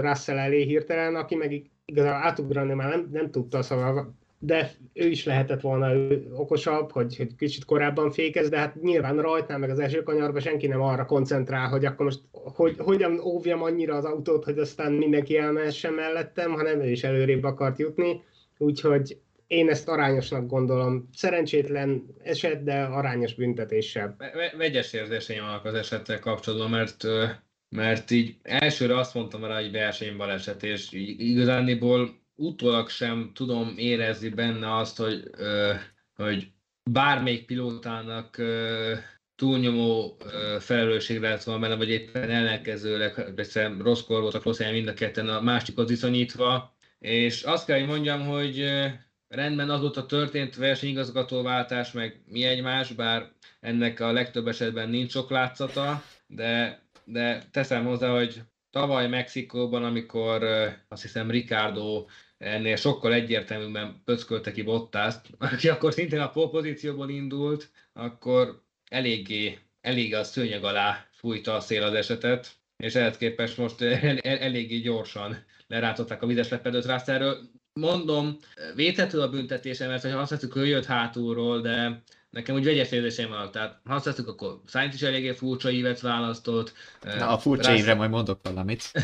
Russell 0.00 0.38
elé 0.38 0.62
hirtelen, 0.62 1.14
aki 1.14 1.34
meg 1.34 1.70
igazából 1.92 2.22
átugrani 2.22 2.74
már 2.74 2.88
nem, 2.88 3.08
nem 3.12 3.30
tudta, 3.30 3.62
szóval 3.62 4.16
de 4.40 4.70
ő 4.92 5.06
is 5.06 5.24
lehetett 5.24 5.60
volna 5.60 5.94
ő 5.94 6.26
okosabb, 6.34 6.92
hogy, 6.92 7.16
hogy 7.16 7.36
kicsit 7.36 7.64
korábban 7.64 8.10
fékez, 8.10 8.48
de 8.48 8.58
hát 8.58 8.82
nyilván 8.82 9.20
rajtnál 9.20 9.58
meg 9.58 9.70
az 9.70 9.78
első 9.78 10.02
kanyarban 10.02 10.40
senki 10.40 10.66
nem 10.66 10.80
arra 10.80 11.04
koncentrál, 11.04 11.68
hogy 11.68 11.84
akkor 11.84 12.04
most 12.04 12.20
hogy, 12.32 12.74
hogyan 12.78 13.20
óvjam 13.20 13.62
annyira 13.62 13.94
az 13.94 14.04
autót, 14.04 14.44
hogy 14.44 14.58
aztán 14.58 14.92
mindenki 14.92 15.38
elmehessen 15.38 15.92
mellettem, 15.92 16.52
hanem 16.52 16.80
ő 16.80 16.90
is 16.90 17.04
előrébb 17.04 17.44
akart 17.44 17.78
jutni, 17.78 18.22
úgyhogy 18.58 19.18
én 19.46 19.68
ezt 19.68 19.88
arányosnak 19.88 20.46
gondolom. 20.46 21.08
Szerencsétlen 21.14 22.06
eset, 22.22 22.64
de 22.64 22.82
arányos 22.82 23.34
büntetéssel. 23.34 24.14
Ve- 24.18 24.34
ve- 24.34 24.56
vegyes 24.56 24.92
érzéseim 24.92 25.42
vannak 25.42 25.64
az 25.64 25.74
esettel 25.74 26.18
kapcsolatban, 26.18 26.70
mert, 26.70 27.04
mert 27.68 28.10
így 28.10 28.36
elsőre 28.42 28.98
azt 28.98 29.14
mondtam 29.14 29.44
rá, 29.44 29.60
hogy 29.60 29.70
versenybaleset, 29.70 30.62
és 30.62 30.92
igazániból 31.18 32.20
utólag 32.34 32.88
sem 32.88 33.30
tudom 33.34 33.74
érezni 33.76 34.28
benne 34.28 34.76
azt, 34.76 34.96
hogy, 34.96 35.30
ö, 35.36 35.72
hogy 36.14 36.52
bármelyik 36.90 37.46
pilótának 37.46 38.38
ö, 38.38 38.94
túlnyomó 39.36 40.16
ö, 40.24 40.56
felelősség 40.60 41.20
lehet 41.20 41.44
volna 41.44 41.60
benne, 41.60 41.76
vagy 41.76 41.90
éppen 41.90 42.30
ellenkezőleg, 42.30 43.32
egyszerűen 43.36 43.78
rosszkor 43.78 44.20
voltak 44.20 44.42
rossz 44.42 44.58
helyen 44.58 44.74
mind 44.74 44.88
a 44.88 44.94
ketten 44.94 45.28
a 45.28 45.40
másikhoz 45.40 45.88
viszonyítva, 45.88 46.76
és 46.98 47.42
azt 47.42 47.66
kell, 47.66 47.78
hogy 47.78 47.88
mondjam, 47.88 48.26
hogy 48.26 48.64
rendben 49.28 49.70
azóta 49.70 50.06
történt 50.06 50.56
versenyigazgatóváltás, 50.56 51.92
meg 51.92 52.22
mi 52.26 52.44
egymás, 52.44 52.92
bár 52.92 53.32
ennek 53.60 54.00
a 54.00 54.12
legtöbb 54.12 54.48
esetben 54.48 54.88
nincs 54.88 55.10
sok 55.10 55.30
látszata, 55.30 56.02
de, 56.26 56.82
de 57.10 57.48
teszem 57.50 57.84
hozzá, 57.84 58.10
hogy 58.10 58.42
tavaly 58.70 59.08
Mexikóban, 59.08 59.84
amikor 59.84 60.42
azt 60.88 61.02
hiszem 61.02 61.30
Ricardo 61.30 62.06
ennél 62.38 62.76
sokkal 62.76 63.12
egyértelműbben 63.12 64.02
pöckölte 64.04 64.52
ki 64.52 64.62
Bottaszt, 64.62 65.26
aki 65.38 65.68
akkor 65.68 65.92
szintén 65.92 66.20
a 66.20 66.30
polpozícióból 66.30 67.10
indult, 67.10 67.70
akkor 67.92 68.62
eléggé, 68.90 69.58
eléggé 69.80 70.12
a 70.12 70.24
szőnyeg 70.24 70.64
alá 70.64 71.06
fújta 71.10 71.54
a 71.54 71.60
szél 71.60 71.82
az 71.82 71.94
esetet, 71.94 72.56
és 72.76 72.94
ehhez 72.94 73.16
képest 73.16 73.56
most 73.56 73.80
el, 73.80 74.18
el, 74.18 74.38
eléggé 74.38 74.78
gyorsan 74.78 75.44
lerántották 75.66 76.22
a 76.22 76.26
vizes 76.26 76.48
lepedőt 76.48 76.86
Russellről. 76.86 77.38
Mondom, 77.72 78.38
védhető 78.74 79.20
a 79.20 79.30
büntetése, 79.30 79.86
mert 79.86 80.04
azt 80.04 80.30
hiszük, 80.30 80.52
hogy 80.52 80.68
jött 80.68 80.84
hátulról, 80.84 81.60
de 81.60 82.02
nekem 82.30 82.54
úgy 82.54 82.64
vegyes 82.64 82.90
érzéseim 82.90 83.28
vannak. 83.28 83.50
Tehát 83.50 83.80
ha 83.84 83.94
azt 83.94 84.04
hiszük, 84.04 84.28
akkor 84.28 84.60
Sainz 84.66 84.94
is 84.94 85.02
eléggé 85.02 85.32
furcsa 85.32 85.70
ívet 85.70 86.00
választott. 86.00 86.72
Na, 87.02 87.28
a 87.28 87.38
furcsa 87.38 87.62
Russell- 87.62 87.78
évre 87.78 87.94
majd 87.94 88.10
mondok 88.10 88.40
valamit. 88.42 88.90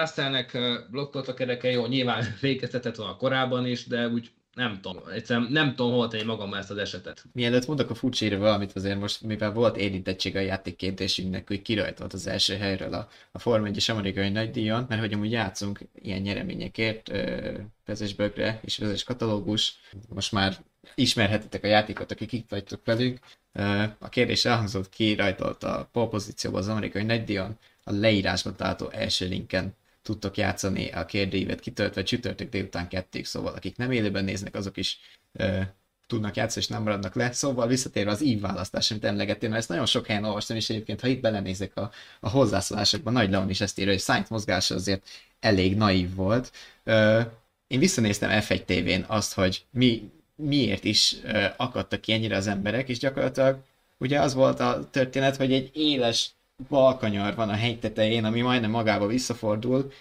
Russellnek 0.00 0.54
ö, 0.54 0.78
blokkolt 0.90 1.28
a 1.28 1.34
kereke, 1.34 1.70
jó, 1.70 1.86
nyilván 1.86 2.22
fékeztetett 2.44 2.96
volna 2.96 3.16
korábban 3.16 3.66
is, 3.66 3.86
de 3.86 4.08
úgy 4.08 4.30
nem 4.54 4.80
tudom, 4.80 5.02
egyszerűen 5.12 5.48
nem 5.50 5.74
tudom 5.74 5.92
hol 5.92 6.08
tenni 6.08 6.22
magam 6.22 6.54
ezt 6.54 6.70
az 6.70 6.76
esetet. 6.76 7.24
Mielőtt 7.32 7.66
mondok 7.66 7.90
a 7.90 7.94
furcsára 7.94 8.38
valamit, 8.38 8.72
azért 8.76 8.98
most, 8.98 9.22
mivel 9.22 9.52
volt 9.52 9.76
érintettség 9.76 10.36
a 10.36 10.40
játékkérdésünknek, 10.40 11.48
hogy 11.48 11.62
kirajtolt 11.62 12.12
az 12.12 12.26
első 12.26 12.56
helyről 12.56 12.94
a, 12.94 13.08
a 13.32 13.38
Forma 13.38 13.68
1-es 13.70 13.90
amerikai 13.90 14.28
nagydíjon, 14.28 14.86
mert 14.88 15.00
hogy 15.00 15.12
amúgy 15.12 15.30
játszunk 15.30 15.80
ilyen 15.94 16.20
nyereményekért, 16.20 17.08
ö, 17.08 17.52
vezes 17.84 18.14
bögre 18.14 18.60
és 18.62 18.78
vezes 18.78 19.04
katalógus, 19.04 19.80
most 20.08 20.32
már 20.32 20.56
ismerhetitek 20.94 21.64
a 21.64 21.66
játékot, 21.66 22.10
akik 22.10 22.32
itt 22.32 22.50
vagytok 22.50 22.80
velünk. 22.84 23.18
A 23.98 24.08
kérdés 24.08 24.44
elhangzott, 24.44 24.88
ki 24.88 25.14
rajtolt 25.14 25.64
a 25.64 25.88
pole 25.92 26.08
pozícióba 26.08 26.58
az 26.58 26.68
amerikai 26.68 27.02
nagydíjon. 27.02 27.58
a 27.84 27.92
leírásban 27.92 28.56
található 28.56 28.88
első 28.90 29.28
linken 29.28 29.74
tudtok 30.02 30.36
játszani 30.36 30.90
a 30.90 31.04
kérdőívet 31.04 31.60
kitöltve 31.60 32.02
csütörtök 32.02 32.48
délután 32.48 32.88
kettőig, 32.88 33.24
szóval 33.24 33.54
akik 33.54 33.76
nem 33.76 33.90
élőben 33.90 34.24
néznek, 34.24 34.54
azok 34.54 34.76
is 34.76 34.98
tudnak 36.06 36.36
játszani, 36.36 36.64
és 36.64 36.70
nem 36.70 36.82
maradnak 36.82 37.14
le. 37.14 37.32
Szóval 37.32 37.66
visszatérve 37.66 38.10
az 38.10 38.22
ív 38.22 38.40
választás, 38.40 38.90
amit 38.90 39.04
emlegettél, 39.04 39.48
mert 39.48 39.60
ezt 39.60 39.70
nagyon 39.70 39.86
sok 39.86 40.06
helyen 40.06 40.24
olvastam, 40.24 40.56
és 40.56 40.70
egyébként, 40.70 41.00
ha 41.00 41.06
itt 41.06 41.20
belenézek 41.20 41.76
a, 41.76 41.90
a 42.20 42.28
hozzászólásokban, 42.28 43.12
Nagy 43.12 43.30
Leon 43.30 43.50
is 43.50 43.60
ezt 43.60 43.78
írja, 43.78 43.92
hogy 43.92 44.00
Sainz 44.00 44.28
mozgása 44.28 44.74
azért 44.74 45.08
elég 45.40 45.76
naív 45.76 46.14
volt. 46.14 46.52
Ö, 46.84 47.20
én 47.66 47.78
visszanéztem 47.78 48.30
F1 48.42 48.64
TV-n 48.64 49.04
azt, 49.12 49.32
hogy 49.34 49.64
mi, 49.70 50.10
miért 50.36 50.84
is 50.84 51.16
akadtak 51.56 52.00
ki 52.00 52.12
ennyire 52.12 52.36
az 52.36 52.46
emberek, 52.46 52.88
és 52.88 52.98
gyakorlatilag 52.98 53.62
ugye 53.98 54.20
az 54.20 54.34
volt 54.34 54.60
a 54.60 54.88
történet, 54.90 55.36
hogy 55.36 55.52
egy 55.52 55.70
éles 55.74 56.30
balkanyar 56.68 57.34
van 57.34 57.48
a 57.48 57.54
hegy 57.54 57.78
tetején, 57.78 58.24
ami 58.24 58.40
majdnem 58.40 58.70
magába 58.70 59.06
visszafordul, 59.06 59.92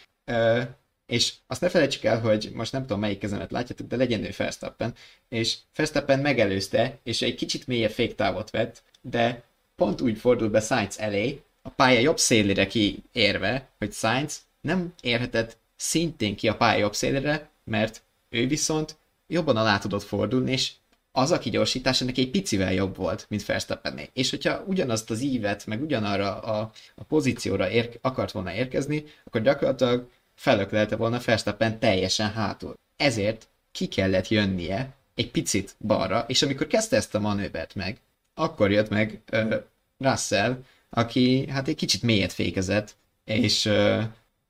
és 1.06 1.34
azt 1.48 1.62
ne 1.62 1.70
felejtsük 1.70 2.04
el, 2.04 2.20
hogy 2.20 2.52
most 2.54 2.72
nem 2.72 2.82
tudom 2.82 3.00
melyik 3.00 3.20
kezemet 3.20 3.52
látjátok, 3.52 3.88
de 3.88 3.96
legyen 3.96 4.24
ő 4.24 4.30
Verstappen, 4.38 4.94
és 5.30 5.58
Verstappen 5.76 6.20
megelőzte, 6.20 7.00
és 7.04 7.22
egy 7.22 7.36
kicsit 7.36 7.68
mélyebb 7.68 7.92
féktávot 7.92 8.50
vett, 8.50 8.84
de 9.02 9.44
pont 9.76 10.02
úgy 10.02 10.18
fordult 10.18 10.52
be 10.52 10.60
Sainz 10.60 11.00
elé, 11.00 11.42
a 11.62 11.70
pálya 11.70 12.00
jobb 12.00 12.18
szélére 12.18 12.68
kiérve, 12.68 13.70
hogy 13.78 13.92
Sainz 13.92 14.42
nem 14.62 14.94
érhetett 15.02 15.58
szintén 15.76 16.36
ki 16.36 16.48
a 16.48 16.58
pálya 16.58 16.80
jobb 16.80 16.96
szélére, 16.96 17.50
mert 17.64 18.02
ő 18.30 18.48
viszont 18.48 18.96
jobban 19.34 19.58
alá 19.58 19.78
tudott 19.78 20.04
fordulni, 20.04 20.52
és 20.52 20.72
az 21.12 21.32
a 21.32 21.40
kigyorsítás 21.40 22.00
neki 22.00 22.22
egy 22.22 22.30
picivel 22.30 22.74
jobb 22.74 22.96
volt, 22.96 23.26
mint 23.30 23.46
Verstappenné. 23.46 24.10
És 24.14 24.30
hogyha 24.30 24.64
ugyanazt 24.68 25.10
az 25.10 25.22
ívet, 25.22 25.66
meg 25.66 25.82
ugyanarra 25.82 26.40
a, 26.40 26.72
a 26.96 27.04
pozícióra 27.04 27.70
ér, 27.70 28.00
akart 28.02 28.32
volna 28.32 28.54
érkezni, 28.54 29.04
akkor 29.24 29.42
gyakorlatilag 29.42 30.10
felöklelte 30.36 30.96
volna 30.96 31.20
Verstappen 31.26 31.80
teljesen 31.80 32.32
hátul. 32.32 32.74
Ezért 32.98 33.48
ki 33.72 33.88
kellett 33.88 34.28
jönnie 34.28 34.94
egy 35.16 35.32
picit 35.32 35.76
balra, 35.80 36.26
és 36.28 36.42
amikor 36.42 36.68
kezdte 36.68 36.96
ezt 36.96 37.16
a 37.16 37.20
manővert 37.20 37.76
meg, 37.76 37.98
akkor 38.34 38.72
jött 38.72 38.90
meg 38.90 39.22
uh, 39.32 39.56
Russell, 39.98 40.64
aki 40.90 41.48
hát 41.50 41.68
egy 41.68 41.76
kicsit 41.76 42.02
mélyet 42.02 42.34
fékezett, 42.34 42.96
és 43.26 43.66
uh, 43.66 44.04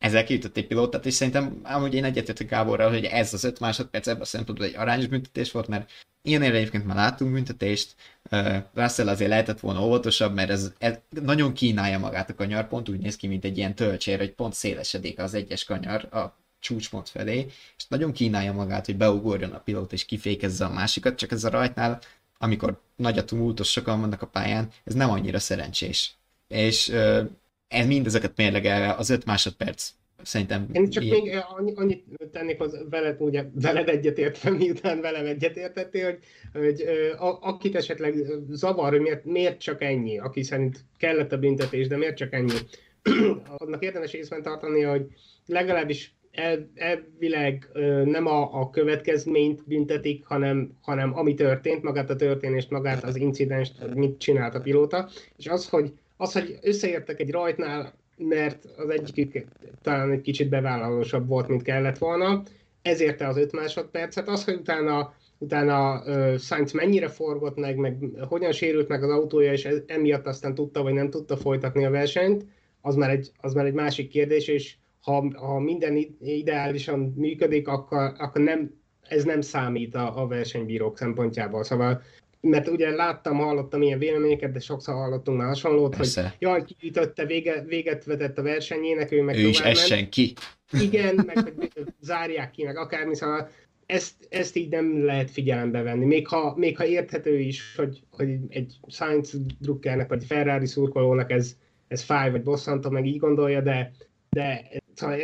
ezzel 0.04 0.24
kiütött 0.24 0.58
egy 0.58 0.68
pilótát, 0.68 1.06
és 1.06 1.14
szerintem 1.14 1.60
amúgy 1.64 1.93
én 1.93 2.04
egyetértek 2.04 2.49
Gáborral, 2.49 2.91
hogy 2.91 3.06
ez 3.06 3.34
az 3.34 3.43
öt 3.43 3.60
másodperc 3.60 4.08
ebben 4.08 4.22
a 4.22 4.26
szempontból 4.26 4.68
egy 4.68 4.76
arányos 4.76 5.08
büntetés 5.08 5.51
volt, 5.51 5.68
mert 5.68 5.91
ilyenére 6.22 6.56
egyébként 6.56 6.86
már 6.86 6.95
láttunk 6.95 7.34
büntetést, 7.34 7.95
uh, 8.32 8.58
Russell 8.74 9.08
azért 9.08 9.30
lehetett 9.30 9.60
volna 9.60 9.86
óvatosabb, 9.86 10.34
mert 10.34 10.49
ez, 10.49 10.72
ez 10.78 10.97
nagyon 11.10 11.54
kínálja 11.54 11.99
magát 11.99 12.30
a 12.30 12.36
kanyar, 12.36 12.68
pont 12.68 12.89
úgy 12.89 12.99
néz 12.99 13.16
ki, 13.16 13.28
mint 13.28 13.45
egy 13.45 13.58
ilyen 13.58 13.76
tölcsér, 13.76 14.18
hogy 14.18 14.32
pont 14.32 14.54
szélesedik 14.54 15.20
az 15.20 15.34
egyes 15.34 15.64
kanyar 15.64 16.08
a 16.12 16.38
csúcspont 16.60 17.10
felé, 17.10 17.45
és 17.78 17.88
nagyon 17.88 18.12
kínálja 18.12 18.54
magát, 18.54 18.86
hogy 18.86 18.97
beugorjon 18.97 19.51
a 19.51 19.60
pilót 19.60 19.93
és 19.93 20.06
kifékezze 20.06 20.66
a 20.66 20.74
másikat, 20.74 21.18
csak 21.18 21.32
ez 21.32 21.43
a 21.43 21.49
rajtnál, 21.49 22.01
amikor 22.38 22.82
nagy 22.95 23.18
a 23.18 23.26
tumultus, 23.26 23.72
sokan 23.72 23.99
vannak 23.99 24.22
a 24.22 24.28
pályán, 24.28 24.70
ez 24.84 24.93
nem 24.93 25.10
annyira 25.10 25.39
szerencsés. 25.39 26.14
És 26.47 26.88
uh, 26.88 27.30
ez 27.74 27.88
mindezeket 27.88 28.32
mérlegelve 28.36 28.93
az 28.93 29.09
5 29.09 29.26
másodperc 29.26 29.91
szerintem... 30.24 30.67
Én 30.71 30.89
csak 30.89 31.03
ilyen... 31.03 31.43
még 31.63 31.78
annyit 31.78 32.03
tennék 32.32 32.61
az 32.61 32.86
veled, 32.89 33.21
ugye 33.21 33.45
veled 33.53 33.89
egyetértve, 33.89 34.49
miután 34.49 35.01
velem 35.01 35.26
egyetértettél, 35.26 36.05
hogy, 36.05 36.19
hogy 36.53 36.82
a, 37.17 37.38
akit 37.41 37.76
esetleg 37.76 38.15
zavar, 38.49 38.91
hogy 38.91 39.01
miért, 39.01 39.26
miért 39.26 39.59
csak 39.59 39.82
ennyi, 39.82 40.19
aki 40.19 40.43
szerint 40.43 40.86
kellett 40.97 41.32
a 41.32 41.38
büntetés, 41.38 41.88
de 41.88 41.97
miért 41.97 42.17
csak 42.17 42.34
ennyi, 42.34 42.53
annak 43.57 43.84
érdemes 43.84 44.13
észben 44.13 44.41
tartani, 44.41 44.82
hogy 44.82 45.05
legalábbis 45.45 46.15
el, 46.32 46.71
elvileg 46.76 47.69
nem 48.03 48.26
a, 48.28 48.59
a 48.61 48.69
következményt 48.69 49.67
büntetik, 49.67 50.26
hanem, 50.26 50.78
hanem 50.82 51.17
ami 51.17 51.34
történt, 51.34 51.84
magát 51.84 52.09
a 52.09 52.15
történést, 52.15 52.69
magát 52.69 53.03
az 53.03 53.15
incidenst, 53.15 53.93
mit 53.93 54.17
csinált 54.17 54.55
a 54.55 54.61
pilóta, 54.61 55.09
és 55.38 55.47
az, 55.47 55.69
hogy 55.69 55.93
az, 56.24 56.34
hogy 56.34 56.57
összeértek 56.61 57.19
egy 57.19 57.32
rajtnál, 57.32 57.93
mert 58.17 58.65
az 58.78 58.89
egyik 58.89 59.45
talán 59.82 60.11
egy 60.11 60.21
kicsit 60.21 60.49
bevállalósabb 60.49 61.28
volt, 61.28 61.47
mint 61.47 61.61
kellett 61.61 61.97
volna, 61.97 62.43
ezért 62.82 63.21
az 63.21 63.38
5 63.38 63.51
másodpercet. 63.51 64.28
Az, 64.28 64.43
hogy 64.43 64.53
utána, 64.53 65.13
utána 65.38 66.03
uh, 66.05 66.38
Sainz 66.38 66.71
mennyire 66.71 67.07
forgott 67.07 67.57
meg, 67.57 67.76
meg 67.76 67.97
hogyan 68.28 68.51
sérült 68.51 68.88
meg 68.88 69.03
az 69.03 69.09
autója, 69.09 69.51
és 69.51 69.65
ez, 69.65 69.78
emiatt 69.88 70.28
aztán 70.28 70.55
tudta, 70.55 70.84
vagy 70.84 70.93
nem 70.93 71.09
tudta 71.09 71.38
folytatni 71.38 71.86
a 71.86 71.89
versenyt, 71.89 72.45
az 72.82 72.95
már 72.95 73.09
egy, 73.09 73.32
az 73.41 73.53
már 73.53 73.65
egy 73.65 73.74
másik 73.74 74.09
kérdés, 74.09 74.47
és 74.47 74.76
ha, 75.01 75.32
ha 75.36 75.59
minden 75.59 76.17
ideálisan 76.19 77.13
működik, 77.15 77.67
akkor, 77.67 78.13
akkor 78.17 78.41
nem, 78.41 78.71
ez 79.07 79.24
nem 79.24 79.41
számít 79.41 79.95
a, 79.95 80.21
a 80.21 80.28
versenybírók 80.28 80.97
szempontjából. 80.97 81.63
Szóval 81.63 82.01
mert 82.48 82.68
ugye 82.68 82.89
láttam, 82.89 83.38
hallottam 83.38 83.82
ilyen 83.82 84.00
véleményeket, 84.00 84.52
de 84.52 84.60
sokszor 84.60 84.94
hallottunk 84.94 85.38
már 85.38 85.48
hasonlót, 85.48 85.96
Persze. 85.96 86.22
hogy 86.22 86.32
jaj, 86.39 86.64
kiütötte, 86.64 87.26
vége, 87.26 87.64
véget 87.68 88.04
vetett 88.04 88.38
a 88.38 88.41
versenyének, 88.41 89.12
ő 89.12 89.22
meg 89.22 89.36
Ő 89.36 89.48
is 89.48 89.60
essen 89.60 90.10
ki. 90.10 90.34
Igen, 90.80 91.16
meg 91.26 91.38
hogy 91.38 91.94
zárják 92.02 92.52
ki, 92.52 92.64
meg 92.64 92.78
akármi, 92.78 93.16
szóval 93.16 93.50
ezt, 93.86 94.14
ezt 94.30 94.56
így 94.56 94.70
nem 94.70 95.06
lehet 95.06 95.32
figyelembe 95.32 95.82
venni. 95.82 96.06
Még 96.06 96.28
ha, 96.28 96.54
még 96.58 96.78
ha 96.78 96.86
érthető 96.86 97.39
is, 97.39 97.76
hogy, 97.76 98.04
hogy 98.10 98.38
egy 98.50 98.74
Science 98.88 99.38
drukkernek, 99.60 100.10
vagy 100.10 100.26
Ferrari 100.26 100.66
szurkolónak 100.66 101.32
ez, 101.32 101.56
ez 101.88 102.02
fáj, 102.02 102.32
vagy 102.32 102.44
bosszantó, 102.44 102.89
meg 102.89 103.06
így 103.06 103.20
gondolja, 103.20 103.62
de, 103.62 103.91
de 104.30 104.70
szóval 104.94 105.20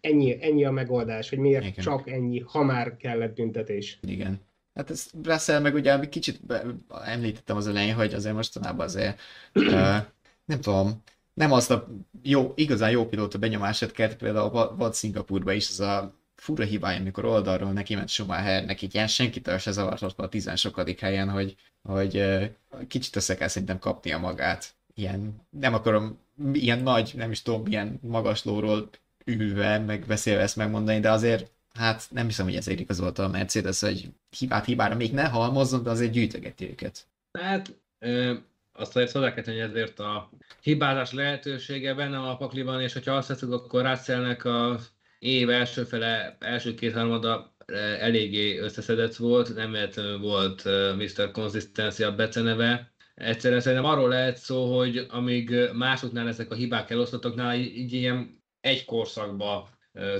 ennyi, 0.00 0.36
ennyi 0.40 0.64
a 0.64 0.70
megoldás, 0.70 1.28
hogy 1.28 1.38
miért 1.38 1.64
Igen. 1.64 1.84
csak 1.84 2.10
ennyi, 2.10 2.42
ha 2.46 2.62
már 2.62 2.96
kellett 2.96 3.34
büntetés. 3.34 3.98
Igen. 4.06 4.40
Hát 4.80 4.90
ez 4.90 5.06
Russell 5.22 5.60
meg 5.60 5.74
ugye 5.74 6.08
kicsit 6.08 6.46
be, 6.46 6.64
említettem 7.04 7.56
az 7.56 7.66
elején, 7.66 7.94
hogy 7.94 8.14
azért 8.14 8.34
mostanában 8.34 8.86
azért 8.86 9.20
uh, 9.54 9.96
nem 10.44 10.60
tudom, 10.60 11.02
nem 11.34 11.52
azt 11.52 11.70
a 11.70 11.88
jó, 12.22 12.52
igazán 12.56 12.90
jó 12.90 13.06
pilóta 13.06 13.38
benyomását 13.38 13.92
kert, 13.92 14.16
például 14.16 14.74
volt 14.76 14.94
Szingapurban 14.94 15.54
is 15.54 15.68
az 15.68 15.80
a 15.80 16.14
fura 16.34 16.64
hibája, 16.64 17.00
amikor 17.00 17.24
oldalról 17.24 17.72
neki 17.72 17.94
ment 17.94 18.08
Schumachernek, 18.08 18.82
így 18.82 18.94
ilyen 18.94 19.06
senkitől 19.06 19.58
se 19.58 19.70
zavart 19.70 20.18
a 20.18 20.28
tizen 20.28 20.56
sokadik 20.56 21.00
helyen, 21.00 21.30
hogy, 21.30 21.56
hogy 21.82 22.16
uh, 22.16 22.44
kicsit 22.88 23.16
össze 23.16 23.34
kell 23.34 23.48
szerintem 23.48 23.78
kapnia 23.78 24.18
magát. 24.18 24.74
Ilyen, 24.94 25.46
nem 25.50 25.74
akarom 25.74 26.18
ilyen 26.52 26.82
nagy, 26.82 27.12
nem 27.16 27.30
is 27.30 27.42
tudom, 27.42 27.62
milyen 27.62 27.98
magaslóról 28.02 28.88
ülve, 29.24 29.78
meg 29.78 30.04
beszélve 30.06 30.42
ezt 30.42 30.56
megmondani, 30.56 31.00
de 31.00 31.10
azért 31.10 31.50
hát 31.74 32.06
nem 32.10 32.26
hiszem, 32.26 32.44
hogy 32.44 32.54
ezért 32.54 32.80
igazolta 32.80 33.24
a 33.24 33.28
Mercedes, 33.28 33.80
hogy 33.80 34.08
hibát 34.38 34.64
hibára 34.64 34.94
még 34.94 35.12
ne 35.12 35.28
halmozzon, 35.28 35.82
de 35.82 35.90
azért 35.90 36.12
gyűjtögeti 36.12 36.70
őket. 36.70 37.06
Hát 37.38 37.80
ö, 37.98 38.34
azt 38.72 38.96
azért 38.96 39.12
hozzá 39.12 39.34
kell 39.34 39.42
tenni, 39.42 39.60
ezért 39.60 39.98
a 39.98 40.30
hibázás 40.62 41.12
lehetősége 41.12 41.94
benne 41.94 42.18
a 42.18 42.36
pakliban, 42.36 42.80
és 42.80 42.92
hogyha 42.92 43.14
azt 43.14 43.28
veszük, 43.28 43.52
akkor 43.52 43.84
Russellnek 43.84 44.44
a 44.44 44.78
év 45.18 45.50
első 45.50 45.84
fele, 45.84 46.36
első 46.40 46.74
két 46.74 46.92
harmada 46.92 47.54
eléggé 47.98 48.58
összeszedett 48.58 49.16
volt, 49.16 49.54
nem 49.54 49.76
volt 50.20 50.64
Mr. 50.96 51.30
Consistency 51.30 52.02
a 52.02 52.14
beceneve. 52.14 52.92
Egyszerűen 53.14 53.60
szerintem 53.60 53.90
arról 53.90 54.08
lehet 54.08 54.36
szó, 54.36 54.76
hogy 54.78 55.06
amíg 55.10 55.54
másoknál 55.72 56.28
ezek 56.28 56.50
a 56.50 56.54
hibák 56.54 56.90
elosztottaknál, 56.90 57.54
így 57.56 57.92
ilyen 57.92 58.42
egy 58.60 58.84
korszakba 58.84 59.68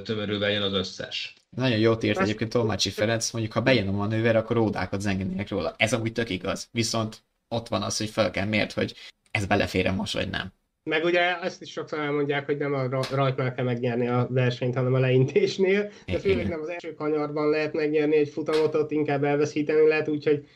tömörülve 0.03 0.51
jön 0.51 0.63
az 0.63 0.73
összes. 0.73 1.35
Nagyon 1.57 1.79
jót 1.79 2.03
írt 2.03 2.19
egyébként 2.19 2.53
Tolmácsi 2.53 2.91
Ferenc, 2.91 3.31
mondjuk 3.31 3.55
ha 3.55 3.61
bejön 3.61 3.89
a 3.89 3.93
manőver, 3.93 4.37
akkor 4.37 4.57
ódákat 4.57 5.01
zengenének 5.01 5.49
róla. 5.49 5.75
Ez 5.77 5.93
amúgy 5.93 6.13
tök 6.13 6.31
igaz. 6.31 6.69
Viszont 6.73 7.23
ott 7.49 7.69
van 7.69 7.83
az, 7.83 7.97
hogy 7.97 8.09
fel 8.09 8.31
kell 8.31 8.47
mért, 8.47 8.73
hogy 8.73 8.95
ez 9.31 9.47
belefér 9.47 9.91
most, 9.91 10.15
vagy 10.15 10.31
nem. 10.31 10.53
Meg 10.83 11.05
ugye 11.05 11.41
ezt 11.41 11.63
is 11.63 11.71
sokszor 11.71 11.99
elmondják, 11.99 12.47
hogy 12.47 12.57
nem 12.57 12.75
a 12.75 12.89
rajtnál 13.11 13.55
kell 13.55 13.65
megnyerni 13.65 14.09
a 14.09 14.27
versenyt, 14.31 14.75
hanem 14.75 14.95
a 14.95 14.99
leintésnél, 14.99 15.91
de 16.07 16.19
főleg 16.19 16.49
nem 16.49 16.61
az 16.61 16.69
első 16.69 16.95
kanyarban 16.95 17.51
lehet 17.51 17.73
megnyerni 17.73 18.17
egy 18.17 18.29
futamot, 18.29 18.75
ott 18.75 18.91
inkább 18.91 19.25
elveszíteni 19.25 19.89
lehet, 19.89 20.09
úgyhogy 20.09 20.47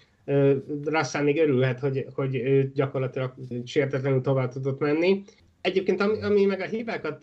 Russell 0.84 1.22
még 1.22 1.38
örülhet, 1.38 1.80
hogy, 1.80 2.06
hogy 2.14 2.34
ő 2.34 2.70
gyakorlatilag 2.74 3.34
sértetlenül 3.64 4.20
tovább 4.20 4.52
tudott 4.52 4.80
menni. 4.80 5.22
Egyébként 5.60 6.00
ami, 6.00 6.22
ami 6.22 6.44
meg 6.44 6.60
a 6.60 6.66
hibákat 6.66 7.22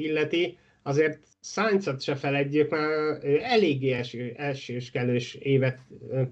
illeti, 0.00 0.58
azért 0.82 1.18
Sainzot 1.42 2.02
se 2.02 2.14
feledjük, 2.14 2.70
mert 2.70 3.24
eléggé 3.24 3.92
eső, 3.92 4.32
elsőskelős 4.36 5.34
évet 5.34 5.78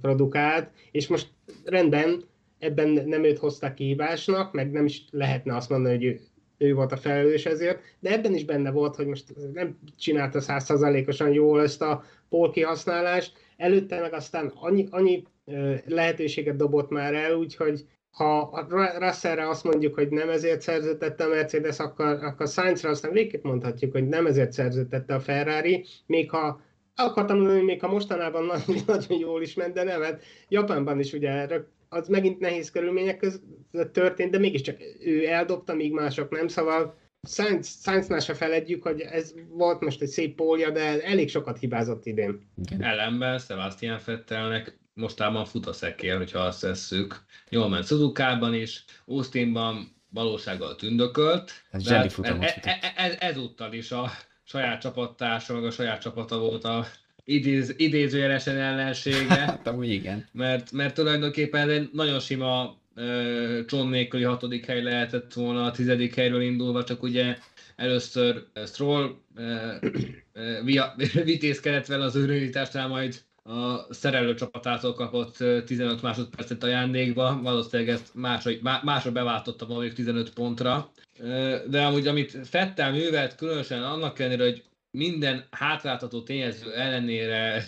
produkált, 0.00 0.70
és 0.90 1.06
most 1.06 1.28
rendben, 1.64 2.24
ebben 2.58 2.88
nem 2.88 3.24
őt 3.24 3.38
hozták 3.38 3.74
kihívásnak, 3.74 4.52
meg 4.52 4.70
nem 4.70 4.84
is 4.84 5.04
lehetne 5.10 5.56
azt 5.56 5.70
mondani, 5.70 5.94
hogy 5.94 6.04
ő, 6.04 6.20
ő 6.58 6.74
volt 6.74 6.92
a 6.92 6.96
felelős 6.96 7.46
ezért, 7.46 7.80
de 8.00 8.12
ebben 8.12 8.34
is 8.34 8.44
benne 8.44 8.70
volt, 8.70 8.96
hogy 8.96 9.06
most 9.06 9.24
nem 9.52 9.78
csinálta 9.98 10.40
százszerzalékosan 10.40 11.32
jól 11.32 11.62
ezt 11.62 11.82
a 11.82 12.04
pól 12.28 12.50
kihasználást, 12.50 13.32
előtte 13.56 14.00
meg 14.00 14.12
aztán 14.12 14.52
annyi, 14.54 14.86
annyi 14.90 15.22
lehetőséget 15.86 16.56
dobott 16.56 16.90
már 16.90 17.14
el, 17.14 17.34
úgyhogy 17.34 17.84
ha 18.10 18.66
Russellre 18.98 19.48
azt 19.48 19.64
mondjuk, 19.64 19.94
hogy 19.94 20.08
nem 20.08 20.28
ezért 20.28 20.60
szerződtette 20.60 21.24
a 21.24 21.28
Mercedes, 21.28 21.78
akkor, 21.78 22.06
akkor 22.06 22.48
Sainzra 22.48 22.90
aztán 22.90 23.12
végképp 23.12 23.44
mondhatjuk, 23.44 23.92
hogy 23.92 24.08
nem 24.08 24.26
ezért 24.26 24.52
szerződtette 24.52 25.14
a 25.14 25.20
Ferrari, 25.20 25.84
még 26.06 26.30
ha 26.30 26.60
akartam 26.94 27.36
mondani, 27.36 27.62
még 27.62 27.80
ha 27.80 27.88
mostanában 27.88 28.44
nagyon, 28.66 28.82
nagyon 28.86 29.18
jól 29.18 29.42
is 29.42 29.54
ment, 29.54 29.74
de 29.74 29.82
nem, 29.82 30.02
hát 30.02 30.22
Japánban 30.48 30.98
is 30.98 31.12
ugye 31.12 31.48
az 31.88 32.08
megint 32.08 32.38
nehéz 32.38 32.70
körülmények 32.70 33.16
között 33.16 33.92
történt, 33.92 34.30
de 34.30 34.38
mégiscsak 34.38 34.76
ő 35.00 35.26
eldobta, 35.26 35.74
míg 35.74 35.92
mások 35.92 36.30
nem, 36.30 36.48
szóval 36.48 36.96
Sainznál 37.82 38.20
se 38.20 38.34
feledjük, 38.34 38.82
hogy 38.82 39.00
ez 39.00 39.34
volt 39.48 39.80
most 39.80 40.02
egy 40.02 40.08
szép 40.08 40.34
pólja, 40.34 40.70
de 40.70 41.02
elég 41.02 41.28
sokat 41.28 41.58
hibázott 41.58 42.06
idén. 42.06 42.50
Igen. 42.64 42.82
Ellenben 42.82 43.38
Sebastian 43.38 43.98
Fettelnek 43.98 44.78
mostában 44.98 45.44
fut 45.44 45.66
a 45.66 45.72
szekér, 45.72 46.16
hogyha 46.16 46.38
azt 46.38 46.60
tesszük. 46.60 47.22
Jól 47.50 47.68
ment 47.68 47.86
Suzuka-ban 47.86 48.54
is, 48.54 48.84
Austinban 49.06 49.96
valósággal 50.10 50.76
tündökölt. 50.76 51.52
Ez 51.70 51.82
de 51.82 51.94
hát 51.94 52.04
ez, 52.04 52.34
ez, 52.40 52.52
ez, 52.96 53.16
ezúttal 53.18 53.72
is 53.72 53.90
a 53.90 54.10
saját 54.44 54.80
csapattársa, 54.80 55.54
meg 55.54 55.64
a 55.64 55.70
saját 55.70 56.00
csapata 56.00 56.38
volt 56.38 56.64
a 56.64 56.86
idéz, 57.24 57.74
idézőjelesen 57.76 58.56
ellensége. 58.56 59.34
hát 59.46 59.66
amúgy 59.66 59.90
igen. 59.90 60.28
Mert, 60.32 60.72
mert 60.72 60.94
tulajdonképpen 60.94 61.70
egy 61.70 61.90
nagyon 61.92 62.20
sima 62.20 62.76
uh, 62.96 63.64
John 63.66 63.88
nélküli 63.88 64.22
hatodik 64.22 64.66
hely 64.66 64.82
lehetett 64.82 65.32
volna 65.32 65.64
a 65.64 65.70
tizedik 65.70 66.14
helyről 66.14 66.42
indulva, 66.42 66.84
csak 66.84 67.02
ugye 67.02 67.38
először 67.76 68.46
Stroll 68.66 69.14
uh, 69.36 69.74
uh, 70.64 71.24
vitézkedett 71.24 71.86
vele 71.86 72.04
az 72.04 72.16
őrőításnál, 72.16 72.88
majd 72.88 73.26
a 73.48 73.86
szerelő 73.90 74.34
csapatától 74.34 74.94
kapott 74.94 75.36
15 75.64 76.02
másodpercet 76.02 76.62
ajándékba, 76.62 77.40
valószínűleg 77.42 77.92
ezt 77.92 78.14
másra, 78.14 78.50
másra 78.82 79.12
beváltotta 79.12 79.66
mondjuk 79.66 79.94
15 79.94 80.32
pontra. 80.32 80.90
De 81.66 81.84
amúgy, 81.84 82.06
amit 82.06 82.38
Fettel 82.48 82.92
művelt, 82.92 83.34
különösen 83.34 83.82
annak 83.82 84.18
ellenére, 84.18 84.42
hogy 84.42 84.64
minden 84.90 85.46
hátráltató 85.50 86.22
tényező 86.22 86.74
ellenére 86.74 87.64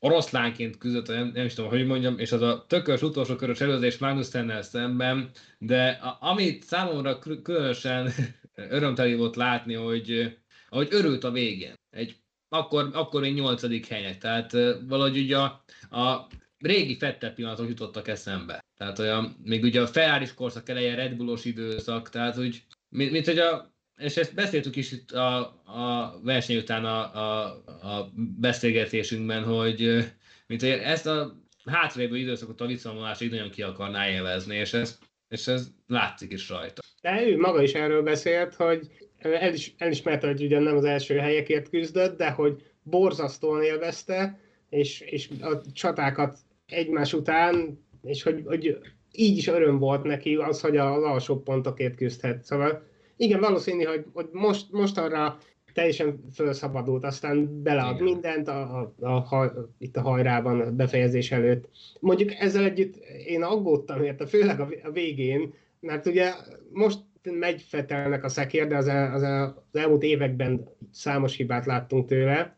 oroszlánként 0.00 0.78
küzdött, 0.78 1.06
nem, 1.06 1.30
nem 1.34 1.44
is 1.44 1.54
tudom, 1.54 1.70
hogy 1.70 1.86
mondjam, 1.86 2.18
és 2.18 2.32
az 2.32 2.42
a 2.42 2.64
tökös 2.68 3.02
utolsó 3.02 3.36
körös 3.36 3.60
előzés 3.60 3.98
Magnussennel 3.98 4.62
szemben, 4.62 5.30
de 5.58 5.88
a, 5.88 6.16
amit 6.20 6.64
számomra 6.64 7.18
különösen 7.42 8.12
örömteli 8.54 9.14
volt 9.14 9.36
látni, 9.36 9.74
hogy 9.74 10.36
ahogy 10.68 10.88
örült 10.90 11.24
a 11.24 11.30
végén. 11.30 11.74
Egy 11.90 12.16
akkor, 12.56 12.90
akkor 12.92 13.20
még 13.20 13.34
nyolcadik 13.34 13.86
helynek. 13.86 14.18
Tehát 14.18 14.52
valahogy 14.88 15.18
ugye 15.18 15.38
a, 15.38 15.64
a 15.90 16.26
régi 16.58 16.96
Fettel 16.96 17.32
pillanatok 17.32 17.68
jutottak 17.68 18.08
eszembe. 18.08 18.64
Tehát 18.76 18.98
olyan, 18.98 19.36
még 19.44 19.62
ugye 19.62 19.80
a 19.80 19.86
Ferrari 19.86 20.26
korszak 20.34 20.68
eleje 20.68 20.94
Red 20.94 21.14
Bullos 21.14 21.44
időszak, 21.44 22.08
tehát 22.10 22.38
úgy, 22.38 22.62
mint, 22.88 23.10
mint 23.10 23.26
hogy 23.26 23.38
a, 23.38 23.74
és 23.96 24.16
ezt 24.16 24.34
beszéltük 24.34 24.76
is 24.76 24.92
itt 24.92 25.10
a, 25.10 25.38
a 25.64 26.20
verseny 26.22 26.56
után 26.56 26.84
a, 26.84 27.14
a, 27.14 27.44
a 27.82 28.12
beszélgetésünkben, 28.38 29.44
hogy 29.44 30.04
mint 30.46 30.60
hogy 30.60 30.70
ezt 30.70 31.06
a 31.06 31.42
hátrévő 31.64 32.16
időszakot 32.16 32.60
a 32.60 32.66
visszavonulásig 32.66 33.30
nagyon 33.30 33.50
ki 33.50 33.62
akarná 33.62 34.10
élvezni, 34.10 34.56
és 34.56 34.72
ez, 34.72 34.98
és 35.28 35.46
ez 35.46 35.68
látszik 35.86 36.32
is 36.32 36.48
rajta. 36.48 36.82
De 37.00 37.26
ő 37.26 37.36
maga 37.38 37.62
is 37.62 37.72
erről 37.72 38.02
beszélt, 38.02 38.54
hogy 38.54 38.88
el 39.18 39.52
is, 39.52 39.74
elismerte, 39.78 40.26
hogy 40.26 40.42
ugyan 40.42 40.62
nem 40.62 40.76
az 40.76 40.84
első 40.84 41.16
helyekért 41.16 41.68
küzdött, 41.68 42.18
de 42.18 42.30
hogy 42.30 42.62
borzasztóan 42.82 43.62
élvezte, 43.62 44.40
és, 44.68 45.00
és 45.00 45.28
a 45.40 45.60
csatákat 45.72 46.38
egymás 46.66 47.12
után, 47.12 47.84
és 48.02 48.22
hogy, 48.22 48.42
hogy 48.46 48.78
így 49.12 49.36
is 49.36 49.46
öröm 49.46 49.78
volt 49.78 50.02
neki 50.02 50.34
az, 50.34 50.60
hogy 50.60 50.76
az 50.76 51.02
alsó 51.02 51.42
pontokért 51.42 51.96
küzdhet. 51.96 52.44
Szóval 52.44 52.82
igen, 53.16 53.40
valószínű, 53.40 53.84
hogy, 53.84 54.04
hogy 54.12 54.28
most, 54.32 54.72
most 54.72 54.98
arra 54.98 55.38
teljesen 55.72 56.24
felszabadult, 56.32 57.04
aztán 57.04 57.62
belead 57.62 57.94
Igen. 57.94 58.04
mindent 58.04 58.48
a, 58.48 58.92
a, 59.00 59.06
a, 59.06 59.36
a, 59.36 59.68
itt 59.78 59.96
a 59.96 60.00
hajrában 60.00 60.60
a 60.60 60.70
befejezés 60.70 61.32
előtt. 61.32 61.68
Mondjuk 62.00 62.32
ezzel 62.32 62.64
együtt 62.64 62.96
én 63.26 63.42
aggódtam 63.42 64.02
érte, 64.02 64.26
főleg 64.26 64.60
a, 64.60 64.68
a 64.82 64.90
végén, 64.90 65.54
mert 65.80 66.06
ugye 66.06 66.32
most 66.72 66.98
megy 67.32 67.62
Fetelnek 67.68 68.24
a 68.24 68.28
szekér, 68.28 68.66
de 68.66 68.76
az, 68.76 68.88
el, 68.88 69.14
az, 69.14 69.22
el, 69.22 69.64
az 69.72 69.80
elmúlt 69.80 70.02
években 70.02 70.68
számos 70.92 71.36
hibát 71.36 71.66
láttunk 71.66 72.06
tőle, 72.06 72.56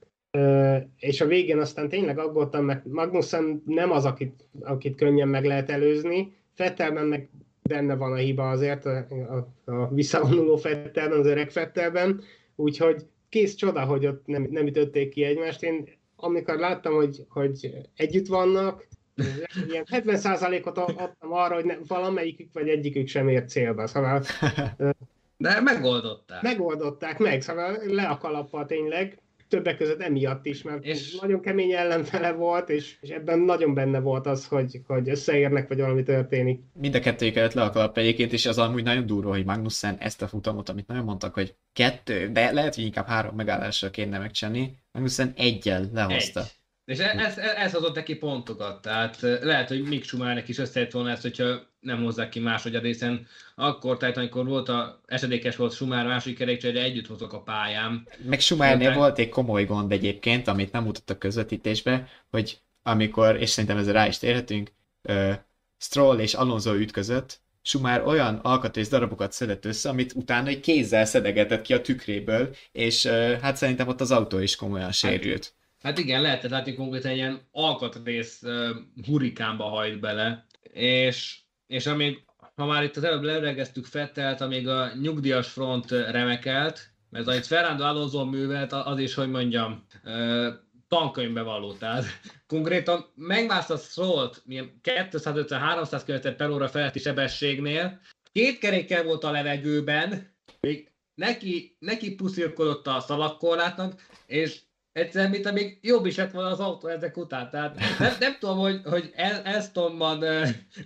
és 0.96 1.20
a 1.20 1.26
végén 1.26 1.58
aztán 1.58 1.88
tényleg 1.88 2.18
aggódtam, 2.18 2.64
mert 2.64 2.84
Magnussen 2.84 3.62
nem 3.66 3.90
az, 3.90 4.04
akit, 4.04 4.48
akit 4.60 4.96
könnyen 4.96 5.28
meg 5.28 5.44
lehet 5.44 5.70
előzni, 5.70 6.36
Fettelben 6.54 7.06
meg 7.06 7.30
benne 7.62 7.94
van 7.94 8.12
a 8.12 8.16
hiba 8.16 8.50
azért, 8.50 8.86
a, 8.86 9.06
a, 9.64 9.72
a 9.72 9.94
visszavonuló 9.94 10.56
Fettelben, 10.56 11.18
az 11.18 11.26
öreg 11.26 11.50
Fettelben, 11.50 12.20
úgyhogy 12.56 13.06
kész 13.28 13.54
csoda, 13.54 13.84
hogy 13.84 14.06
ott 14.06 14.26
nem, 14.26 14.46
nem 14.50 14.66
ütötték 14.66 15.08
ki 15.08 15.24
egymást. 15.24 15.62
Én 15.62 15.88
amikor 16.16 16.58
láttam, 16.58 16.94
hogy, 16.94 17.24
hogy 17.28 17.70
együtt 17.96 18.26
vannak, 18.26 18.86
ilyen 19.68 19.86
70%-ot 19.90 20.78
adtam 20.78 21.32
arra, 21.32 21.54
hogy 21.54 21.64
ne, 21.64 21.74
valamelyikük 21.86 22.52
vagy 22.52 22.68
egyikük 22.68 23.08
sem 23.08 23.28
ért 23.28 23.48
célba. 23.48 23.86
Szóval, 23.86 24.22
De 25.36 25.60
megoldották. 25.60 26.42
Megoldották 26.42 27.18
meg, 27.18 27.42
szóval 27.42 27.78
le 27.86 28.02
a 28.02 28.18
kalappal 28.18 28.66
tényleg 28.66 29.18
többek 29.48 29.76
között 29.76 30.00
emiatt 30.00 30.46
is, 30.46 30.62
mert 30.62 30.84
és... 30.84 31.18
nagyon 31.20 31.40
kemény 31.40 31.72
ellenfele 31.72 32.32
volt, 32.32 32.68
és, 32.68 32.96
és 33.00 33.08
ebben 33.08 33.38
nagyon 33.38 33.74
benne 33.74 34.00
volt 34.00 34.26
az, 34.26 34.46
hogy, 34.46 34.80
hogy 34.86 35.08
összeérnek, 35.08 35.68
vagy 35.68 35.80
valami 35.80 36.02
történik. 36.02 36.60
Mind 36.72 36.94
a 36.94 37.00
kettőjük 37.00 37.36
előtt 37.36 37.52
le 37.52 37.62
a 37.62 37.70
kalap 37.70 37.98
egyébként, 37.98 38.32
és 38.32 38.46
az 38.46 38.58
amúgy 38.58 38.82
nagyon 38.82 39.06
durva, 39.06 39.30
hogy 39.30 39.44
Magnussen 39.44 39.96
ezt 39.98 40.22
a 40.22 40.28
futamot, 40.28 40.68
amit 40.68 40.86
nagyon 40.86 41.04
mondtak, 41.04 41.34
hogy 41.34 41.54
kettő, 41.72 42.28
de 42.28 42.52
lehet, 42.52 42.74
hogy 42.74 42.84
inkább 42.84 43.06
három 43.06 43.34
megállásra 43.36 43.90
kéne 43.90 44.18
megcsinálni, 44.18 44.78
Magnussen 44.92 45.32
egyel 45.36 45.88
lehozta. 45.92 46.40
Egy. 46.40 46.57
És 46.88 46.98
ez, 46.98 47.36
ez, 47.36 47.36
ez 47.38 47.72
hozott 47.72 47.94
neki 47.94 48.14
pontokat, 48.14 48.82
tehát 48.82 49.20
lehet, 49.20 49.68
hogy 49.68 49.82
Mick 49.82 50.04
Schumachernek 50.04 50.48
is 50.48 50.58
összejött 50.58 50.90
volna 50.90 51.10
ezt, 51.10 51.22
hogyha 51.22 51.66
nem 51.80 52.02
hozzák 52.02 52.28
ki 52.28 52.40
másodjad, 52.40 52.84
hiszen 52.84 53.26
akkor, 53.54 53.96
tehát 53.96 54.16
amikor 54.16 54.46
volt 54.46 54.68
a 54.68 55.00
esedékes 55.06 55.56
volt 55.56 55.72
Schumacher 55.72 56.06
második 56.06 56.38
kerékcsere, 56.38 56.82
együtt 56.82 57.06
hozok 57.06 57.32
a 57.32 57.40
pályán. 57.40 58.08
Meg 58.24 58.40
Schumachernél 58.40 58.94
volt 58.94 59.18
egy 59.18 59.28
komoly 59.28 59.64
gond 59.64 59.92
egyébként, 59.92 60.48
amit 60.48 60.72
nem 60.72 60.84
mutattak 60.84 61.18
közvetítésbe, 61.18 62.08
hogy 62.30 62.60
amikor, 62.82 63.36
és 63.40 63.50
szerintem 63.50 63.78
ezzel 63.78 63.92
rá 63.92 64.06
is 64.06 64.18
térhetünk, 64.18 64.72
uh, 65.02 65.34
Stroll 65.78 66.18
és 66.18 66.34
Alonso 66.34 66.74
ütközött, 66.74 67.40
Schumacher 67.62 68.06
olyan 68.06 68.34
alkatrész 68.34 68.88
darabokat 68.88 69.32
szedett 69.32 69.64
össze, 69.64 69.88
amit 69.88 70.12
utána 70.14 70.48
egy 70.48 70.60
kézzel 70.60 71.04
szedegetett 71.04 71.62
ki 71.62 71.74
a 71.74 71.80
tükréből, 71.80 72.54
és 72.72 73.04
uh, 73.04 73.32
hát 73.40 73.56
szerintem 73.56 73.88
ott 73.88 74.00
az 74.00 74.10
autó 74.10 74.38
is 74.38 74.56
komolyan 74.56 74.92
sérült. 74.92 75.56
Hát 75.82 75.98
igen, 75.98 76.22
lehetett 76.22 76.50
látni 76.50 76.74
konkrétan 76.74 77.12
ilyen 77.12 77.40
alkatrész 77.50 78.42
uh, 78.42 78.68
hurikánba 79.06 79.64
hajt 79.64 80.00
bele, 80.00 80.46
és, 80.72 81.38
és 81.66 81.86
amíg, 81.86 82.24
ha 82.54 82.66
már 82.66 82.82
itt 82.82 82.96
az 82.96 83.04
előbb 83.04 83.22
leregeztük 83.22 83.84
Fettelt, 83.84 84.40
amíg 84.40 84.68
a 84.68 84.94
nyugdíjas 84.94 85.48
front 85.48 85.90
remekelt, 85.90 86.90
mert 87.10 87.26
amit 87.26 87.46
Fernando 87.46 87.84
Alonso 87.84 88.24
művelt, 88.24 88.72
az 88.72 88.98
is, 88.98 89.14
hogy 89.14 89.30
mondjam, 89.30 89.86
uh, 90.04 90.46
tankönyvbe 90.88 91.42
való. 91.42 91.72
Tehát 91.72 92.04
konkrétan 92.46 93.12
megmászta 93.14 93.76
szólt, 93.76 94.42
milyen 94.44 94.80
250-300 94.82 96.02
km 96.06 96.36
per 96.36 96.50
óra 96.50 96.68
feletti 96.68 96.98
sebességnél, 96.98 98.00
két 98.32 98.58
kerékkel 98.58 99.04
volt 99.04 99.24
a 99.24 99.30
levegőben, 99.30 100.36
még 100.60 100.92
neki, 101.14 101.76
neki 101.78 102.14
puszilkodott 102.14 102.86
a 102.86 103.00
szalagkorlátnak, 103.00 104.00
és 104.26 104.60
egyszerűen, 104.92 105.30
mint 105.30 105.46
amíg 105.46 105.78
jobb 105.82 106.06
is 106.06 106.16
lett 106.16 106.30
volna 106.30 106.48
az 106.48 106.60
autó 106.60 106.88
ezek 106.88 107.16
után. 107.16 107.50
Tehát 107.50 107.98
nem, 107.98 108.12
nem 108.20 108.36
tudom, 108.38 108.58
hogy, 108.58 108.80
hogy 108.84 109.12
Estonban 109.44 110.24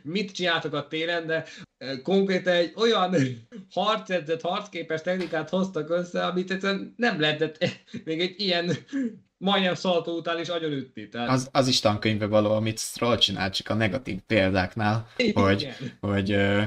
mit 0.03 0.31
csináltak 0.31 0.75
a 0.75 0.89
télen, 0.89 1.27
de 1.27 1.45
konkrétan 2.03 2.55
egy 2.55 2.73
olyan 2.77 3.17
harcedzett, 3.71 4.41
harcképes 4.41 5.03
technikát 5.03 5.49
hoztak 5.49 5.91
össze, 5.91 6.27
amit 6.27 6.51
egyszerűen 6.51 6.95
nem 6.97 7.21
lehetett 7.21 7.65
még 8.05 8.21
egy 8.21 8.41
ilyen 8.41 8.77
majdnem 9.43 9.75
szaltó 9.75 10.17
után 10.17 10.41
is 10.41 10.49
agyonütni. 10.49 11.09
Tehát... 11.09 11.29
Az, 11.29 11.49
az 11.53 11.69
is 11.69 11.81
tankönyvbe 11.81 12.27
való, 12.27 12.53
amit 12.53 12.79
Stroll 12.79 13.17
csinált, 13.17 13.55
csak 13.55 13.69
a 13.69 13.75
negatív 13.75 14.21
példáknál, 14.21 15.09
Igen. 15.17 15.43
hogy, 15.43 15.69
hogy 16.01 16.33
uh, 16.35 16.63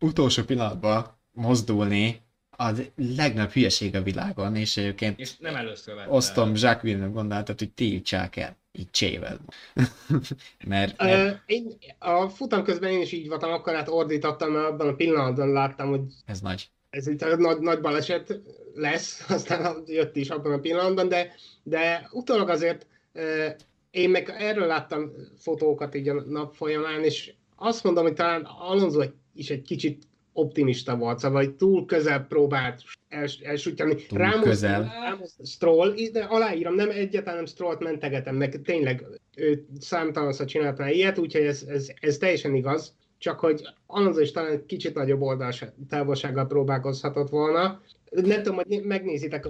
utolsó 0.00 0.42
pillanatban 0.42 1.18
mozdulni, 1.32 2.22
a 2.60 2.72
legnagyobb 2.96 3.50
hülyeség 3.50 3.94
a 3.96 4.02
világon, 4.02 4.56
és 4.56 4.76
egyébként 4.76 5.18
és 5.18 5.36
nem 5.38 5.54
először 5.54 5.94
vette. 5.94 6.10
osztom 6.10 6.48
Jacques 6.48 6.82
Villeneuve 6.82 7.12
gondolatot, 7.12 7.58
hogy 7.58 7.72
tiltsák 7.72 8.36
el 8.36 8.58
így 8.72 8.90
csével. 8.90 9.40
mert, 10.66 11.02
mert... 11.02 11.32
Uh, 11.32 11.38
én 11.46 11.76
a 11.98 12.28
futam 12.28 12.64
közben 12.64 12.90
én 12.90 13.00
is 13.00 13.12
így 13.12 13.28
voltam, 13.28 13.52
akkor 13.52 13.74
hát 13.74 13.88
ordítottam, 13.88 14.52
mert 14.52 14.66
abban 14.66 14.88
a 14.88 14.94
pillanatban 14.94 15.52
láttam, 15.52 15.88
hogy 15.88 16.00
ez 16.26 16.40
nagy. 16.40 16.70
Ez 16.90 17.06
itt 17.06 17.22
egy 17.22 17.38
nagy, 17.38 17.58
nagy 17.58 17.80
baleset 17.80 18.40
lesz, 18.74 19.24
aztán 19.30 19.82
jött 19.86 20.16
is 20.16 20.28
abban 20.28 20.52
a 20.52 20.58
pillanatban, 20.58 21.08
de, 21.08 21.34
de 21.62 22.08
utólag 22.12 22.48
azért 22.48 22.86
uh, 23.14 23.46
én 23.90 24.10
meg 24.10 24.34
erről 24.38 24.66
láttam 24.66 25.12
fotókat 25.38 25.94
így 25.94 26.08
a 26.08 26.22
nap 26.28 26.54
folyamán, 26.54 27.04
és 27.04 27.32
azt 27.56 27.84
mondom, 27.84 28.04
hogy 28.04 28.14
talán 28.14 28.42
Alonso 28.42 29.02
is 29.34 29.50
egy 29.50 29.62
kicsit 29.62 30.08
optimista 30.40 30.96
volt, 30.96 31.18
szóval 31.18 31.44
hogy 31.44 31.54
túl 31.54 31.86
közel 31.86 32.26
próbált 32.26 32.82
els, 33.08 33.38
elsütjani. 33.38 33.94
Túl 33.94 34.18
Ramos, 34.18 34.42
közel. 34.42 34.92
Ramos, 35.08 35.30
Stroll, 35.44 35.94
de 36.12 36.22
aláírom, 36.22 36.74
nem 36.74 36.90
egyáltalán 36.90 37.36
nem 37.36 37.46
Strollt 37.46 37.80
mentegetem, 37.80 38.36
meg 38.36 38.60
tényleg 38.62 39.04
ő 39.36 39.66
számtalanszor 39.78 40.46
csinálta 40.46 40.88
ilyet, 40.88 41.18
úgyhogy 41.18 41.44
ez, 41.44 41.64
ez, 41.68 41.90
ez 42.00 42.16
teljesen 42.16 42.54
igaz, 42.54 42.94
csak 43.18 43.40
hogy 43.40 43.62
Alonso 43.86 44.20
is 44.20 44.30
talán 44.30 44.66
kicsit 44.66 44.94
nagyobb 44.94 45.20
oldalás 45.20 45.64
távolsággal 45.88 46.46
próbálkozhatott 46.46 47.28
volna. 47.28 47.82
Nem 48.10 48.42
tudom, 48.42 48.60
hogy 48.66 48.82
megnézitek 48.82 49.48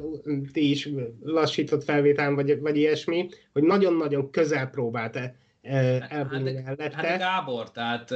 ti 0.52 0.70
is 0.70 0.88
lassított 1.22 1.84
felvételen, 1.84 2.34
vagy, 2.34 2.60
vagy 2.60 2.76
ilyesmi, 2.76 3.28
hogy 3.52 3.62
nagyon-nagyon 3.62 4.30
közel 4.30 4.66
próbált 4.70 5.18
elbújni 5.62 6.56
hát, 6.56 6.76
mellette. 6.76 7.06
Hát 7.06 7.18
Gábor, 7.18 7.70
tehát 7.70 8.14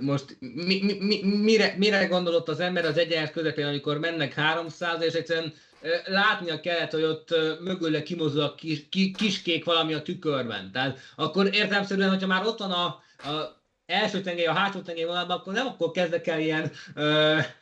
most 0.00 0.36
mi, 0.38 0.82
mi, 0.82 0.98
mi, 1.00 1.22
mire, 1.24 1.74
mire 1.76 2.06
gondolott 2.06 2.48
az 2.48 2.60
ember 2.60 2.84
az 2.84 2.98
egyenlet 2.98 3.32
közepén, 3.32 3.66
amikor 3.66 3.98
mennek 3.98 4.34
300, 4.34 5.02
és 5.02 5.12
egyszerűen 5.12 5.52
látnia 6.06 6.60
kellett, 6.60 6.90
hogy 6.90 7.02
ott 7.02 7.34
mögülle 7.60 8.02
kimozdul 8.02 8.42
a 8.42 8.54
kis, 8.54 8.86
kiskék 9.16 9.64
valami 9.64 9.94
a 9.94 10.02
tükörben. 10.02 10.72
Tehát 10.72 10.98
akkor 11.16 11.54
értelmszerűen, 11.54 12.08
hogyha 12.08 12.26
már 12.26 12.46
ott 12.46 12.58
van 12.58 12.70
a, 12.70 12.86
a 13.28 13.62
első 13.86 14.20
tengely, 14.20 14.46
a 14.46 14.52
hátsó 14.52 14.80
tengely 14.80 15.04
vonalban, 15.04 15.36
akkor 15.36 15.52
nem 15.52 15.66
akkor 15.66 15.90
kezdek 15.90 16.26
el 16.26 16.40
ilyen, 16.40 16.72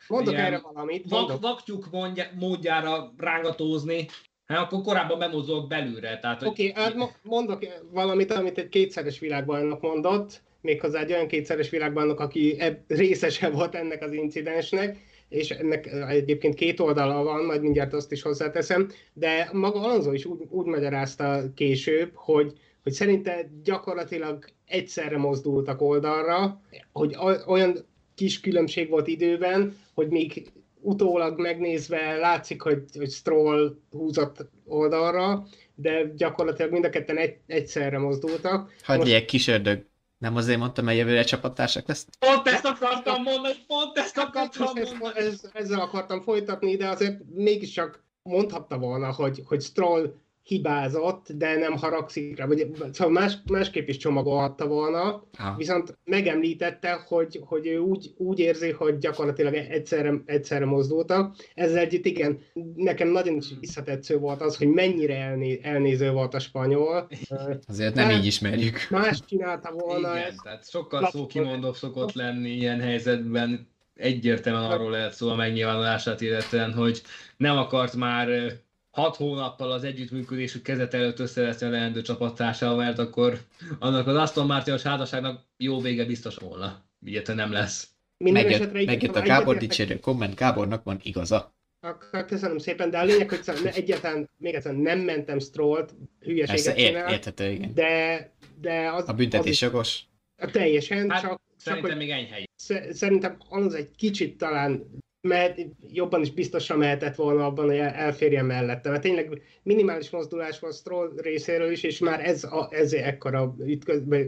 mondok 0.07 0.33
ilyen 0.33 0.45
erre 0.45 0.59
valamit. 0.59 1.09
Vak, 1.09 1.41
vaktyúk 1.41 1.87
módjára 2.33 3.13
rángatózni, 3.17 4.07
Hát 4.53 4.71
akkor 4.71 4.81
korábban 4.81 5.19
bemozdulok 5.19 5.67
belülre. 5.67 6.19
Oké, 6.45 6.45
okay, 6.45 6.83
hát 6.83 6.95
mondok 7.21 7.65
valamit, 7.91 8.31
amit 8.31 8.57
egy 8.57 8.69
kétszeres 8.69 9.19
világbajnok 9.19 9.81
mondott, 9.81 10.41
méghozzá 10.61 10.99
egy 10.99 11.11
olyan 11.11 11.27
kétszeres 11.27 11.69
világbajnok, 11.69 12.19
aki 12.19 12.57
részese 12.87 13.49
volt 13.49 13.75
ennek 13.75 14.03
az 14.03 14.13
incidensnek, 14.13 14.97
és 15.29 15.49
ennek 15.49 15.87
egyébként 16.09 16.55
két 16.55 16.79
oldala 16.79 17.23
van, 17.23 17.45
majd 17.45 17.61
mindjárt 17.61 17.93
azt 17.93 18.11
is 18.11 18.21
hozzáteszem, 18.21 18.89
de 19.13 19.49
maga 19.51 19.81
Alonso 19.81 20.11
is 20.11 20.25
úgy, 20.25 20.41
úgy 20.49 20.65
magyarázta 20.65 21.43
később, 21.55 22.11
hogy, 22.13 22.53
hogy 22.83 22.91
szerinte 22.91 23.49
gyakorlatilag 23.63 24.45
egyszerre 24.65 25.17
mozdultak 25.17 25.81
oldalra, 25.81 26.61
hogy 26.91 27.17
olyan 27.47 27.77
kis 28.15 28.39
különbség 28.39 28.89
volt 28.89 29.07
időben, 29.07 29.77
hogy 29.93 30.07
még 30.07 30.51
utólag 30.83 31.39
megnézve 31.39 32.15
látszik, 32.15 32.61
hogy, 32.61 32.83
hogy 32.97 33.09
Stroll 33.11 33.77
húzott 33.91 34.49
oldalra, 34.65 35.45
de 35.75 36.11
gyakorlatilag 36.15 36.71
mind 36.71 36.85
a 36.85 36.89
ketten 36.89 37.17
egy, 37.17 37.37
egyszerre 37.47 37.99
mozdultak. 37.99 38.73
Hagyj 38.83 39.11
Most... 39.11 39.25
kis 39.25 39.47
ördög. 39.47 39.85
Nem 40.17 40.35
azért 40.35 40.59
mondtam, 40.59 40.85
hogy 40.85 40.95
jövőre 40.95 41.23
csapattársak 41.23 41.87
lesz? 41.87 42.07
Pont 42.19 42.47
ezt 42.47 42.65
akartam 42.65 43.21
mondani, 43.21 43.53
pont 43.67 43.97
ezt 43.97 44.17
akartam 44.17 44.67
mondani. 44.99 45.25
Ez, 45.25 45.25
ez, 45.25 45.49
ezzel 45.53 45.79
akartam 45.79 46.21
folytatni, 46.21 46.75
de 46.75 46.87
azért 46.87 47.19
mégiscsak 47.33 48.03
mondhatta 48.21 48.77
volna, 48.77 49.11
hogy, 49.11 49.41
hogy 49.45 49.61
Stroll 49.61 50.13
hibázott, 50.43 51.31
de 51.31 51.55
nem 51.55 51.77
haragszik 51.77 52.37
rá, 52.37 52.45
vagy 52.45 52.67
szóval 52.91 53.13
más, 53.13 53.33
másképp 53.51 53.87
is 53.87 53.97
csomagolhatta 53.97 54.67
volna, 54.67 55.23
ha. 55.37 55.55
viszont 55.57 55.97
megemlítette, 56.03 57.03
hogy, 57.07 57.39
hogy 57.45 57.67
ő 57.67 57.77
úgy, 57.77 58.13
úgy 58.17 58.39
érzi, 58.39 58.71
hogy 58.71 58.97
gyakorlatilag 58.97 59.53
egyszerre, 59.53 60.21
egyszerre 60.25 60.65
mozdultak. 60.65 61.35
Ezzel 61.55 61.77
együtt 61.77 62.05
igen, 62.05 62.39
nekem 62.75 63.07
nagyon 63.07 63.35
is 63.35 63.45
visszatetsző 63.59 64.17
volt 64.17 64.41
az, 64.41 64.57
hogy 64.57 64.67
mennyire 64.67 65.15
elné, 65.15 65.59
elnéző 65.61 66.11
volt 66.11 66.33
a 66.33 66.39
spanyol. 66.39 67.07
Azért 67.67 67.95
nem 67.95 68.09
így 68.09 68.25
ismerjük. 68.25 68.87
Más 68.89 69.19
csinálta 69.27 69.71
volna 69.71 70.11
igen, 70.15 70.27
ezt. 70.27 70.43
tehát 70.43 70.69
sokkal 70.69 71.09
szókimondóbb 71.11 71.75
szokott 71.75 72.13
lenni 72.13 72.49
ilyen 72.49 72.79
helyzetben, 72.79 73.71
egyértelműen 73.95 74.71
arról 74.71 74.91
lehet 74.91 75.13
szó 75.13 75.29
a 75.29 75.35
megnyilvánulását 75.35 76.21
illetően, 76.21 76.73
hogy 76.73 77.01
nem 77.37 77.57
akart 77.57 77.95
már 77.95 78.53
hat 78.93 79.15
hónappal 79.15 79.71
az 79.71 79.83
együttműködésük 79.83 80.63
kezet 80.63 80.93
előtt 80.93 81.19
összeveszni 81.19 81.67
a 81.67 81.69
leendő 81.69 82.01
csapattársával, 82.01 82.75
mert 82.75 82.99
akkor 82.99 83.39
annak 83.79 84.07
az 84.07 84.15
Aston 84.15 84.45
Martinos 84.45 84.81
házasságnak 84.81 85.41
jó 85.57 85.81
vége 85.81 86.05
biztos 86.05 86.35
volna. 86.35 86.83
Ilyet 87.05 87.35
nem 87.35 87.51
lesz. 87.51 87.87
Megjött, 88.17 88.71
megjött 88.71 89.15
a 89.15 89.21
Gábor 89.21 89.57
dicsérő 89.57 89.99
komment, 89.99 90.35
Gábornak 90.35 90.83
van 90.83 90.99
igaza. 91.03 91.55
Akkor 91.79 92.25
köszönöm 92.25 92.57
szépen, 92.57 92.89
de 92.89 92.99
a 92.99 93.03
lényeg, 93.03 93.29
hogy 93.29 93.41
egyáltalán 93.63 94.29
még 94.37 94.53
egyszer 94.53 94.75
nem 94.75 94.99
mentem 94.99 95.39
Strollt, 95.39 95.93
hülyeséget 96.19 96.63
Persze, 96.63 96.75
ér, 96.75 96.95
érthető, 97.09 97.51
igen. 97.51 97.73
De, 97.73 98.31
de 98.61 98.91
az, 98.91 99.09
a 99.09 99.13
büntetés 99.13 99.61
az 99.61 99.69
jogos? 99.71 100.03
Teljesen, 100.51 101.09
hát, 101.09 101.21
csak, 101.21 101.41
szerintem 101.57 101.89
csak, 101.89 101.99
még 101.99 102.09
enyhe. 102.09 102.47
Szerintem 102.91 103.37
az 103.49 103.73
egy 103.73 103.89
kicsit 103.95 104.37
talán 104.37 105.01
mert 105.27 105.59
jobban 105.87 106.21
is 106.21 106.31
biztosan 106.31 106.77
mehetett 106.77 107.15
volna 107.15 107.45
abban, 107.45 107.65
hogy 107.65 107.77
elférjen 107.77 108.45
mellette. 108.45 108.89
Mert 108.89 109.01
tényleg 109.01 109.41
minimális 109.63 110.09
mozdulás 110.09 110.59
volt 110.59 110.75
Stroll 110.75 111.13
részéről 111.17 111.71
is, 111.71 111.83
és 111.83 111.99
már 111.99 112.27
ez, 112.27 112.43
a, 112.43 112.67
ez 112.71 112.93
ekkora 112.93 113.55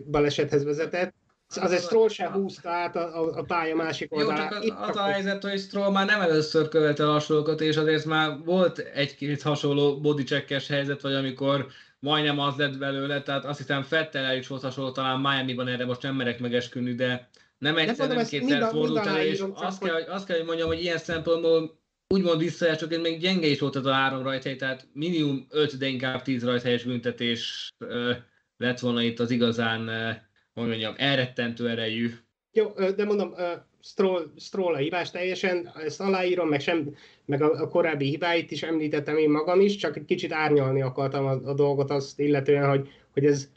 balesethez 0.06 0.64
vezetett. 0.64 1.14
Az 1.56 1.72
egy 1.72 1.82
Stroll 1.82 2.08
se 2.08 2.32
húzta 2.32 2.70
át 2.70 2.96
a, 2.96 3.24
a, 3.24 3.38
a 3.38 3.44
pálya 3.44 3.76
másik 3.76 4.14
oldalán. 4.14 4.38
Jó, 4.38 4.44
csak 4.44 4.58
az, 4.58 4.66
Itt 4.66 4.90
az 4.90 4.96
a 4.96 5.04
helyzet, 5.04 5.44
hogy 5.44 5.60
Stroll 5.60 5.92
már 5.92 6.06
nem 6.06 6.22
először 6.22 6.68
követte 6.68 7.04
hasonlókat, 7.04 7.62
és 7.62 7.78
azért 7.78 8.06
már 8.06 8.38
volt 8.46 8.78
egy-két 8.78 9.42
hasonló 9.42 10.00
bodycheckes 10.00 10.68
helyzet, 10.68 11.02
vagy 11.02 11.14
amikor 11.14 11.66
majdnem 12.00 12.40
az 12.40 12.56
lett 12.56 12.78
belőle, 12.78 13.22
tehát 13.22 13.46
azt 13.46 13.58
hiszem 13.58 13.84
Fettel 13.84 14.38
is 14.38 14.48
volt 14.48 14.62
hasonló, 14.62 14.92
talán 14.92 15.20
Miami-ban 15.20 15.68
erre 15.68 15.86
most 15.86 16.02
nem 16.02 16.16
merek 16.16 16.40
megesküdni, 16.40 16.94
de 16.94 17.30
nem 17.58 17.78
egyszer, 17.78 18.08
nem 18.08 18.26
kétszer 18.26 18.70
fordult 18.70 19.06
elő, 19.06 19.30
és 19.30 19.44
azt, 19.54 19.84
kell, 19.84 19.94
hogy, 19.94 20.06
azt 20.08 20.26
kell, 20.26 20.38
hogy 20.38 20.46
mondjam, 20.46 20.68
hogy 20.68 20.82
ilyen 20.82 20.98
szempontból 20.98 21.80
úgymond 22.08 22.40
visszajátsok, 22.40 23.02
még 23.02 23.20
gyenge 23.20 23.48
is 23.48 23.60
volt 23.60 23.76
ez 23.76 23.86
a 23.86 23.94
három 23.94 24.24
rajthely, 24.24 24.56
tehát 24.56 24.88
minimum 24.94 25.46
5, 25.50 25.78
de 25.78 25.88
inkább 25.88 26.22
10 26.22 26.44
rajthelyes 26.44 26.84
büntetés 26.84 27.70
ö, 27.78 28.12
lett 28.58 28.80
volna 28.80 29.02
itt 29.02 29.20
az 29.20 29.32
igazán, 29.32 29.88
ö, 29.88 30.12
hogy 30.54 30.68
mondjam, 30.68 30.94
elrettentő 30.98 31.70
erejű. 31.70 32.12
Jó, 32.52 32.74
de 32.96 33.06
mondom, 33.06 33.34
Stroll, 33.82 34.32
Stroll 34.38 34.74
a 34.74 34.78
hibás 34.78 35.12
teljesen, 35.12 35.72
ezt 35.84 36.02
aláírom, 36.02 36.48
meg, 36.48 36.60
sem, 36.60 36.96
meg 37.26 37.42
a, 37.42 37.62
a 37.62 37.68
korábbi 37.68 38.06
hibáit 38.06 38.52
is 38.52 38.64
említettem 38.64 39.18
én 39.18 39.30
magam 39.30 39.60
is, 39.60 39.76
csak 39.76 39.98
egy 39.98 40.06
kicsit 40.06 40.34
árnyalni 40.34 40.82
akartam 40.82 41.26
a, 41.26 41.32
a 41.32 41.54
dolgot 41.54 41.90
azt 41.90 42.20
illetően, 42.20 42.70
hogy, 42.70 42.90
hogy 43.14 43.26
ez 43.26 43.50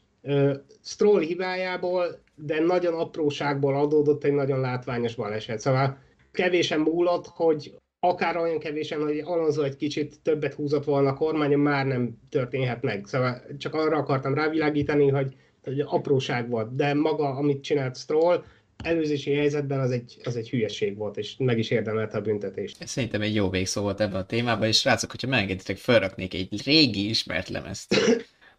Stroll 0.82 1.20
hibájából 1.20 2.26
de 2.44 2.60
nagyon 2.60 2.94
apróságból 2.94 3.76
adódott 3.76 4.24
egy 4.24 4.32
nagyon 4.32 4.60
látványos 4.60 5.14
baleset. 5.14 5.60
Szóval 5.60 5.98
kevésen 6.32 6.80
múlott, 6.80 7.26
hogy 7.26 7.74
akár 8.00 8.36
olyan 8.36 8.58
kevésen, 8.58 9.00
hogy 9.00 9.18
Alonso 9.18 9.62
egy 9.62 9.76
kicsit 9.76 10.20
többet 10.22 10.54
húzott 10.54 10.84
volna 10.84 11.08
a 11.08 11.14
kormányon, 11.14 11.60
már 11.60 11.86
nem 11.86 12.18
történhet 12.28 12.82
meg. 12.82 13.06
Szóval 13.06 13.42
csak 13.58 13.74
arra 13.74 13.96
akartam 13.96 14.34
rávilágítani, 14.34 15.08
hogy, 15.08 15.36
hogy 15.62 15.80
apróság 15.80 16.48
volt, 16.48 16.74
de 16.76 16.94
maga, 16.94 17.28
amit 17.28 17.62
csinált 17.62 17.96
Stroll, 17.96 18.44
előzési 18.84 19.34
helyzetben 19.34 19.80
az 19.80 19.90
egy, 19.90 20.16
az 20.24 20.36
egy 20.36 20.50
hülyeség 20.50 20.96
volt, 20.96 21.16
és 21.16 21.34
meg 21.38 21.58
is 21.58 21.70
érdemelte 21.70 22.16
a 22.16 22.20
büntetést. 22.20 22.86
Szerintem 22.86 23.20
egy 23.20 23.34
jó 23.34 23.50
végszó 23.50 23.82
volt 23.82 24.00
ebben 24.00 24.20
a 24.20 24.26
témában, 24.26 24.66
és 24.66 24.78
srácok, 24.78 25.10
hogyha 25.10 25.28
megengeditek, 25.28 25.76
felraknék 25.76 26.34
egy 26.34 26.62
régi 26.64 27.08
ismert 27.08 27.48
lemezt, 27.48 27.96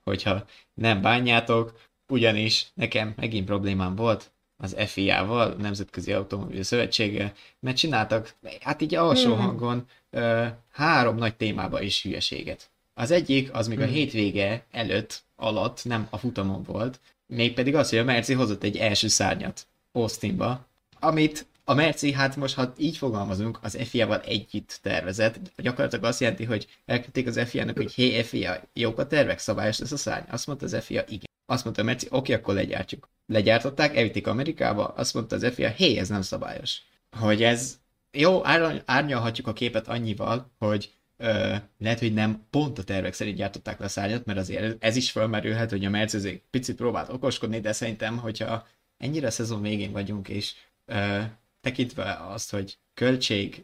hogyha 0.03 0.45
nem 0.73 1.01
bánjátok, 1.01 1.79
ugyanis 2.07 2.67
nekem 2.73 3.13
megint 3.15 3.45
problémám 3.45 3.95
volt 3.95 4.31
az 4.57 4.75
FIA-val, 4.87 5.51
a 5.51 5.61
Nemzetközi 5.61 6.11
Automobil 6.11 6.63
Szövetséggel, 6.63 7.33
mert 7.59 7.77
csináltak, 7.77 8.35
hát 8.61 8.81
így 8.81 8.95
alsó 8.95 9.35
mm. 9.35 9.37
hangon 9.37 9.87
ö, 10.09 10.45
három 10.71 11.15
nagy 11.15 11.35
témába 11.35 11.81
is 11.81 12.01
hülyeséget. 12.01 12.69
Az 12.93 13.11
egyik, 13.11 13.53
az 13.53 13.67
még 13.67 13.79
a 13.79 13.83
hmm. 13.83 13.93
hétvége 13.93 14.65
előtt, 14.71 15.23
alatt, 15.35 15.85
nem 15.85 16.07
a 16.09 16.17
futamon 16.17 16.63
volt, 16.63 16.99
mégpedig 17.27 17.75
az, 17.75 17.89
hogy 17.89 17.99
a 17.99 18.03
Merci 18.03 18.33
hozott 18.33 18.63
egy 18.63 18.77
első 18.77 19.07
szárnyat 19.07 19.67
Austinba, 19.91 20.67
amit 20.99 21.45
a 21.69 21.73
Merci, 21.73 22.11
hát 22.11 22.35
most 22.35 22.55
ha 22.55 22.73
így 22.77 22.97
fogalmazunk, 22.97 23.59
az 23.61 23.77
FIA-val 23.83 24.19
együtt 24.19 24.79
tervezett, 24.81 25.39
gyakorlatilag 25.57 26.05
azt 26.05 26.19
jelenti, 26.19 26.43
hogy 26.43 26.67
elküldték 26.85 27.27
az 27.27 27.39
FIA-nak, 27.45 27.77
hogy 27.77 27.93
hé 27.93 28.21
FIA, 28.21 28.61
jók 28.73 28.99
a 28.99 29.07
tervek, 29.07 29.39
szabályos 29.39 29.79
lesz 29.79 29.91
a 29.91 29.97
szárny. 29.97 30.29
Azt 30.29 30.47
mondta 30.47 30.65
az 30.65 30.83
FIA, 30.83 31.03
igen. 31.07 31.29
Azt 31.45 31.63
mondta 31.63 31.81
a 31.81 31.85
Merci, 31.85 32.07
oké, 32.09 32.33
akkor 32.33 32.53
legyártjuk. 32.53 33.09
Legyártották, 33.25 33.97
elvitték 33.97 34.27
Amerikába, 34.27 34.85
azt 34.85 35.13
mondta 35.13 35.35
az 35.35 35.53
FIA, 35.53 35.69
hé, 35.69 35.97
ez 35.97 36.09
nem 36.09 36.21
szabályos. 36.21 36.81
Hogy 37.17 37.43
ez, 37.43 37.79
jó, 38.11 38.45
árnyalhatjuk 38.85 39.47
a 39.47 39.53
képet 39.53 39.87
annyival, 39.87 40.51
hogy 40.57 40.93
ö, 41.17 41.55
lehet, 41.77 41.99
hogy 41.99 42.13
nem 42.13 42.45
pont 42.49 42.79
a 42.79 42.83
tervek 42.83 43.13
szerint 43.13 43.37
gyártották 43.37 43.79
le 43.79 43.85
a 43.85 43.89
szárnyat, 43.89 44.25
mert 44.25 44.39
azért 44.39 44.83
ez 44.83 44.95
is 44.95 45.11
felmerülhet, 45.11 45.69
hogy 45.69 45.85
a 45.85 45.89
Mercedes 45.89 46.41
picit 46.49 46.75
próbált 46.75 47.09
okoskodni, 47.09 47.59
de 47.59 47.71
szerintem, 47.71 48.17
hogyha 48.17 48.67
ennyire 48.97 49.27
a 49.27 49.31
szezon 49.31 49.61
végén 49.61 49.91
vagyunk, 49.91 50.29
és 50.29 50.53
ö, 50.85 51.21
tekintve 51.61 52.17
azt, 52.29 52.51
hogy 52.51 52.77
költség 52.93 53.63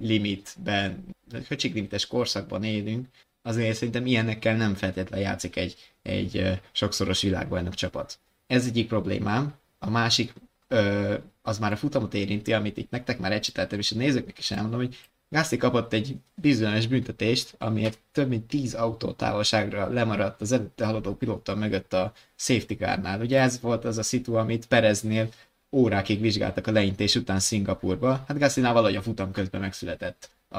limitben, 0.00 1.04
költséglimites 1.48 2.06
korszakban 2.06 2.64
élünk, 2.64 3.06
azért 3.42 3.76
szerintem 3.76 4.06
ilyenekkel 4.06 4.56
nem 4.56 4.74
feltétlenül 4.74 5.24
játszik 5.24 5.56
egy, 5.56 5.92
egy 6.02 6.60
sokszoros 6.72 7.22
világbajnok 7.22 7.74
csapat. 7.74 8.18
Ez 8.46 8.66
egyik 8.66 8.88
problémám. 8.88 9.54
A 9.78 9.90
másik 9.90 10.32
ö, 10.68 11.14
az 11.42 11.58
már 11.58 11.72
a 11.72 11.76
futamot 11.76 12.14
érinti, 12.14 12.52
amit 12.52 12.76
itt 12.76 12.90
nektek 12.90 13.18
már 13.18 13.32
ecseteltem, 13.32 13.78
és 13.78 13.92
a 13.92 13.96
nézőknek 13.96 14.38
is 14.38 14.50
elmondom, 14.50 14.80
hogy 14.80 14.96
Gasly 15.30 15.56
kapott 15.56 15.92
egy 15.92 16.16
bizonyos 16.34 16.86
büntetést, 16.86 17.54
amiért 17.58 17.98
több 18.12 18.28
mint 18.28 18.46
10 18.46 18.74
autó 18.74 19.12
távolságra 19.12 19.88
lemaradt 19.88 20.40
az 20.40 20.52
előtte 20.52 20.84
haladó 20.84 21.14
pilóta 21.14 21.54
mögött 21.54 21.92
a 21.92 22.12
safety 22.36 22.72
carnál. 22.74 23.20
Ugye 23.20 23.40
ez 23.40 23.60
volt 23.60 23.84
az 23.84 23.98
a 23.98 24.02
szitu, 24.02 24.34
amit 24.34 24.66
Pereznél 24.66 25.28
órákig 25.72 26.20
vizsgáltak 26.20 26.66
a 26.66 26.72
leintés 26.72 27.14
után 27.14 27.40
Szingapurba. 27.40 28.24
Hát 28.28 28.38
Gasly-nál 28.38 28.72
valahogy 28.72 28.96
a 28.96 29.02
futam 29.02 29.30
közben 29.30 29.60
megszületett 29.60 30.30
a, 30.48 30.58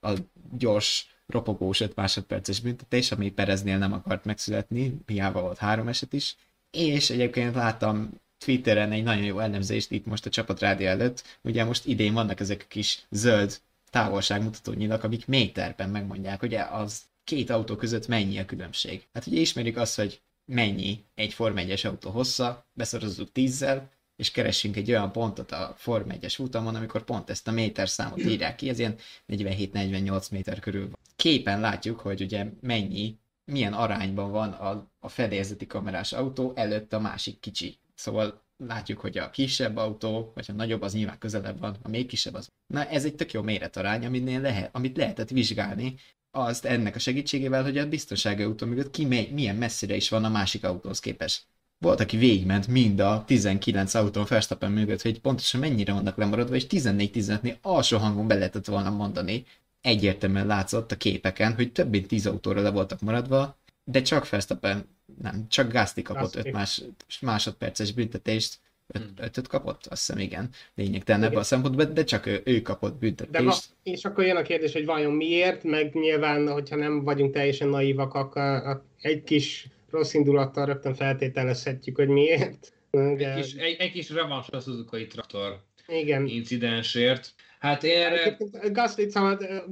a 0.00 0.12
gyors, 0.58 1.14
ropogós 1.26 1.80
5 1.80 1.96
másodperces 1.96 2.60
büntetés, 2.60 3.12
ami 3.12 3.30
Pereznél 3.30 3.78
nem 3.78 3.92
akart 3.92 4.24
megszületni, 4.24 4.96
hiába 5.06 5.40
volt 5.40 5.58
három 5.58 5.88
eset 5.88 6.12
is. 6.12 6.36
És 6.70 7.10
egyébként 7.10 7.54
láttam 7.54 8.10
Twitteren 8.38 8.92
egy 8.92 9.02
nagyon 9.02 9.24
jó 9.24 9.38
elemzést 9.38 9.90
itt 9.90 10.06
most 10.06 10.26
a 10.26 10.30
csapatrádió 10.30 10.86
előtt. 10.86 11.38
Ugye 11.42 11.64
most 11.64 11.86
idén 11.86 12.12
vannak 12.12 12.40
ezek 12.40 12.60
a 12.64 12.68
kis 12.68 13.06
zöld 13.10 13.60
távolságmutató 13.90 14.72
nyilak, 14.72 15.04
amik 15.04 15.26
méterben 15.26 15.90
megmondják, 15.90 16.40
hogy 16.40 16.54
az 16.54 17.02
két 17.24 17.50
autó 17.50 17.76
között 17.76 18.08
mennyi 18.08 18.38
a 18.38 18.44
különbség. 18.44 19.08
Hát 19.12 19.26
ugye 19.26 19.40
ismerjük 19.40 19.76
azt, 19.76 19.96
hogy 19.96 20.20
mennyi 20.44 21.04
egy 21.14 21.32
Form 21.32 21.56
1 21.56 21.86
autó 21.86 22.10
hossza, 22.10 22.66
beszorozzuk 22.72 23.32
tízzel, 23.32 23.90
és 24.20 24.30
keressünk 24.30 24.76
egy 24.76 24.90
olyan 24.90 25.12
pontot 25.12 25.52
a 25.52 25.74
Form 25.76 26.08
1-es 26.10 26.32
futamon, 26.36 26.74
amikor 26.74 27.04
pont 27.04 27.30
ezt 27.30 27.48
a 27.48 27.50
méter 27.50 27.88
számot 27.88 28.24
írják 28.24 28.56
ki, 28.56 28.68
ez 28.68 28.78
ilyen 28.78 28.96
47-48 29.28 30.30
méter 30.30 30.58
körül 30.58 30.82
van. 30.82 30.98
Képen 31.16 31.60
látjuk, 31.60 32.00
hogy 32.00 32.20
ugye 32.20 32.46
mennyi, 32.60 33.18
milyen 33.44 33.72
arányban 33.72 34.30
van 34.30 34.50
a, 34.50 34.90
a 34.98 35.08
fedélzeti 35.08 35.66
kamerás 35.66 36.12
autó 36.12 36.52
előtt 36.54 36.92
a 36.92 37.00
másik 37.00 37.40
kicsi. 37.40 37.78
Szóval 37.94 38.42
látjuk, 38.56 39.00
hogy 39.00 39.18
a 39.18 39.30
kisebb 39.30 39.76
autó, 39.76 40.32
vagy 40.34 40.46
a 40.48 40.52
nagyobb, 40.52 40.82
az 40.82 40.92
nyilván 40.92 41.18
közelebb 41.18 41.58
van, 41.58 41.76
a 41.82 41.88
még 41.88 42.06
kisebb 42.06 42.34
az. 42.34 42.48
Na 42.66 42.84
ez 42.84 43.04
egy 43.04 43.14
tök 43.14 43.32
jó 43.32 43.42
méretarány, 43.42 44.06
aminél 44.06 44.40
lehet, 44.40 44.74
amit 44.74 44.96
lehetett 44.96 45.30
vizsgálni, 45.30 45.94
azt 46.30 46.64
ennek 46.64 46.94
a 46.94 46.98
segítségével, 46.98 47.62
hogy 47.62 47.78
a 47.78 47.88
biztonsági 47.88 48.42
autó 48.42 48.66
mögött 48.66 48.90
ki 48.90 49.04
mely, 49.04 49.28
milyen 49.32 49.56
messzire 49.56 49.94
is 49.96 50.08
van 50.08 50.24
a 50.24 50.28
másik 50.28 50.64
autóhoz 50.64 51.00
képest. 51.00 51.42
Volt, 51.82 52.00
aki 52.00 52.16
végigment 52.16 52.68
mind 52.68 53.00
a 53.00 53.24
19 53.26 53.94
autón 53.94 54.26
Verstappen 54.28 54.72
mögött, 54.72 55.02
hogy 55.02 55.20
pontosan 55.20 55.60
mennyire 55.60 55.92
vannak 55.92 56.16
lemaradva, 56.16 56.54
és 56.54 56.66
14-15-nél 56.68 57.54
alsó 57.62 57.98
hangon 57.98 58.26
be 58.26 58.34
lehetett 58.34 58.66
volna 58.66 58.90
mondani. 58.90 59.44
Egyértelműen 59.80 60.46
látszott 60.46 60.92
a 60.92 60.96
képeken, 60.96 61.54
hogy 61.54 61.72
több 61.72 61.90
mint 61.90 62.06
10 62.06 62.26
autóra 62.26 62.60
le 62.60 62.70
voltak 62.70 63.00
maradva, 63.00 63.58
de 63.84 64.02
csak 64.02 64.28
Verstappen, 64.28 64.88
nem, 65.22 65.46
csak 65.48 65.72
Gasly 65.72 66.02
kapott 66.02 66.34
5 66.34 66.52
más, 66.52 66.82
másodperces 67.20 67.92
büntetést, 67.92 68.58
5 68.86 69.02
hmm. 69.02 69.12
ötöt 69.16 69.46
kapott, 69.46 69.86
azt 69.86 70.06
hiszem 70.06 70.22
igen, 70.22 70.48
lényegtelen 70.74 71.22
ebben 71.22 71.38
a 71.38 71.42
szempontból, 71.42 71.84
de 71.84 72.04
csak 72.04 72.26
ő, 72.26 72.40
ő 72.44 72.62
kapott 72.62 72.98
büntetést. 72.98 73.38
De 73.38 73.42
va, 73.42 73.56
és 73.82 74.04
akkor 74.04 74.24
jön 74.24 74.36
a 74.36 74.42
kérdés, 74.42 74.72
hogy 74.72 74.84
vajon 74.84 75.12
miért, 75.12 75.64
meg 75.64 75.94
nyilván, 75.94 76.52
hogyha 76.52 76.76
nem 76.76 77.04
vagyunk 77.04 77.32
teljesen 77.32 77.68
naívak, 77.68 78.14
akkor 78.14 78.82
egy 79.00 79.24
kis 79.24 79.68
rossz 79.90 80.14
indulattal 80.14 80.66
rögtön 80.66 80.94
feltételezhetjük, 80.94 81.96
hogy 81.96 82.08
miért. 82.08 82.72
De... 82.90 83.34
Egy, 83.34 83.42
kis, 83.42 83.54
egy, 83.54 83.76
egy 83.78 83.92
kis 83.92 84.10
revans 84.10 84.48
a 84.50 84.60
Suzuki 84.60 85.06
traktor 85.06 85.60
Igen. 85.86 86.26
incidensért. 86.26 87.34
Hát 87.60 87.84
én 87.84 88.00
erre... 88.00 88.36
Gasly 88.72 89.08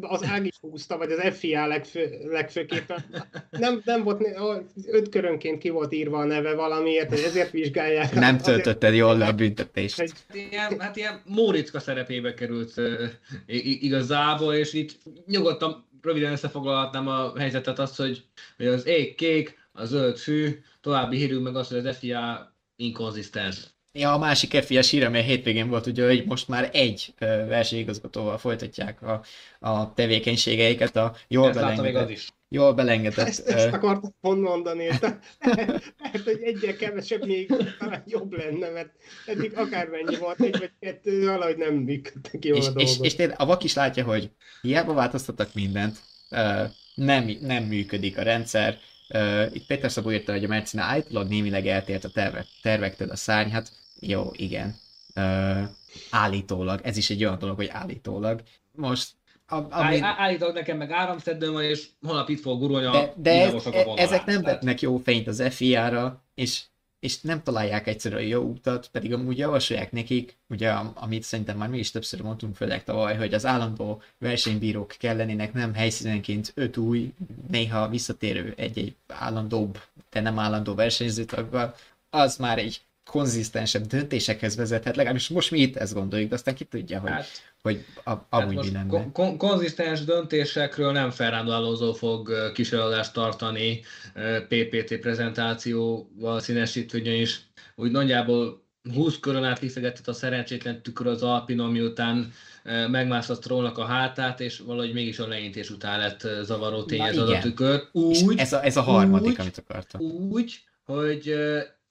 az 0.01 0.25
Ág 0.25 0.47
is 0.47 0.55
húzta, 0.61 0.97
vagy 0.97 1.11
az 1.11 1.37
FIA 1.39 1.67
legfő, 1.67 2.11
legfőképpen. 2.31 3.05
Nem, 3.51 3.81
nem 3.85 4.03
volt, 4.03 4.27
öt 4.87 5.09
körönként 5.09 5.59
ki 5.59 5.69
volt 5.69 5.93
írva 5.93 6.19
a 6.19 6.25
neve 6.25 6.55
valamiért, 6.55 7.09
hogy 7.09 7.19
ezért 7.19 7.51
vizsgálják. 7.51 8.15
Nem 8.15 8.39
töltötted 8.39 8.95
jól 8.95 9.19
le 9.19 9.27
a 9.27 9.33
büntetést. 9.33 9.97
Hogy... 9.97 10.13
Hát 10.29 10.37
ilyen, 10.51 10.81
hát 10.81 10.97
ilyen 10.97 11.23
Móriczka 11.25 11.81
szerepébe 11.81 12.35
került 12.35 12.75
igazából, 13.81 14.55
és 14.55 14.73
itt 14.73 14.99
nyugodtan 15.27 15.89
röviden 16.03 16.33
összefoglalhatnám 16.33 17.09
a 17.09 17.39
helyzetet 17.39 17.79
azt, 17.79 17.97
hogy, 17.97 18.23
hogy 18.57 18.67
az 18.67 18.87
ég 18.87 19.15
kék, 19.15 19.68
a 19.79 19.85
zöld 19.85 20.17
fű, 20.17 20.61
további 20.81 21.17
hírünk 21.17 21.43
meg 21.43 21.57
az, 21.57 21.69
hogy 21.69 21.87
az 21.87 21.97
FIA 21.97 22.57
inkonzisztens. 22.77 23.77
Ja, 23.93 24.13
a 24.13 24.19
másik 24.19 24.63
FIA 24.63 24.83
sír, 24.83 25.05
amely 25.05 25.23
hétvégén 25.23 25.69
volt, 25.69 25.87
ugye, 25.87 26.07
hogy 26.07 26.25
most 26.27 26.49
már 26.49 26.71
egy 26.73 27.15
versenyigazgatóval 27.49 28.39
folytatják 28.39 29.03
a, 29.03 29.25
a 29.59 29.95
tevékenységeiket, 29.95 30.97
a 30.97 31.17
jól 31.29 31.53
belengedett, 31.53 32.35
jól 32.49 32.75
belengedett. 32.75 33.27
Ezt, 33.27 33.49
ezt 33.49 33.73
akartam 33.73 34.15
pont 34.21 34.41
mondani, 34.41 34.87
mert 36.03 36.25
hogy 36.25 36.41
egyre 36.43 36.77
kevesebb 36.77 37.27
még 37.27 37.53
talán 37.79 38.03
jobb 38.07 38.33
lenne, 38.33 38.69
mert 38.69 38.91
eddig 39.27 39.53
akármennyi 39.57 40.17
volt, 40.17 40.41
egy 40.41 40.59
vagy 40.59 40.73
kettő, 40.81 41.27
valahogy 41.27 41.57
nem 41.57 41.75
működtek 41.75 42.45
jól 42.45 42.57
és, 42.57 42.67
a 42.67 42.71
és, 42.71 42.97
és, 43.01 43.15
és 43.15 43.29
a 43.37 43.47
vak 43.47 43.65
is 43.65 43.75
látja, 43.75 44.05
hogy 44.05 44.31
hiába 44.63 44.93
változtattak 44.93 45.55
mindent, 45.55 45.99
nem, 46.95 47.31
nem 47.41 47.65
működik 47.65 48.19
a 48.19 48.23
rendszer, 48.23 48.79
Uh, 49.15 49.47
itt 49.53 49.67
Péter 49.67 49.91
Szabó 49.91 50.13
írta, 50.13 50.33
hogy 50.33 50.45
a 50.45 50.49
Mercina 50.49 50.83
állítólag 50.83 51.29
némileg 51.29 51.67
eltért 51.67 52.05
a 52.05 52.09
terve, 52.09 52.45
tervektől 52.63 53.11
a 53.11 53.17
szárny, 53.17 53.51
hát 53.51 53.73
jó, 54.01 54.31
igen. 54.33 54.77
Uh, 55.15 55.63
állítólag, 56.11 56.81
ez 56.83 56.97
is 56.97 57.11
egy 57.11 57.25
olyan 57.25 57.39
dolog, 57.39 57.57
hogy 57.57 57.69
állítólag. 57.73 58.43
Most 58.73 59.09
a, 59.47 59.57
ami... 59.57 60.01
Á, 60.01 60.15
állítólag 60.19 60.55
nekem 60.55 60.77
meg 60.77 60.91
áramszedőm 60.91 61.53
van, 61.53 61.63
és 61.63 61.87
holnap 62.01 62.29
itt 62.29 62.41
fog 62.41 62.59
gurulni 62.59 62.87
a 62.87 62.91
De, 62.91 63.13
de 63.17 63.31
ez, 63.31 63.67
e, 63.67 63.93
ezek 63.97 64.25
nem 64.25 64.43
vetnek 64.43 64.81
jó 64.81 64.97
fényt 64.97 65.27
az 65.27 65.43
FIA-ra, 65.51 66.25
és 66.35 66.63
és 67.01 67.21
nem 67.21 67.43
találják 67.43 67.87
egyszerűen 67.87 68.23
a 68.23 68.25
jó 68.25 68.43
utat, 68.43 68.89
pedig 68.93 69.13
amúgy 69.13 69.39
javasolják 69.39 69.93
nekik, 69.93 70.37
ugye 70.49 70.71
amit 70.95 71.23
szerintem 71.23 71.57
már 71.57 71.69
mi 71.69 71.79
is 71.79 71.91
többször 71.91 72.23
mondtunk 72.23 72.57
főleg 72.57 72.85
tavaly, 72.85 73.17
hogy 73.17 73.35
az 73.35 73.47
állandó 73.47 74.03
versenybírók 74.19 74.95
kellenének 74.99 75.53
nem 75.53 75.75
helyszínenként 75.75 76.53
öt 76.55 76.77
új, 76.77 77.13
néha 77.51 77.89
visszatérő 77.89 78.55
egy-egy 78.57 78.95
állandóbb, 79.07 79.79
de 80.11 80.21
nem 80.21 80.39
állandó 80.39 80.75
versenyzőtaggal, 80.75 81.75
az 82.11 82.37
már 82.37 82.59
egy 82.59 82.81
konzisztensebb 83.11 83.87
döntésekhez 83.87 84.57
vezethet, 84.57 84.97
legalábbis 84.97 85.29
most 85.29 85.51
mi 85.51 85.59
itt 85.59 85.77
ezt 85.77 85.95
gondoljuk, 85.95 86.29
de 86.29 86.35
aztán 86.35 86.55
ki 86.55 86.65
tudja, 86.65 87.01
hogy, 87.01 87.11
hát, 87.11 87.27
hogy 87.63 87.85
a, 88.05 88.13
amúgy 88.29 88.55
hát 88.55 88.65
mi 88.65 88.73
lenne. 88.73 89.11
Kon- 89.13 89.37
konzisztens 89.37 90.05
döntésekről 90.05 90.93
nem 90.93 91.11
Fernando 91.11 91.53
Alonso 91.53 91.93
fog 91.93 92.53
kísérletet 92.53 93.13
tartani 93.13 93.81
PPT 94.49 94.99
prezentációval 94.99 96.41
színesítő, 96.41 96.99
is 96.99 97.41
úgy 97.75 97.91
nagyjából 97.91 98.67
20 98.95 99.19
körön 99.19 99.45
át 99.45 99.61
liszegetett 99.61 100.09
a 100.09 100.13
szerencsétlen 100.13 100.83
tükör 100.83 101.07
az 101.07 101.23
Alpinon, 101.23 101.71
miután 101.71 102.33
megmászott 102.91 103.37
a 103.37 103.41
trónnak 103.41 103.79
a 103.79 103.85
hátát, 103.85 104.41
és 104.41 104.59
valahogy 104.59 104.93
mégis 104.93 105.19
a 105.19 105.29
leintés 105.29 105.71
után 105.71 105.99
lett 105.99 106.29
zavaró 106.43 106.85
tényező 106.85 107.21
az 107.21 107.29
a 107.29 107.39
tükör. 107.39 107.83
Úgy, 107.93 108.39
ez 108.39 108.53
a, 108.53 108.65
ez 108.65 108.77
a 108.77 108.83
harmadik, 108.83 109.31
úgy, 109.31 109.37
amit 109.39 109.59
akartam. 109.59 110.01
Úgy, 110.31 110.61
hogy 110.85 111.35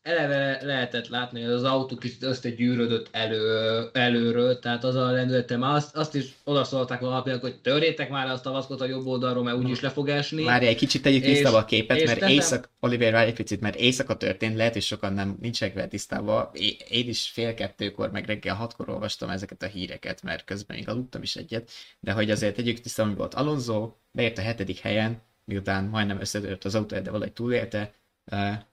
eleve 0.08 0.60
lehetett 0.62 1.08
látni, 1.08 1.42
hogy 1.42 1.52
az 1.52 1.64
autó 1.64 1.96
kicsit 1.96 2.24
összegyűrödött 2.24 3.08
elő, 3.12 3.90
előről, 3.94 4.60
tehát 4.60 4.84
az 4.84 4.96
a 4.96 5.12
lendületem, 5.12 5.62
azt, 5.62 5.96
azt 5.96 6.16
is 6.16 6.26
odaszólták 6.44 7.02
a 7.02 7.06
alapjának, 7.06 7.42
hogy 7.42 7.60
törjétek 7.62 8.10
már 8.10 8.28
azt 8.28 8.46
a 8.46 8.52
vaszkot 8.52 8.82
a 8.82 8.86
jobb 8.86 9.06
oldalról, 9.06 9.44
mert 9.44 9.58
úgyis 9.58 9.82
le 9.82 9.90
fog 9.90 10.10
esni. 10.10 10.44
Várj, 10.44 10.66
egy 10.66 10.76
kicsit 10.76 11.02
tegyük 11.02 11.24
vissza 11.24 11.58
a 11.58 11.66
képet, 11.66 11.98
mert 12.06 12.20
teszem... 12.20 12.30
éjszak, 12.30 12.70
Oliver, 12.80 13.12
várj 13.12 13.28
egy 13.28 13.36
picit, 13.36 13.62
mert 13.62 13.76
éjszaka 13.76 14.18
történt, 14.18 14.56
lehet, 14.56 14.74
hogy 14.74 14.82
sokan 14.82 15.14
nem 15.14 15.38
nincsenek 15.42 15.74
vele 15.74 15.88
tisztában. 15.88 16.50
Én 16.90 17.08
is 17.08 17.30
fél 17.30 17.54
kettőkor, 17.54 18.12
meg 18.12 18.26
reggel 18.26 18.56
hatkor 18.56 18.90
olvastam 18.90 19.30
ezeket 19.30 19.64
a 19.64 19.68
híreket, 19.68 20.24
mert 20.24 20.44
közben 20.44 20.78
még 20.78 20.90
aludtam 20.90 21.22
is 21.22 21.36
egyet, 21.36 21.70
de 22.00 22.12
hogy 22.12 22.32
azért 22.32 22.56
tegyük 22.56 22.80
tiszta, 22.80 23.06
hogy 23.06 23.16
volt 23.16 23.34
Alonso, 23.34 23.92
beért 24.12 24.38
a 24.38 24.42
hetedik 24.42 24.80
helyen, 24.80 25.22
miután 25.46 25.84
majdnem 25.84 26.20
összetört 26.20 26.66
az 26.66 26.76
autó, 26.76 27.00
de 27.00 27.12
valahogy 27.12 27.34
túlélte, 27.34 27.94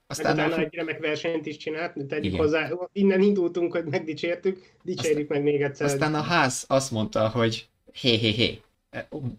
aztán 0.07 0.33
utána 0.33 0.57
egy 0.57 0.73
remek 0.73 0.99
versenyt 0.99 1.45
is 1.45 1.57
csinált, 1.57 1.93
tegyük 2.07 2.25
Igen. 2.25 2.39
hozzá, 2.39 2.69
innen 2.91 3.21
indultunk, 3.21 3.71
hogy 3.71 3.85
megdicsértük, 3.85 4.73
dicsérjük 4.83 5.29
aztán, 5.29 5.43
meg 5.43 5.53
még 5.53 5.61
egyszer. 5.61 5.87
Aztán 5.87 6.15
a 6.15 6.21
ház 6.21 6.65
azt 6.67 6.91
mondta, 6.91 7.29
hogy 7.29 7.67
hé, 7.93 8.15
hé, 8.15 8.29
hé, 8.29 8.61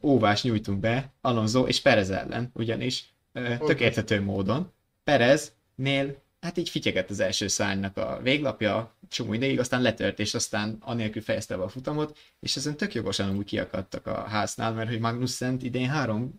óvás 0.03 0.43
nyújtunk 0.43 0.81
be 0.81 1.12
Alonso 1.21 1.67
és 1.67 1.81
Perez 1.81 2.11
ellen, 2.11 2.51
ugyanis 2.55 3.05
okay. 3.35 3.57
tök 3.67 3.81
érthető 3.81 4.21
módon 4.21 4.73
Pereznél 5.05 6.25
hát 6.41 6.57
így 6.57 6.69
fityegett 6.69 7.11
az 7.11 7.21
első 7.21 7.47
szárnynak 7.47 7.97
a 7.97 8.21
véglapja, 8.23 8.97
csomó 9.09 9.33
ideig, 9.33 9.59
aztán 9.59 9.83
letört, 9.83 10.19
és 10.19 10.35
aztán 10.35 10.77
anélkül 10.81 11.23
fejezte 11.23 11.57
be 11.57 11.62
a 11.62 11.69
futamot, 11.69 12.19
és 12.41 12.57
ezen 12.57 12.77
tök 12.77 12.95
jogosan 12.95 13.37
úgy 13.37 13.45
kiakadtak 13.45 14.07
a 14.07 14.21
háznál, 14.29 14.73
mert 14.73 14.89
hogy 14.89 15.01
Magnussen 15.01 15.59
idén 15.61 15.89
három 15.89 16.39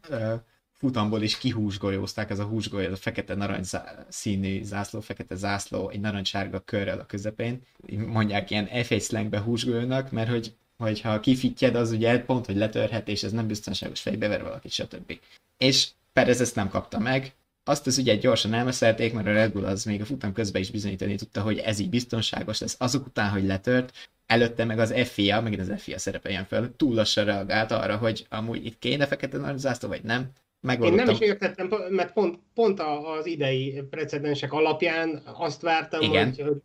futamból 0.77 1.21
is 1.21 1.37
kihúsgolyózták, 1.37 2.29
ez 2.29 2.39
a 2.39 2.45
húsgolyó, 2.45 2.85
ez 2.85 2.91
a 2.91 2.95
fekete-narancs 2.95 3.69
színű 4.07 4.63
zászló, 4.63 4.99
fekete 4.99 5.35
zászló, 5.35 5.89
egy 5.89 5.99
narancssárga 5.99 6.59
körrel 6.59 6.99
a 6.99 7.05
közepén. 7.05 7.61
Mondják 8.07 8.51
ilyen 8.51 8.67
F1 8.71 9.03
slangbe 9.03 9.39
húsgolyónak, 9.39 10.11
mert 10.11 10.29
hogy 10.29 10.53
hogyha 10.77 11.19
kifitjed, 11.19 11.75
az 11.75 11.91
ugye 11.91 12.19
pont, 12.19 12.45
hogy 12.45 12.55
letörhet, 12.55 13.07
és 13.07 13.23
ez 13.23 13.31
nem 13.31 13.47
biztonságos 13.47 13.99
fejbe 13.99 14.27
ver 14.27 14.43
valaki, 14.43 14.69
stb. 14.69 15.19
És 15.57 15.87
Perez 16.13 16.41
ezt 16.41 16.55
nem 16.55 16.69
kapta 16.69 16.99
meg, 16.99 17.33
azt 17.67 17.87
az 17.87 17.97
ügyet 17.97 18.19
gyorsan 18.19 18.53
elmeszelték, 18.53 19.13
mert 19.13 19.27
a 19.27 19.31
Red 19.31 19.51
Bull 19.51 19.65
az 19.65 19.83
még 19.83 20.01
a 20.01 20.05
futam 20.05 20.33
közben 20.33 20.61
is 20.61 20.71
bizonyítani 20.71 21.15
tudta, 21.15 21.41
hogy 21.41 21.57
ez 21.57 21.79
így 21.79 21.89
biztonságos 21.89 22.59
lesz. 22.59 22.75
Azok 22.79 23.05
után, 23.05 23.29
hogy 23.29 23.43
letört, 23.43 24.09
előtte 24.25 24.65
meg 24.65 24.79
az 24.79 24.93
FIA, 25.05 25.41
megint 25.41 25.61
az 25.61 25.81
FIA 25.81 25.99
szerepeljen 25.99 26.45
fel, 26.45 26.73
túl 26.77 26.95
lassan 26.95 27.25
reagált 27.25 27.71
arra, 27.71 27.97
hogy 27.97 28.25
amúgy 28.29 28.65
itt 28.65 28.79
kéne 28.79 29.05
fekete 29.05 29.37
narzászló, 29.37 29.87
vagy 29.87 30.03
nem. 30.03 30.31
Én 30.81 30.93
nem 30.93 31.09
is 31.09 31.19
értettem, 31.19 31.69
mert 31.89 32.13
pont, 32.13 32.39
pont 32.53 32.79
az 32.79 33.25
idei 33.25 33.83
precedensek 33.89 34.53
alapján 34.53 35.21
azt 35.37 35.61
vártam, 35.61 36.01
Igen. 36.01 36.33
hogy 36.35 36.61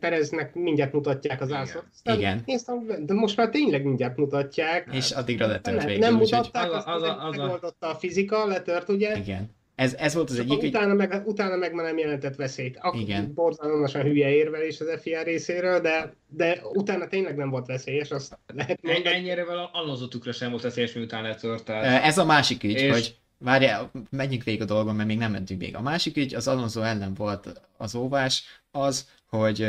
Pereznek 0.00 0.54
mindjárt 0.54 0.92
mutatják 0.92 1.40
az 1.40 1.52
ászlót. 1.52 1.84
Igen. 2.04 2.42
Néztem, 2.46 2.86
de 3.06 3.14
most 3.14 3.36
már 3.36 3.48
tényleg 3.48 3.84
mindjárt 3.84 4.16
mutatják. 4.16 4.88
És 4.92 5.10
addigra 5.10 5.46
letört 5.46 5.84
végül. 5.84 5.98
Nem 5.98 6.14
mutatták, 6.14 6.72
azt 6.72 6.86
az, 6.86 7.02
az, 7.02 7.16
az, 7.20 7.36
megoldotta 7.36 7.86
a 7.86 7.94
fizika, 7.94 8.46
letört 8.46 8.88
ugye. 8.88 9.16
Igen. 9.16 9.50
Ez, 9.80 9.94
ez 9.94 10.14
volt 10.14 10.30
az 10.30 10.36
Csak 10.36 10.44
egyik. 10.50 10.74
Utána 10.74 10.94
meg, 10.94 11.22
utána 11.24 11.56
meg 11.56 11.72
már 11.72 11.84
nem 11.84 11.98
jelentett 11.98 12.34
veszélyt. 12.34 12.78
Akkor 12.80 13.00
Igen. 13.00 13.34
Borzalmasan 13.34 14.02
hülye 14.02 14.28
érvelés 14.28 14.80
az 14.80 15.00
FIA 15.00 15.22
részéről, 15.22 15.80
de, 15.80 16.14
de 16.28 16.60
utána 16.72 17.06
tényleg 17.06 17.36
nem 17.36 17.50
volt 17.50 17.66
veszélyes. 17.66 18.10
Azt 18.10 18.38
lehet 18.54 18.82
mondani. 18.82 19.14
Ennyire 19.14 19.44
Alonso 19.72 20.08
tükre 20.08 20.32
sem 20.32 20.50
volt 20.50 20.62
veszélyes, 20.62 20.92
miután 20.92 21.22
letört. 21.22 21.68
Ez 21.68 22.18
a 22.18 22.24
másik 22.24 22.62
ügy, 22.62 22.70
és... 22.70 22.90
hogy 22.90 23.16
Várjál, 23.38 23.90
menjünk 24.10 24.44
végig 24.44 24.62
a 24.62 24.64
dolgon, 24.64 24.94
mert 24.94 25.08
még 25.08 25.18
nem 25.18 25.30
mentünk 25.30 25.60
végig. 25.60 25.76
A 25.76 25.82
másik 25.82 26.16
ügy, 26.16 26.34
az 26.34 26.48
Alonso 26.48 26.80
ellen 26.80 27.14
volt 27.14 27.60
az 27.76 27.94
óvás, 27.94 28.44
az, 28.70 29.08
hogy 29.28 29.66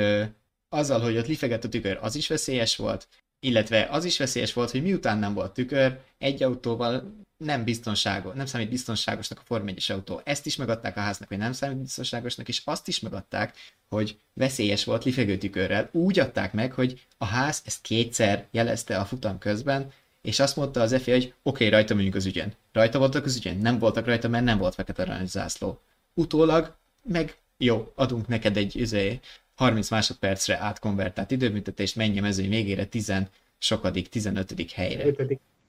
azzal, 0.69 0.99
hogy 0.99 1.17
ott 1.17 1.27
lifegett 1.27 1.63
a 1.63 1.69
tükör, 1.69 1.97
az 2.01 2.15
is 2.15 2.27
veszélyes 2.27 2.75
volt, 2.75 3.07
illetve 3.39 3.87
az 3.91 4.05
is 4.05 4.17
veszélyes 4.17 4.53
volt, 4.53 4.71
hogy 4.71 4.83
miután 4.83 5.17
nem 5.17 5.33
volt 5.33 5.53
tükör, 5.53 5.99
egy 6.17 6.43
autóval 6.43 7.19
nem 7.43 7.63
biztonságos, 7.63 8.33
nem 8.35 8.45
számít 8.45 8.69
biztonságosnak 8.69 9.39
a 9.39 9.43
Form 9.45 9.67
1 9.67 9.85
autó. 9.89 10.21
Ezt 10.23 10.45
is 10.45 10.55
megadták 10.55 10.97
a 10.97 10.99
háznak, 10.99 11.27
hogy 11.27 11.37
nem 11.37 11.53
számít 11.53 11.77
biztonságosnak, 11.77 12.47
és 12.47 12.61
azt 12.65 12.87
is 12.87 12.99
megadták, 12.99 13.55
hogy 13.89 14.17
veszélyes 14.33 14.83
volt 14.83 15.03
lifegő 15.03 15.37
tükörrel. 15.37 15.89
Úgy 15.91 16.19
adták 16.19 16.53
meg, 16.53 16.73
hogy 16.73 17.07
a 17.17 17.25
ház 17.25 17.61
ezt 17.65 17.81
kétszer 17.81 18.47
jelezte 18.51 18.97
a 18.97 19.05
futam 19.05 19.37
közben, 19.37 19.91
és 20.21 20.39
azt 20.39 20.55
mondta 20.55 20.81
az 20.81 21.01
FIA, 21.01 21.13
hogy 21.13 21.23
oké, 21.23 21.33
okay, 21.43 21.69
rajta 21.69 21.93
mondjuk 21.93 22.15
az 22.15 22.25
ügyen. 22.25 22.53
Rajta 22.71 22.99
voltak 22.99 23.25
az 23.25 23.35
ügyen? 23.35 23.57
Nem 23.57 23.79
voltak 23.79 24.05
rajta, 24.05 24.27
mert 24.27 24.43
nem 24.43 24.57
volt 24.57 24.75
fekete 24.75 25.01
arany 25.01 25.25
zászló. 25.25 25.81
Utólag 26.13 26.75
meg 27.03 27.37
jó, 27.57 27.91
adunk 27.95 28.27
neked 28.27 28.57
egy 28.57 28.75
üzé, 28.75 29.19
30 29.55 29.89
másodpercre 29.89 30.57
átkonvertált 30.57 31.31
időbüntetést, 31.31 31.95
menj 31.95 32.17
a 32.17 32.21
mezőny 32.21 32.49
végére 32.49 32.85
10 32.85 33.13
sokadik, 33.57 34.09
15. 34.09 34.71
helyre. 34.71 35.05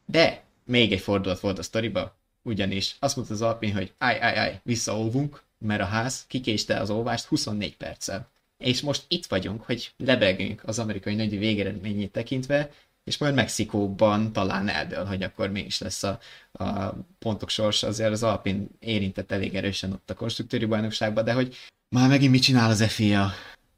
De 0.07 0.43
még 0.65 0.93
egy 0.93 1.01
fordulat 1.01 1.41
volt 1.41 1.59
a 1.59 1.63
sztoriba, 1.63 2.17
ugyanis 2.43 2.97
azt 2.99 3.17
mondta 3.17 3.35
az 3.35 3.43
Alpin, 3.43 3.75
hogy 3.75 3.93
áj, 3.99 4.21
áj, 4.21 4.37
áj, 4.37 4.61
visszaóvunk, 4.63 5.43
mert 5.59 5.81
a 5.81 5.85
ház 5.85 6.25
kikéste 6.27 6.81
az 6.81 6.91
óvást 6.91 7.27
24 7.27 7.77
perccel. 7.77 8.31
És 8.59 8.81
most 8.81 9.05
itt 9.09 9.27
vagyunk, 9.27 9.63
hogy 9.63 9.93
lebegünk 9.97 10.63
az 10.65 10.79
amerikai 10.79 11.15
nagy 11.15 11.39
végeredményét 11.39 12.13
tekintve, 12.13 12.71
és 13.05 13.19
majd 13.19 13.35
Mexikóban 13.35 14.33
talán 14.33 14.69
eldől, 14.69 15.05
hogy 15.05 15.23
akkor 15.23 15.51
mi 15.51 15.61
is 15.61 15.79
lesz 15.79 16.03
a, 16.03 16.19
a 16.53 16.95
pontok 17.19 17.49
sors. 17.49 17.83
Azért 17.83 18.11
az 18.11 18.23
Alpin 18.23 18.69
érintett 18.79 19.33
elég 19.33 19.55
erősen 19.55 19.93
ott 19.93 20.11
a 20.11 20.15
konstruktőri 20.15 20.65
bajnokságban, 20.65 21.25
de 21.25 21.33
hogy 21.33 21.57
már 21.89 22.09
megint 22.09 22.33
mit 22.33 22.43
csinál 22.43 22.71
az 22.71 22.85
FIA? 22.85 23.31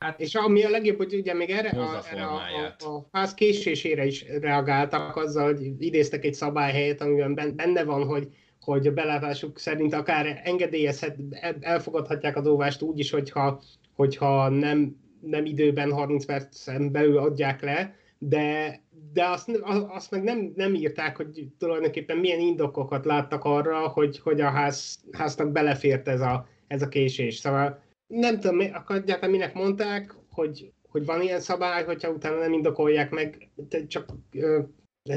Hát, 0.04 0.20
és 0.20 0.34
ami 0.34 0.64
a 0.64 0.70
legjobb, 0.70 0.96
hogy 0.96 1.14
ugye 1.14 1.34
még 1.34 1.50
erre, 1.50 1.68
a, 1.68 2.02
erre 2.10 2.24
a, 2.24 2.34
a, 2.34 2.94
a 2.94 3.08
ház 3.12 3.34
késésére 3.34 4.06
is 4.06 4.24
reagáltak 4.40 5.16
azzal, 5.16 5.44
hogy 5.44 5.72
idéztek 5.78 6.24
egy 6.24 6.34
szabályhelyet, 6.34 7.00
amiben 7.00 7.56
benne 7.56 7.84
van, 7.84 8.06
hogy 8.06 8.28
hogy 8.60 8.86
a 8.86 8.92
belátásuk 8.92 9.58
szerint 9.58 9.94
akár 9.94 10.40
engedélyezhet, 10.44 11.16
elfogadhatják 11.60 12.36
az 12.36 12.46
óvást 12.46 12.82
úgy 12.82 12.98
is, 12.98 13.10
hogyha, 13.10 13.62
hogyha 13.94 14.48
nem, 14.48 14.96
nem 15.20 15.44
időben 15.44 15.92
30 15.92 16.24
percen 16.24 16.92
belül 16.92 17.18
adják 17.18 17.62
le, 17.62 17.94
de, 18.18 18.80
de 19.12 19.24
azt, 19.24 19.50
azt 19.88 20.10
meg 20.10 20.22
nem, 20.22 20.52
nem 20.56 20.74
írták, 20.74 21.16
hogy 21.16 21.46
tulajdonképpen 21.58 22.16
milyen 22.16 22.40
indokokat 22.40 23.04
láttak 23.04 23.44
arra, 23.44 23.88
hogy, 23.88 24.18
hogy 24.18 24.40
a 24.40 24.50
ház, 24.50 24.98
háznak 25.12 25.52
belefért 25.52 26.08
ez 26.08 26.20
a, 26.20 26.48
ez 26.66 26.82
a 26.82 26.88
késés. 26.88 27.36
Szóval 27.36 27.83
nem 28.06 28.40
tudom, 28.40 28.58
akkor 28.72 28.96
egyáltalán 28.96 29.30
minek 29.30 29.54
mondták, 29.54 30.14
hogy, 30.30 30.72
hogy 30.88 31.04
van 31.04 31.22
ilyen 31.22 31.40
szabály, 31.40 31.84
hogyha 31.84 32.10
utána 32.10 32.38
nem 32.38 32.52
indokolják 32.52 33.10
meg, 33.10 33.48
csak, 33.88 34.04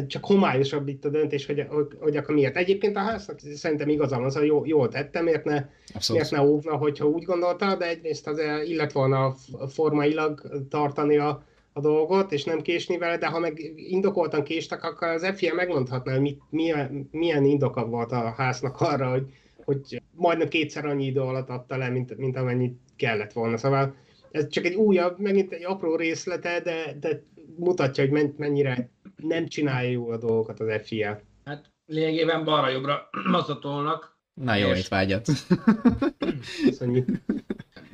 csak 0.07 0.25
homályosabb 0.25 0.87
itt 0.87 1.05
a 1.05 1.09
döntés, 1.09 1.45
hogy, 1.45 1.65
hogy, 1.69 1.87
hogy 1.99 2.17
akkor 2.17 2.35
miért. 2.35 2.57
Egyébként 2.57 2.95
a 2.95 2.99
háznak 2.99 3.39
szerintem 3.39 3.89
igazam 3.89 4.23
az, 4.23 4.35
hogy 4.35 4.45
jó, 4.45 4.65
jól 4.65 4.87
tettem, 4.87 5.23
miért 5.23 5.43
ne, 5.43 5.65
miért 6.09 6.31
ne 6.31 6.41
óvna, 6.41 6.75
hogyha 6.75 7.07
úgy 7.07 7.23
gondolta, 7.23 7.75
de 7.75 7.87
egyrészt 7.87 8.27
az 8.27 8.41
illet 8.65 8.91
volna 8.91 9.35
formailag 9.67 10.41
tartani 10.69 11.17
a, 11.17 11.43
a 11.73 11.79
dolgot, 11.79 12.31
és 12.31 12.43
nem 12.43 12.61
késni 12.61 12.97
vele, 12.97 13.17
de 13.17 13.27
ha 13.27 13.39
meg 13.39 13.59
indokoltan 13.75 14.43
késtek, 14.43 14.83
akkor 14.83 15.07
az 15.07 15.31
FIA 15.35 15.53
megmondhatná, 15.53 16.11
hogy 16.11 16.21
mit, 16.21 16.41
milyen, 16.49 17.09
milyen 17.11 17.45
indoka 17.45 17.85
volt 17.85 18.11
a 18.11 18.33
háznak 18.37 18.81
arra, 18.81 19.09
hogy, 19.09 19.25
hogy 19.67 20.01
majdnem 20.15 20.47
kétszer 20.47 20.85
annyi 20.85 21.05
idő 21.05 21.19
alatt 21.19 21.49
adta 21.49 21.77
le, 21.77 21.89
mint, 21.89 22.17
mint 22.17 22.37
amennyit 22.37 22.79
kellett 22.95 23.33
volna. 23.33 23.57
Szóval 23.57 23.95
ez 24.31 24.47
csak 24.47 24.65
egy 24.65 24.73
újabb, 24.73 25.19
megint 25.19 25.51
egy 25.51 25.65
apró 25.65 25.95
részlete, 25.95 26.59
de, 26.59 26.97
de 26.99 27.23
mutatja, 27.57 28.07
hogy 28.07 28.33
mennyire 28.37 28.89
nem 29.15 29.47
csinálja 29.47 29.89
jól 29.89 30.13
a 30.13 30.17
dolgokat 30.17 30.59
az 30.59 30.81
FIA. 30.83 31.21
Hát 31.45 31.71
lényegében 31.85 32.43
balra-jobbra 32.43 33.09
maszatolnak. 33.31 34.17
Na 34.33 34.55
jó 34.55 34.69
és... 34.69 34.87
vágyat. 34.87 35.27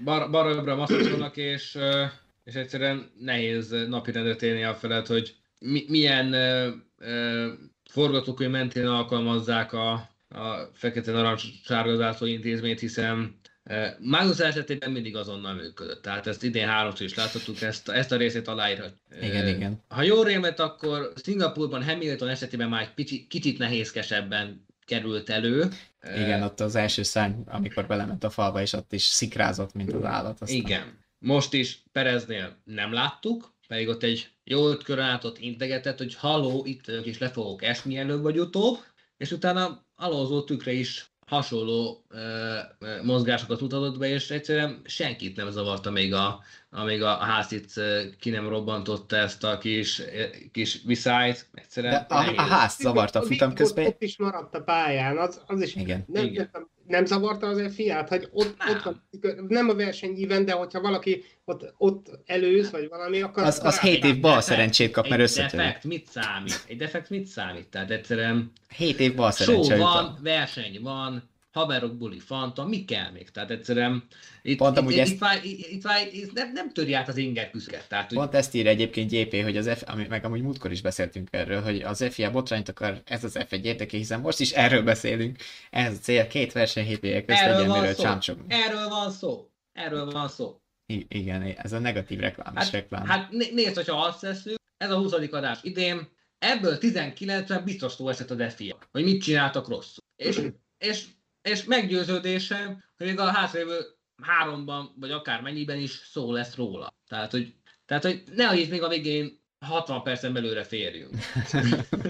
Bar, 0.04 0.30
balra-jobbra 0.32 0.76
maszatolnak, 0.76 1.38
és, 1.38 1.78
és 2.44 2.54
egyszerűen 2.54 3.12
nehéz 3.20 3.70
napirendet 3.88 4.42
élni 4.42 4.64
a 4.64 4.74
felett, 4.74 5.08
hogy 5.08 5.36
mi, 5.60 5.86
milyen 5.88 6.26
uh, 6.28 6.74
uh, 7.08 7.54
forgatókönyv 7.92 8.52
mentén 8.52 8.88
alkalmazzák 8.88 9.74
a, 9.74 10.13
a 10.34 10.70
fekete 10.74 11.12
narancs 11.12 11.44
sárgazászló 11.64 12.28
intézményt, 12.28 12.80
hiszen 12.80 13.40
e, 13.64 13.98
Magnus 14.00 14.40
esetében 14.40 14.92
mindig 14.92 15.16
azonnal 15.16 15.54
működött. 15.54 16.02
Tehát 16.02 16.28
ezt 16.28 16.44
idén 16.44 16.68
háromszor 16.68 17.06
is 17.06 17.16
láthattuk, 17.16 17.62
ezt, 17.62 17.90
ezt 17.90 18.12
a 18.12 18.18
részét 18.18 18.48
aláírhat. 18.48 18.94
Igen, 19.22 19.48
igen. 19.48 19.84
Ha 19.88 20.02
jól 20.02 20.24
rémet, 20.24 20.60
akkor 20.60 21.12
Szingapurban 21.16 21.84
Hamilton 21.84 22.30
esetében 22.30 22.70
már 22.70 22.82
egy 22.82 22.94
pici, 22.94 23.28
kicsit 23.28 23.58
nehézkesebben 23.58 24.66
került 24.86 25.30
elő. 25.30 25.70
Igen, 26.16 26.42
ott 26.42 26.60
az 26.60 26.76
első 26.76 27.04
szárny, 27.04 27.42
amikor 27.46 27.88
belement 27.88 28.24
a 28.24 28.30
falba, 28.30 28.62
és 28.62 28.74
ott 28.74 28.94
is 28.94 29.04
szikrázott, 29.04 29.74
mint 29.74 29.94
az 29.94 30.04
állat. 30.04 30.42
Aztán. 30.42 30.58
Igen. 30.58 31.02
Most 31.20 31.54
is 31.54 31.84
Pereznél 31.92 32.62
nem 32.64 32.94
láttuk, 32.94 33.54
pedig 33.68 33.88
ott 33.88 34.04
egy 34.04 34.30
jó 34.44 34.70
öt 34.70 34.84
körön 34.84 35.06
át 35.06 35.24
ott 35.24 35.38
integetett, 35.38 35.98
hogy 35.98 36.16
haló, 36.16 36.66
itt 36.66 36.86
vagyok, 36.86 37.06
és 37.06 37.18
le 37.18 37.30
fogok 37.30 37.64
esni 37.64 37.98
előbb 37.98 38.22
vagy 38.22 38.40
utóbb, 38.40 38.78
és 39.18 39.32
utána 39.32 39.86
Alonso 40.04 40.44
tükre 40.44 40.72
is 40.72 41.12
hasonló 41.26 42.04
ö, 42.10 42.58
mozgásokat 43.04 43.62
mutatott 43.62 43.98
be, 43.98 44.08
és 44.08 44.30
egyszerűen 44.30 44.82
senkit 44.86 45.36
nem 45.36 45.50
zavarta 45.50 45.92
még 45.92 46.14
a, 46.14 46.44
amíg 46.74 47.02
a 47.02 47.16
házit 47.16 47.74
ki 48.20 48.30
nem 48.30 48.48
robbantotta 48.48 49.16
ezt 49.16 49.44
a 49.44 49.58
kis, 49.58 50.02
kis 50.52 50.82
viszályt. 50.86 51.50
Egyszerűen 51.54 52.06
De 52.08 52.16
a, 52.16 52.34
a 52.36 52.42
ház 52.42 52.76
zavarta 52.80 53.20
a 53.20 53.24
futam 53.24 53.54
közben. 53.54 53.86
Ott 53.86 54.02
is 54.02 54.18
maradt 54.18 54.56
a 54.56 54.62
pályán, 54.62 55.18
az, 55.18 55.42
az 55.48 55.62
is 55.62 55.76
Igen. 55.76 56.04
Nem, 56.08 56.26
Igen. 56.26 56.50
Nem, 56.54 56.68
nem 56.88 57.06
zavarta 57.06 57.48
az 57.48 57.74
fiát, 57.74 58.10
hogy 58.10 58.30
ott, 58.32 58.58
nem. 58.58 58.76
ott 58.76 58.84
van, 58.84 59.02
nem 59.48 59.70
a 59.70 59.76
versenyíven, 59.76 60.46
de 60.46 60.52
hogyha 60.52 60.82
valaki 60.82 61.24
ott, 61.46 61.74
ott 61.78 62.20
előz, 62.26 62.72
vagy 62.72 62.88
valami, 62.90 63.22
akkor... 63.22 63.44
Az, 63.44 63.60
az 63.64 63.80
7 63.80 64.04
év 64.04 64.20
bal 64.20 64.42
szerencsét 64.42 64.92
kap, 64.92 65.08
mert 65.08 65.22
összetör. 65.22 65.60
Egy 65.60 65.66
defekt 65.66 65.84
mit 65.84 66.08
számít? 66.08 66.64
Egy 66.68 66.78
defekt 66.78 67.10
mit 67.10 67.26
számít? 67.26 67.68
Tehát 67.68 67.92
egyszerűen... 67.92 68.52
7 68.78 69.00
év 69.00 69.16
bal 69.16 69.32
szerencse 69.32 69.78
van, 69.78 70.20
verseny 70.22 70.80
van, 70.82 71.32
haverok 71.54 71.98
buli 71.98 72.20
fanta, 72.20 72.66
mi 72.66 72.86
kell 72.86 73.12
még? 73.12 73.30
Tehát 73.30 73.52
egyszerűen 73.52 74.04
itt, 74.42 74.58
Pont 74.58 74.78
itt, 74.78 74.90
itt, 74.90 74.98
ezt... 74.98 75.12
itt, 75.12 75.44
itt, 75.44 75.68
itt, 75.68 75.84
itt, 75.84 76.14
itt 76.14 76.34
nem, 76.34 76.52
nem 76.52 76.72
töri 76.72 76.94
át 76.94 77.08
az 77.08 77.18
inger 77.18 77.50
küszket. 77.50 77.88
Tehát, 77.88 78.08
hogy... 78.08 78.18
Pont 78.18 78.36
ezt 78.36 78.56
ír 78.56 78.68
egyébként 78.68 79.12
JP, 79.12 79.44
hogy 79.44 79.58
az 79.58 79.70
F, 79.70 79.84
ami, 79.86 80.06
meg 80.10 80.26
amúgy 80.26 80.42
múltkor 80.42 80.72
is 80.72 80.82
beszéltünk 80.82 81.28
erről, 81.32 81.62
hogy 81.62 81.82
az 81.82 82.08
FIA 82.12 82.32
botrányt 82.32 82.70
akar, 82.70 83.02
ez 83.06 83.24
az 83.24 83.38
F1 83.40 83.64
érdeke, 83.64 83.98
hiszen 83.98 84.20
most 84.20 84.40
is 84.40 84.52
erről 84.52 84.84
beszélünk. 84.84 85.38
Ez 85.70 85.94
a 85.94 86.00
cél, 86.00 86.28
két 86.28 86.52
verseny 86.52 86.86
hétvégek 86.86 87.26
közt 87.26 87.46
legyen, 87.46 87.70
miről 87.70 87.96
csámcsogunk. 87.96 88.54
Erről 88.54 88.88
van 88.90 89.12
szó. 89.12 89.50
Erről 89.74 90.12
van 90.12 90.28
szó. 90.28 90.62
I- 90.86 91.06
igen, 91.10 91.42
ez 91.42 91.74
a 91.74 91.80
negatív 91.80 92.20
reklám 92.20 92.56
hát, 92.56 92.72
reklám. 92.72 93.06
Hát 93.06 93.32
nézd, 93.32 93.76
hogyha 93.76 94.02
azt 94.02 94.22
veszünk, 94.22 94.58
ez 94.78 94.92
a 94.92 94.98
20. 94.98 95.14
adás 95.14 95.60
idén, 95.62 96.08
ebből 96.38 96.78
19-ben 96.80 97.64
biztos 97.64 97.92
szó 97.92 98.10
esett 98.10 98.30
az 98.30 98.54
FIA, 98.54 98.78
hogy 98.92 99.04
mit 99.04 99.22
csináltak 99.24 99.68
rosszul. 99.68 100.04
És, 100.16 100.42
és 100.78 101.06
és 101.44 101.64
meggyőződésem, 101.64 102.84
hogy 102.98 103.08
még 103.08 103.20
a 103.20 103.32
hátralévő 103.32 103.80
háromban, 104.22 104.94
vagy 105.00 105.12
akár 105.12 105.42
mennyiben 105.42 105.78
is 105.78 105.92
szó 105.92 106.32
lesz 106.32 106.56
róla. 106.56 106.94
Tehát, 107.08 107.32
hogy, 107.32 107.54
tehát, 107.86 108.04
hogy 108.04 108.24
ne 108.36 108.56
itt 108.56 108.70
még 108.70 108.84
a 108.84 108.88
végén 108.88 109.42
60 109.60 110.04
percen 110.04 110.34
belőle 110.34 110.64
férjünk. 110.64 111.16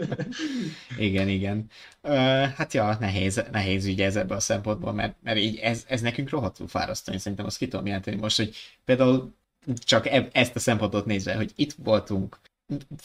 igen, 0.97 1.27
igen. 1.27 1.69
Uh, 2.01 2.13
hát 2.45 2.73
ja, 2.73 2.97
nehéz, 2.99 3.43
nehéz 3.51 3.85
ügy 3.85 4.01
ez 4.01 4.15
ebből 4.15 4.37
a 4.37 4.39
szempontból, 4.39 4.93
mert, 4.93 5.15
mert 5.21 5.37
így 5.37 5.57
ez, 5.57 5.85
ez 5.87 6.01
nekünk 6.01 6.29
rohadtul 6.29 6.67
fárasztó, 6.67 7.11
én 7.11 7.19
szerintem 7.19 7.45
azt 7.45 7.57
ki 7.57 7.67
tudom 7.67 7.85
jelenteni 7.85 8.15
most, 8.15 8.37
hogy 8.37 8.55
például 8.85 9.35
csak 9.75 10.07
e- 10.07 10.29
ezt 10.31 10.55
a 10.55 10.59
szempontot 10.59 11.05
nézve, 11.05 11.35
hogy 11.35 11.51
itt 11.55 11.73
voltunk, 11.73 12.39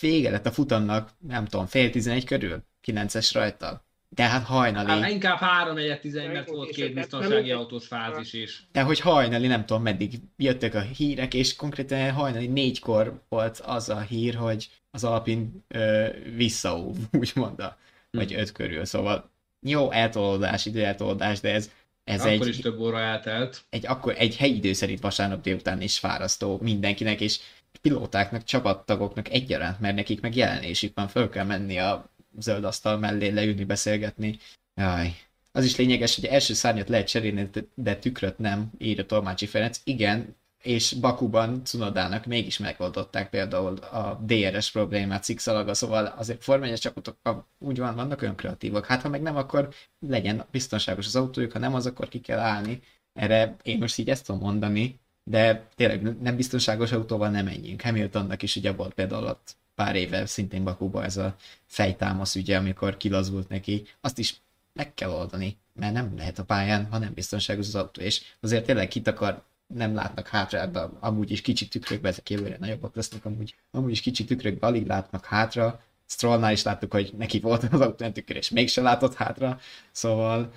vége 0.00 0.30
lett 0.30 0.46
a 0.46 0.52
futamnak, 0.52 1.10
nem 1.18 1.44
tudom, 1.44 1.66
fél 1.66 1.90
tizenegy 1.90 2.24
körül, 2.24 2.62
kilences 2.80 3.32
rajta. 3.32 3.86
De 4.08 4.22
hát 4.22 4.44
hajnali. 4.44 5.00
Hát 5.00 5.10
inkább 5.10 5.38
3 5.38 5.74
4 5.74 6.00
11 6.00 6.32
mert 6.32 6.48
volt 6.48 6.70
két 6.70 6.94
biztonsági 6.94 7.50
autós 7.50 7.86
fázis 7.86 8.32
is. 8.32 8.66
De 8.72 8.82
hogy 8.82 9.00
hajnali, 9.00 9.46
nem 9.46 9.66
tudom 9.66 9.82
meddig 9.82 10.14
jöttek 10.36 10.74
a 10.74 10.80
hírek, 10.80 11.34
és 11.34 11.56
konkrétan 11.56 12.12
hajnali 12.12 12.46
négykor 12.46 13.22
volt 13.28 13.58
az 13.58 13.88
a 13.88 14.00
hír, 14.00 14.34
hogy 14.34 14.68
az 14.90 15.04
Alpin 15.04 15.64
ö, 15.68 16.06
visszaóv, 16.36 16.96
úgymond, 17.18 17.60
a, 17.60 17.76
vagy 18.10 18.34
öt 18.34 18.52
körül, 18.52 18.84
szóval 18.84 19.30
jó 19.66 19.90
eltolódás, 19.90 20.66
időeltolódás, 20.66 21.40
de 21.40 21.52
ez, 21.52 21.70
ez 22.04 22.20
akkor 22.20 22.32
egy, 22.32 22.46
is 22.46 22.58
több 22.58 22.78
óra 22.78 23.00
eltelt. 23.00 23.64
egy, 23.70 23.86
akkor 23.86 24.14
egy 24.18 24.36
helyi 24.36 24.56
idő 24.56 24.72
szerint 24.72 25.00
vasárnap 25.00 25.42
délután 25.42 25.80
is 25.80 25.98
fárasztó 25.98 26.58
mindenkinek, 26.62 27.20
és 27.20 27.38
pilótáknak, 27.82 28.44
csapattagoknak 28.44 29.30
egyaránt, 29.30 29.80
mert 29.80 29.94
nekik 29.94 30.20
meg 30.20 30.36
jelenésük 30.36 30.94
van, 30.94 31.08
föl 31.08 31.28
kell 31.28 31.44
menni 31.44 31.78
a 31.78 32.10
zöld 32.40 32.64
asztal 32.64 32.98
mellé 32.98 33.28
leülni, 33.28 33.64
beszélgetni. 33.64 34.38
Jaj. 34.74 35.16
Az 35.52 35.64
is 35.64 35.76
lényeges, 35.76 36.14
hogy 36.14 36.24
első 36.24 36.54
szárnyat 36.54 36.88
lehet 36.88 37.08
cserélni, 37.08 37.50
de 37.74 37.96
tükröt 37.96 38.38
nem, 38.38 38.70
írja 38.78 39.06
Tolmácsi 39.06 39.46
Ferenc. 39.46 39.80
Igen, 39.84 40.36
és 40.62 40.92
Bakuban 40.92 41.64
Cunodának 41.64 42.26
mégis 42.26 42.58
megoldották 42.58 43.30
például 43.30 43.76
a 43.76 44.20
DRS 44.24 44.70
problémát 44.70 45.24
szikszalaga, 45.24 45.74
szóval 45.74 46.06
azért 46.06 46.42
formányos 46.42 46.80
csapatok 46.80 47.16
úgy 47.58 47.78
van, 47.78 47.94
vannak 47.94 48.22
olyan 48.22 48.36
kreatívak. 48.36 48.86
Hát 48.86 49.02
ha 49.02 49.08
meg 49.08 49.22
nem, 49.22 49.36
akkor 49.36 49.68
legyen 50.06 50.44
biztonságos 50.50 51.06
az 51.06 51.16
autójuk, 51.16 51.52
ha 51.52 51.58
nem, 51.58 51.74
az 51.74 51.86
akkor 51.86 52.08
ki 52.08 52.20
kell 52.20 52.38
állni. 52.38 52.80
Erre 53.12 53.56
én 53.62 53.78
most 53.78 53.98
így 53.98 54.10
ezt 54.10 54.26
tudom 54.26 54.40
mondani, 54.40 55.00
de 55.24 55.66
tényleg 55.74 56.20
nem 56.20 56.36
biztonságos 56.36 56.92
autóval 56.92 57.28
nem 57.28 57.44
menjünk. 57.44 57.82
Hamiltonnak 57.82 58.42
is 58.42 58.56
ugye 58.56 58.72
volt 58.72 58.94
például 58.94 59.26
ott 59.26 59.56
pár 59.78 59.96
éve 59.96 60.26
szintén 60.26 60.64
Bakuba 60.64 61.04
ez 61.04 61.16
a 61.16 61.36
fejtámasz 61.66 62.34
ügye, 62.34 62.56
amikor 62.56 62.96
kilazult 62.96 63.48
neki, 63.48 63.86
azt 64.00 64.18
is 64.18 64.40
meg 64.72 64.94
kell 64.94 65.10
oldani, 65.10 65.56
mert 65.74 65.92
nem 65.92 66.16
lehet 66.16 66.38
a 66.38 66.44
pályán, 66.44 66.86
ha 66.90 66.98
nem 66.98 67.12
biztonságos 67.14 67.66
az 67.66 67.74
autó, 67.74 68.02
és 68.02 68.22
azért 68.40 68.64
tényleg 68.64 68.88
kit 68.88 69.06
akar, 69.06 69.42
nem 69.66 69.94
látnak 69.94 70.28
hátra, 70.28 70.66
de 70.66 70.80
amúgy 71.00 71.30
is 71.30 71.40
kicsi 71.40 71.68
tükrökbe, 71.68 72.08
ezek 72.08 72.30
jövőre 72.30 72.56
nagyobbak 72.60 72.94
lesznek 72.94 73.24
amúgy, 73.24 73.54
amúgy 73.70 73.90
is 73.90 74.00
kicsi 74.00 74.24
tükrökbe, 74.24 74.66
alig 74.66 74.86
látnak 74.86 75.24
hátra, 75.24 75.82
Strollnál 76.06 76.52
is 76.52 76.62
láttuk, 76.62 76.92
hogy 76.92 77.12
neki 77.18 77.40
volt 77.40 77.62
az 77.62 77.80
autó 77.80 78.10
tükör, 78.10 78.36
és 78.36 78.50
mégse 78.50 78.80
látott 78.80 79.14
hátra, 79.14 79.60
szóval 79.92 80.52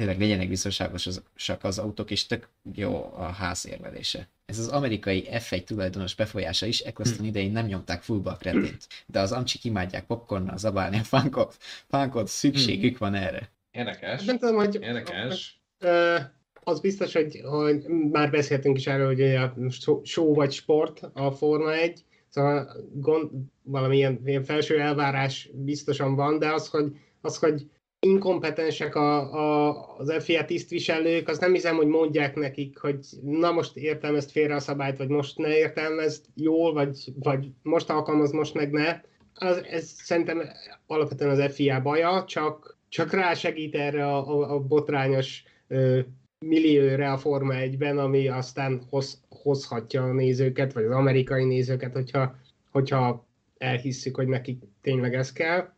tényleg 0.00 0.20
legyenek 0.20 0.48
biztonságosak 0.48 1.58
az 1.64 1.78
autók, 1.78 2.10
és 2.10 2.26
tök 2.26 2.48
jó 2.74 3.12
a 3.16 3.22
ház 3.22 3.66
érvelése. 3.66 4.28
Ez 4.46 4.58
az 4.58 4.68
amerikai 4.68 5.28
F1 5.30 5.64
tulajdonos 5.64 6.14
befolyása 6.14 6.66
is 6.66 6.80
Eccleston 6.80 7.20
hm. 7.20 7.24
idején 7.24 7.52
nem 7.52 7.66
nyomták 7.66 8.02
fullba 8.02 8.30
a 8.30 8.36
kretét, 8.36 8.86
de 9.06 9.20
az 9.20 9.32
amcsik 9.32 9.64
imádják 9.64 10.06
popcornnal 10.06 10.58
zabálni 10.58 10.98
a 10.98 11.02
funkot, 11.02 11.56
funkot 11.88 12.28
szükségük 12.28 12.98
van 12.98 13.14
erre. 13.14 13.50
Érdekes. 13.70 14.24
Nem 14.24 14.38
tudom, 14.38 14.56
hogy... 14.56 14.78
Érdekes. 14.80 15.60
Az 16.62 16.80
biztos, 16.80 17.12
hogy, 17.12 17.40
hogy 17.44 17.84
már 18.10 18.30
beszéltünk 18.30 18.76
is 18.76 18.86
erről, 18.86 19.06
hogy 19.06 19.20
a 19.20 19.54
show 20.02 20.34
vagy 20.34 20.52
sport 20.52 21.10
a 21.12 21.30
Forma 21.30 21.72
1, 21.72 22.04
szóval 22.28 22.76
gond, 22.92 23.30
valamilyen 23.62 24.20
ilyen 24.24 24.44
felső 24.44 24.80
elvárás 24.80 25.50
biztosan 25.52 26.14
van, 26.14 26.38
de 26.38 26.52
az, 26.52 26.68
hogy, 26.68 26.96
az, 27.20 27.38
hogy 27.38 27.66
inkompetensek 28.00 28.94
a, 28.94 29.34
a, 29.34 29.96
az 29.98 30.14
FIA 30.24 30.44
tisztviselők, 30.44 31.28
az 31.28 31.38
nem 31.38 31.52
hiszem, 31.52 31.76
hogy 31.76 31.86
mondják 31.86 32.34
nekik, 32.34 32.78
hogy 32.78 32.98
na 33.22 33.52
most 33.52 33.76
értelmezd 33.76 34.30
félre 34.30 34.54
a 34.54 34.60
szabályt, 34.60 34.98
vagy 34.98 35.08
most 35.08 35.38
ne 35.38 35.56
értelmezd 35.56 36.24
jól, 36.34 36.72
vagy, 36.72 37.12
vagy 37.14 37.48
most 37.62 37.90
alkalmaz, 37.90 38.30
most 38.30 38.54
meg 38.54 38.70
ne. 38.70 39.00
Az, 39.34 39.64
ez 39.70 39.84
szerintem 39.84 40.42
alapvetően 40.86 41.40
az 41.40 41.52
FIA 41.54 41.80
baja, 41.80 42.24
csak, 42.24 42.78
csak 42.88 43.12
rásegít 43.12 43.74
erre 43.74 44.06
a, 44.06 44.28
a, 44.28 44.54
a 44.54 44.60
botrányos 44.60 45.42
ö, 45.68 46.00
millióra 46.46 47.12
a 47.12 47.18
Forma 47.18 47.54
1-ben, 47.56 47.98
ami 47.98 48.28
aztán 48.28 48.82
hoz, 48.90 49.22
hozhatja 49.28 50.02
a 50.02 50.12
nézőket, 50.12 50.72
vagy 50.72 50.84
az 50.84 50.90
amerikai 50.90 51.44
nézőket, 51.44 51.92
hogyha, 51.92 52.34
hogyha 52.70 53.26
elhisszük, 53.58 54.16
hogy 54.16 54.28
nekik 54.28 54.62
tényleg 54.80 55.14
ez 55.14 55.32
kell 55.32 55.68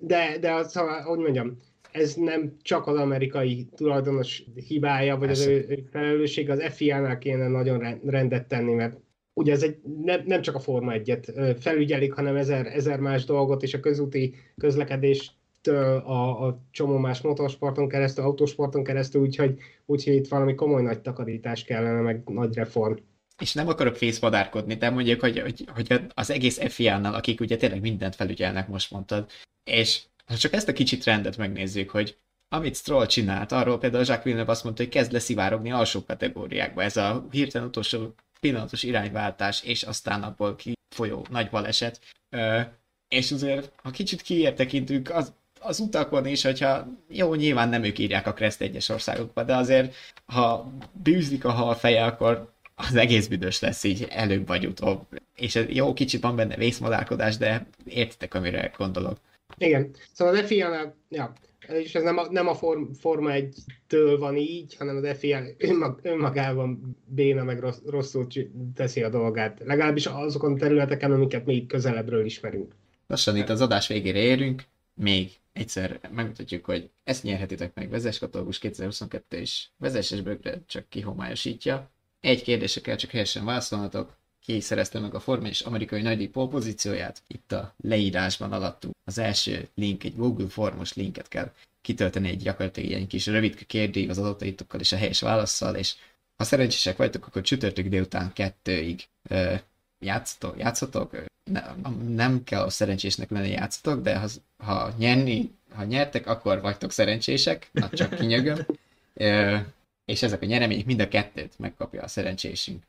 de, 0.00 0.38
de 0.40 0.52
az, 0.52 0.70
szóval, 0.70 1.00
hogy 1.00 1.18
mondjam, 1.18 1.56
ez 1.92 2.14
nem 2.14 2.56
csak 2.62 2.86
az 2.86 2.96
amerikai 2.96 3.68
tulajdonos 3.76 4.42
hibája, 4.68 5.16
vagy 5.16 5.26
Persze. 5.26 5.42
az 5.42 5.48
ő, 5.48 5.66
ő 5.68 5.88
felelősség, 5.90 6.50
az 6.50 6.62
FIA-nál 6.62 7.18
kéne 7.18 7.48
nagyon 7.48 8.00
rendet 8.04 8.48
tenni, 8.48 8.72
mert 8.72 8.96
ugye 9.32 9.52
ez 9.52 9.62
egy, 9.62 9.76
nem, 10.04 10.22
nem 10.26 10.42
csak 10.42 10.54
a 10.54 10.58
Forma 10.58 10.92
1-et 10.94 11.56
felügyelik, 11.60 12.12
hanem 12.12 12.36
ezer, 12.36 12.66
ezer 12.66 13.00
más 13.00 13.24
dolgot, 13.24 13.62
és 13.62 13.74
a 13.74 13.80
közúti 13.80 14.34
közlekedést 14.56 15.32
a, 15.68 16.46
a 16.46 16.60
csomó 16.70 16.96
más 16.96 17.20
motorsporton 17.20 17.88
keresztül, 17.88 18.24
autósporton 18.24 18.84
keresztül, 18.84 19.20
úgyhogy, 19.20 19.58
úgyhogy 19.86 20.14
itt 20.14 20.28
valami 20.28 20.54
komoly 20.54 20.82
nagy 20.82 21.00
takarítás 21.00 21.64
kellene, 21.64 22.00
meg 22.00 22.22
nagy 22.24 22.54
reform. 22.54 22.96
És 23.38 23.52
nem 23.52 23.68
akarok 23.68 23.96
fészmadárkodni, 23.96 24.74
de 24.74 24.90
mondjuk, 24.90 25.20
hogy, 25.20 25.40
hogy, 25.40 25.64
hogy 25.74 26.00
az 26.14 26.30
egész 26.30 26.58
FIA-nál, 26.58 27.14
akik 27.14 27.40
ugye 27.40 27.56
tényleg 27.56 27.80
mindent 27.80 28.14
felügyelnek, 28.14 28.68
most 28.68 28.90
mondtad, 28.90 29.30
és 29.64 30.00
ha 30.26 30.36
csak 30.36 30.52
ezt 30.52 30.68
a 30.68 30.72
kicsit 30.72 31.04
rendet 31.04 31.36
megnézzük, 31.36 31.90
hogy 31.90 32.16
amit 32.48 32.76
Stroll 32.76 33.06
csinált, 33.06 33.52
arról 33.52 33.78
például 33.78 34.04
Jacques 34.04 34.24
Villeneuve 34.24 34.52
azt 34.52 34.64
mondta, 34.64 34.82
hogy 34.82 34.92
kezd 34.92 35.12
leszivárogni 35.12 35.72
alsó 35.72 36.04
kategóriákba. 36.04 36.82
Ez 36.82 36.96
a 36.96 37.26
hirtelen 37.30 37.66
utolsó 37.66 38.14
pillanatos 38.40 38.82
irányváltás, 38.82 39.62
és 39.62 39.82
aztán 39.82 40.22
abból 40.22 40.56
kifolyó 40.56 41.26
nagy 41.30 41.50
baleset. 41.50 42.00
Ö, 42.30 42.60
és 43.08 43.32
azért, 43.32 43.72
ha 43.82 43.90
kicsit 43.90 44.22
kiértekintünk, 44.22 45.10
az, 45.10 45.32
az 45.60 45.80
utakon 45.80 46.26
is, 46.26 46.42
hogyha 46.42 46.86
jó, 47.08 47.34
nyilván 47.34 47.68
nem 47.68 47.84
ők 47.84 47.98
írják 47.98 48.26
a 48.26 48.32
Kreszt 48.32 48.60
egyes 48.60 48.88
országokba, 48.88 49.42
de 49.42 49.56
azért, 49.56 49.94
ha 50.26 50.72
bűzlik 50.92 51.44
a 51.44 51.50
hal 51.50 51.74
feje, 51.74 52.04
akkor 52.04 52.52
az 52.74 52.94
egész 52.94 53.26
büdös 53.26 53.60
lesz 53.60 53.84
így 53.84 54.06
előbb 54.10 54.46
vagy 54.46 54.66
utóbb. 54.66 55.06
És 55.34 55.64
jó, 55.68 55.92
kicsit 55.92 56.22
van 56.22 56.36
benne 56.36 56.56
vészmadárkodás, 56.56 57.36
de 57.36 57.66
értitek, 57.84 58.34
amire 58.34 58.72
gondolok. 58.76 59.18
Igen, 59.58 59.94
szóval 60.12 60.34
az 60.34 60.46
FIA-nál, 60.46 60.96
ja, 61.08 61.32
és 61.68 61.94
ez 61.94 62.02
nem 62.02 62.18
a, 62.18 62.26
nem 62.30 62.48
a 62.48 62.54
Form, 62.54 62.92
Forma 62.92 63.30
1-től 63.32 64.16
van 64.18 64.36
így, 64.36 64.76
hanem 64.76 64.96
az 64.96 65.18
FIA 65.18 65.42
önmag, 65.58 65.98
önmagában 66.02 66.96
béna 67.06 67.44
meg 67.44 67.60
rossz, 67.60 67.78
rosszul 67.86 68.26
teszi 68.74 69.02
a 69.02 69.08
dolgát. 69.08 69.60
Legalábbis 69.64 70.06
azokon 70.06 70.52
a 70.52 70.56
területeken, 70.56 71.12
amiket 71.12 71.46
még 71.46 71.66
közelebbről 71.66 72.24
ismerünk. 72.24 72.74
Lassan 73.06 73.36
itt 73.36 73.48
az 73.48 73.60
adás 73.60 73.88
végére 73.88 74.18
érünk, 74.18 74.62
még 74.94 75.30
egyszer 75.52 76.00
megmutatjuk, 76.14 76.64
hogy 76.64 76.90
ezt 77.04 77.22
nyerhetitek 77.22 77.74
meg 77.74 77.90
Vezes 77.90 78.18
Katalógus 78.18 78.58
2022 78.58 79.36
és 79.36 79.66
Vezes 79.76 80.20
bögre 80.20 80.62
csak 80.66 80.88
kihomályosítja. 80.88 81.90
Egy 82.20 82.42
kérdésre 82.42 82.80
kell 82.80 82.96
csak 82.96 83.10
helyesen 83.10 83.44
válaszolnatok, 83.44 84.16
ki 84.44 84.60
szerezte 84.60 84.98
meg 84.98 85.14
a 85.14 85.20
Forma 85.20 85.46
és 85.46 85.60
amerikai 85.60 86.02
nagydíj 86.02 86.26
pozícióját. 86.26 87.22
Itt 87.26 87.52
a 87.52 87.74
leírásban 87.76 88.52
alattunk 88.52 88.94
az 89.04 89.18
első 89.18 89.68
link, 89.74 90.04
egy 90.04 90.16
Google 90.16 90.48
formos 90.48 90.94
linket 90.94 91.28
kell 91.28 91.52
kitölteni 91.80 92.28
egy 92.28 92.42
gyakorlatilag 92.42 92.92
egy 92.92 93.06
kis 93.06 93.26
rövid 93.26 93.66
kérdőív 93.66 94.10
az 94.10 94.18
adataitokkal 94.18 94.80
és 94.80 94.92
a 94.92 94.96
helyes 94.96 95.20
válaszsal, 95.20 95.74
és 95.74 95.94
ha 96.36 96.44
szerencsések 96.44 96.96
vagytok, 96.96 97.26
akkor 97.26 97.42
csütörtök 97.42 97.86
délután 97.86 98.32
kettőig 98.32 99.04
ö, 99.28 99.54
játszatok, 99.98 100.58
játszatok. 100.58 101.24
Nem, 101.50 101.96
nem 102.08 102.44
kell 102.44 102.62
a 102.62 102.70
szerencsésnek 102.70 103.30
lenni 103.30 103.50
játszatok, 103.50 104.02
de 104.02 104.18
ha, 104.18 104.28
ha 104.56 104.94
nyerni, 104.98 105.50
ha 105.70 105.84
nyertek, 105.84 106.26
akkor 106.26 106.60
vagytok 106.60 106.92
szerencsések, 106.92 107.68
na 107.72 107.88
csak 107.88 108.14
kinyögöm. 108.14 108.66
Ö, 109.14 109.56
és 110.04 110.22
ezek 110.22 110.42
a 110.42 110.46
nyeremények 110.46 110.84
mind 110.84 111.00
a 111.00 111.08
kettőt 111.08 111.58
megkapja 111.58 112.02
a 112.02 112.08
szerencsésünk. 112.08 112.82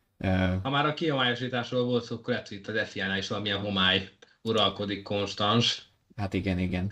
Ha 0.64 0.70
már 0.70 0.86
a 0.86 0.94
kihomályosításról 0.94 1.84
volt 1.84 2.04
szó, 2.04 2.16
akkor 2.16 2.30
lehet, 2.34 2.48
hogy 2.48 2.58
itt 2.58 2.68
az 2.68 2.88
FIA-nál 2.90 3.18
is 3.18 3.28
valamilyen 3.28 3.60
homály 3.60 4.10
uralkodik 4.42 5.04
konstans. 5.04 5.90
Hát 6.16 6.34
igen, 6.34 6.60
igen. 6.60 6.92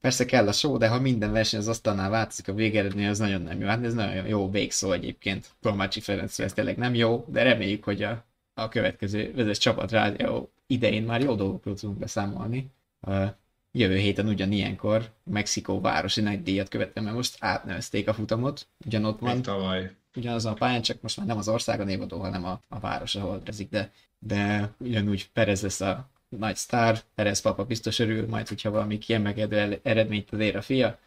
Persze 0.00 0.24
kell 0.24 0.48
a 0.48 0.52
show, 0.52 0.76
de 0.76 0.88
ha 0.88 1.00
minden 1.00 1.32
verseny 1.32 1.60
az 1.60 1.68
asztalnál 1.68 2.10
változik 2.10 2.48
a 2.48 2.54
végeredmény, 2.54 3.06
az 3.06 3.18
nagyon 3.18 3.42
nem 3.42 3.60
jó. 3.60 3.66
Hát 3.66 3.84
ez 3.84 3.94
nagyon 3.94 4.26
jó 4.26 4.50
végszó 4.50 4.92
egyébként. 4.92 5.50
Tolmácsi 5.60 6.00
Ferenc 6.00 6.38
ez 6.38 6.52
tényleg 6.52 6.76
nem 6.76 6.94
jó, 6.94 7.24
de 7.28 7.42
reméljük, 7.42 7.84
hogy 7.84 8.02
a, 8.02 8.24
a 8.54 8.68
következő 8.68 9.32
vezes 9.34 9.58
csapat 9.58 9.90
rádió 9.90 10.52
idején 10.66 11.02
már 11.02 11.20
jó 11.20 11.34
dolgokról 11.34 11.74
tudunk 11.74 11.98
beszámolni. 11.98 12.70
Uh, 13.00 13.26
jövő 13.72 13.96
héten 13.96 14.28
ugyanilyenkor 14.28 15.10
Mexikó 15.24 15.80
városi 15.80 16.20
nagy 16.20 16.42
díjat 16.42 16.68
követve, 16.68 17.00
mert 17.00 17.14
most 17.14 17.36
átnevezték 17.40 18.08
a 18.08 18.14
futamot, 18.14 18.66
ugyanott 18.84 19.18
van. 19.18 19.34
Még 19.34 19.44
tavaly. 19.44 19.90
Ugyanazon 20.16 20.52
a 20.52 20.56
pályán, 20.56 20.82
csak 20.82 21.00
most 21.02 21.16
már 21.16 21.26
nem 21.26 21.38
az 21.38 21.48
ország 21.48 21.80
a 21.80 21.84
névadó, 21.84 22.18
hanem 22.18 22.44
a, 22.44 22.60
a 22.68 22.78
város, 22.78 23.14
ahol 23.14 23.40
rezik, 23.44 23.68
de, 23.70 23.92
de 24.18 24.72
ugyanúgy 24.78 25.30
Perez 25.32 25.62
lesz 25.62 25.80
a 25.80 26.10
nagy 26.28 26.56
sztár, 26.56 27.00
Perez 27.14 27.40
papa 27.40 27.64
biztos 27.64 27.98
örül, 27.98 28.28
majd 28.28 28.48
hogyha 28.48 28.70
valami 28.70 28.98
kiemelkedő 28.98 29.80
eredményt 29.82 30.32
ér 30.32 30.56
a 30.56 30.62
fia. 30.62 30.98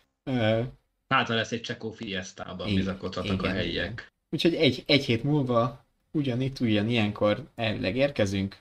Hát 1.08 1.28
lesz 1.28 1.52
egy 1.52 1.62
Csekó 1.62 1.92
Fiestában 1.92 2.76
bizakodhatnak 2.76 3.44
a 3.44 3.48
helyiek. 3.48 4.12
Úgyhogy 4.30 4.56
egy, 4.56 4.84
egy 4.88 5.06
hét 5.06 5.24
múlva 5.24 5.86
ugyanitt, 6.12 6.60
ugyanilyenkor 6.60 7.48
elvileg 7.56 7.96
érkezünk. 7.96 8.58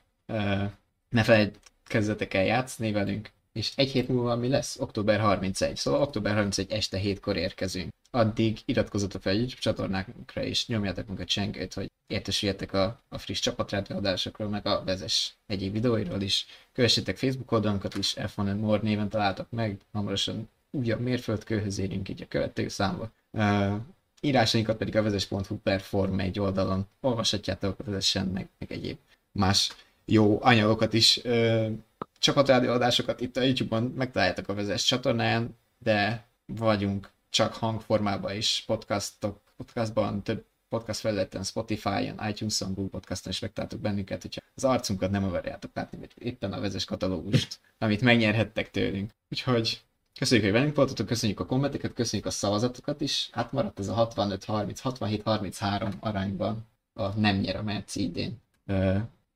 Ne 1.09 1.23
felejtkezzetek 1.23 2.35
el 2.35 2.45
játszani 2.45 2.93
velünk, 2.93 3.31
és 3.53 3.73
egy 3.77 3.91
hét 3.91 4.09
múlva 4.09 4.37
mi 4.37 4.49
lesz? 4.49 4.81
Október 4.81 5.21
31. 5.21 5.77
Szóval 5.77 6.03
október 6.03 6.35
31 6.35 6.73
este 6.73 6.99
hétkor 6.99 7.37
érkezünk. 7.37 7.93
Addig 8.15 8.59
iratkozzatok 8.65 9.23
fel 9.23 9.33
a 9.33 9.37
YouTube 9.37 9.61
csatornánkra, 9.61 10.43
és 10.43 10.67
nyomjátok 10.67 11.09
meg 11.09 11.21
a 11.21 11.25
csengőt, 11.25 11.75
hogy 11.75 11.91
értesüljetek 12.07 12.73
a, 12.73 13.01
a 13.09 13.19
friss 13.19 13.41
csapatrádióadásokról, 13.41 14.49
meg 14.49 14.67
a 14.67 14.83
vezes 14.85 15.35
egyéb 15.47 15.73
videóiról 15.73 16.21
is. 16.21 16.47
Kövessétek 16.73 17.17
Facebook 17.17 17.53
oldalunkat 17.53 17.97
is, 17.97 18.15
F1 18.19 18.61
More 18.61 18.81
néven 18.83 19.09
találtak 19.09 19.51
meg, 19.51 19.81
hamarosan 19.93 20.49
újabb 20.71 21.01
mérföldkőhöz 21.01 21.79
érünk 21.79 22.09
így 22.09 22.23
a 22.23 22.29
követő 22.29 22.69
számba. 22.69 23.11
Uh, 23.31 23.75
írásainkat 24.21 24.77
pedig 24.77 24.97
a 24.97 25.03
vezes.hu 25.03 25.59
per 25.63 25.81
Form 25.81 26.19
egy 26.19 26.41
oldalon 26.41 26.87
olvashatjátok 27.01 27.85
vezessen, 27.85 28.27
meg, 28.27 28.49
meg 28.59 28.73
egyéb 28.73 28.99
más 29.33 29.73
jó 30.05 30.39
anyagokat 30.43 30.93
is. 30.93 31.21
Uh, 31.25 31.71
csapatrádióadásokat 32.19 33.21
itt 33.21 33.37
a 33.37 33.43
YouTube-on 33.43 33.93
megtaláljátok 33.97 34.49
a 34.49 34.55
vezes 34.55 34.85
csatornáján, 34.85 35.57
de 35.79 36.27
vagyunk 36.47 37.13
csak 37.35 37.55
hangformában 37.55 38.37
is 38.37 38.63
podcastok, 38.67 39.41
podcastban, 39.57 40.23
több 40.23 40.45
podcast 40.69 41.01
felületen, 41.01 41.43
Spotify-on, 41.43 42.29
iTunes-on, 42.29 42.75
Google 42.75 42.91
Podcast-on 42.91 43.33
is 43.33 43.39
megtaláltok 43.39 43.81
bennünket, 43.81 44.23
hogyha 44.23 44.41
az 44.55 44.65
arcunkat 44.65 45.11
nem 45.11 45.25
akarjátok 45.25 45.71
látni, 45.75 45.99
vagy 45.99 46.13
éppen 46.19 46.53
a 46.53 46.61
vezes 46.61 46.85
katalógust, 46.85 47.61
amit 47.79 48.01
megnyerhettek 48.01 48.71
tőlünk. 48.71 49.11
Úgyhogy 49.31 49.83
köszönjük, 50.19 50.47
hogy 50.47 50.57
velünk 50.57 50.77
voltatok, 50.77 51.07
köszönjük 51.07 51.41
a 51.41 51.47
kommenteket, 51.47 51.93
köszönjük 51.93 52.29
a 52.29 52.31
szavazatokat 52.31 53.01
is. 53.01 53.29
Hát 53.33 53.53
maradt 53.53 53.79
ez 53.79 53.89
a 53.89 54.09
65-30, 54.09 54.79
67-33 54.83 55.93
arányban 56.01 56.67
a 56.93 57.09
nem 57.09 57.37
nyer 57.37 57.57
a 57.57 57.63
Merci 57.63 58.03
idén 58.03 58.43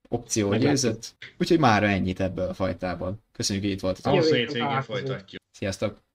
opció 0.09 0.55
győzött. 0.55 1.15
Úgyhogy 1.39 1.59
már 1.59 1.83
ennyit 1.83 2.21
ebből 2.21 2.49
a 2.49 2.55
fajtából. 2.55 3.19
Köszönjük, 3.33 3.65
hogy 3.65 3.75
itt 3.75 3.81
voltatok. 3.81 4.13
Hosszú 4.13 4.35
hétvégén 4.35 4.83
folytatjuk. 4.83 5.43
Sziasztok! 5.51 6.07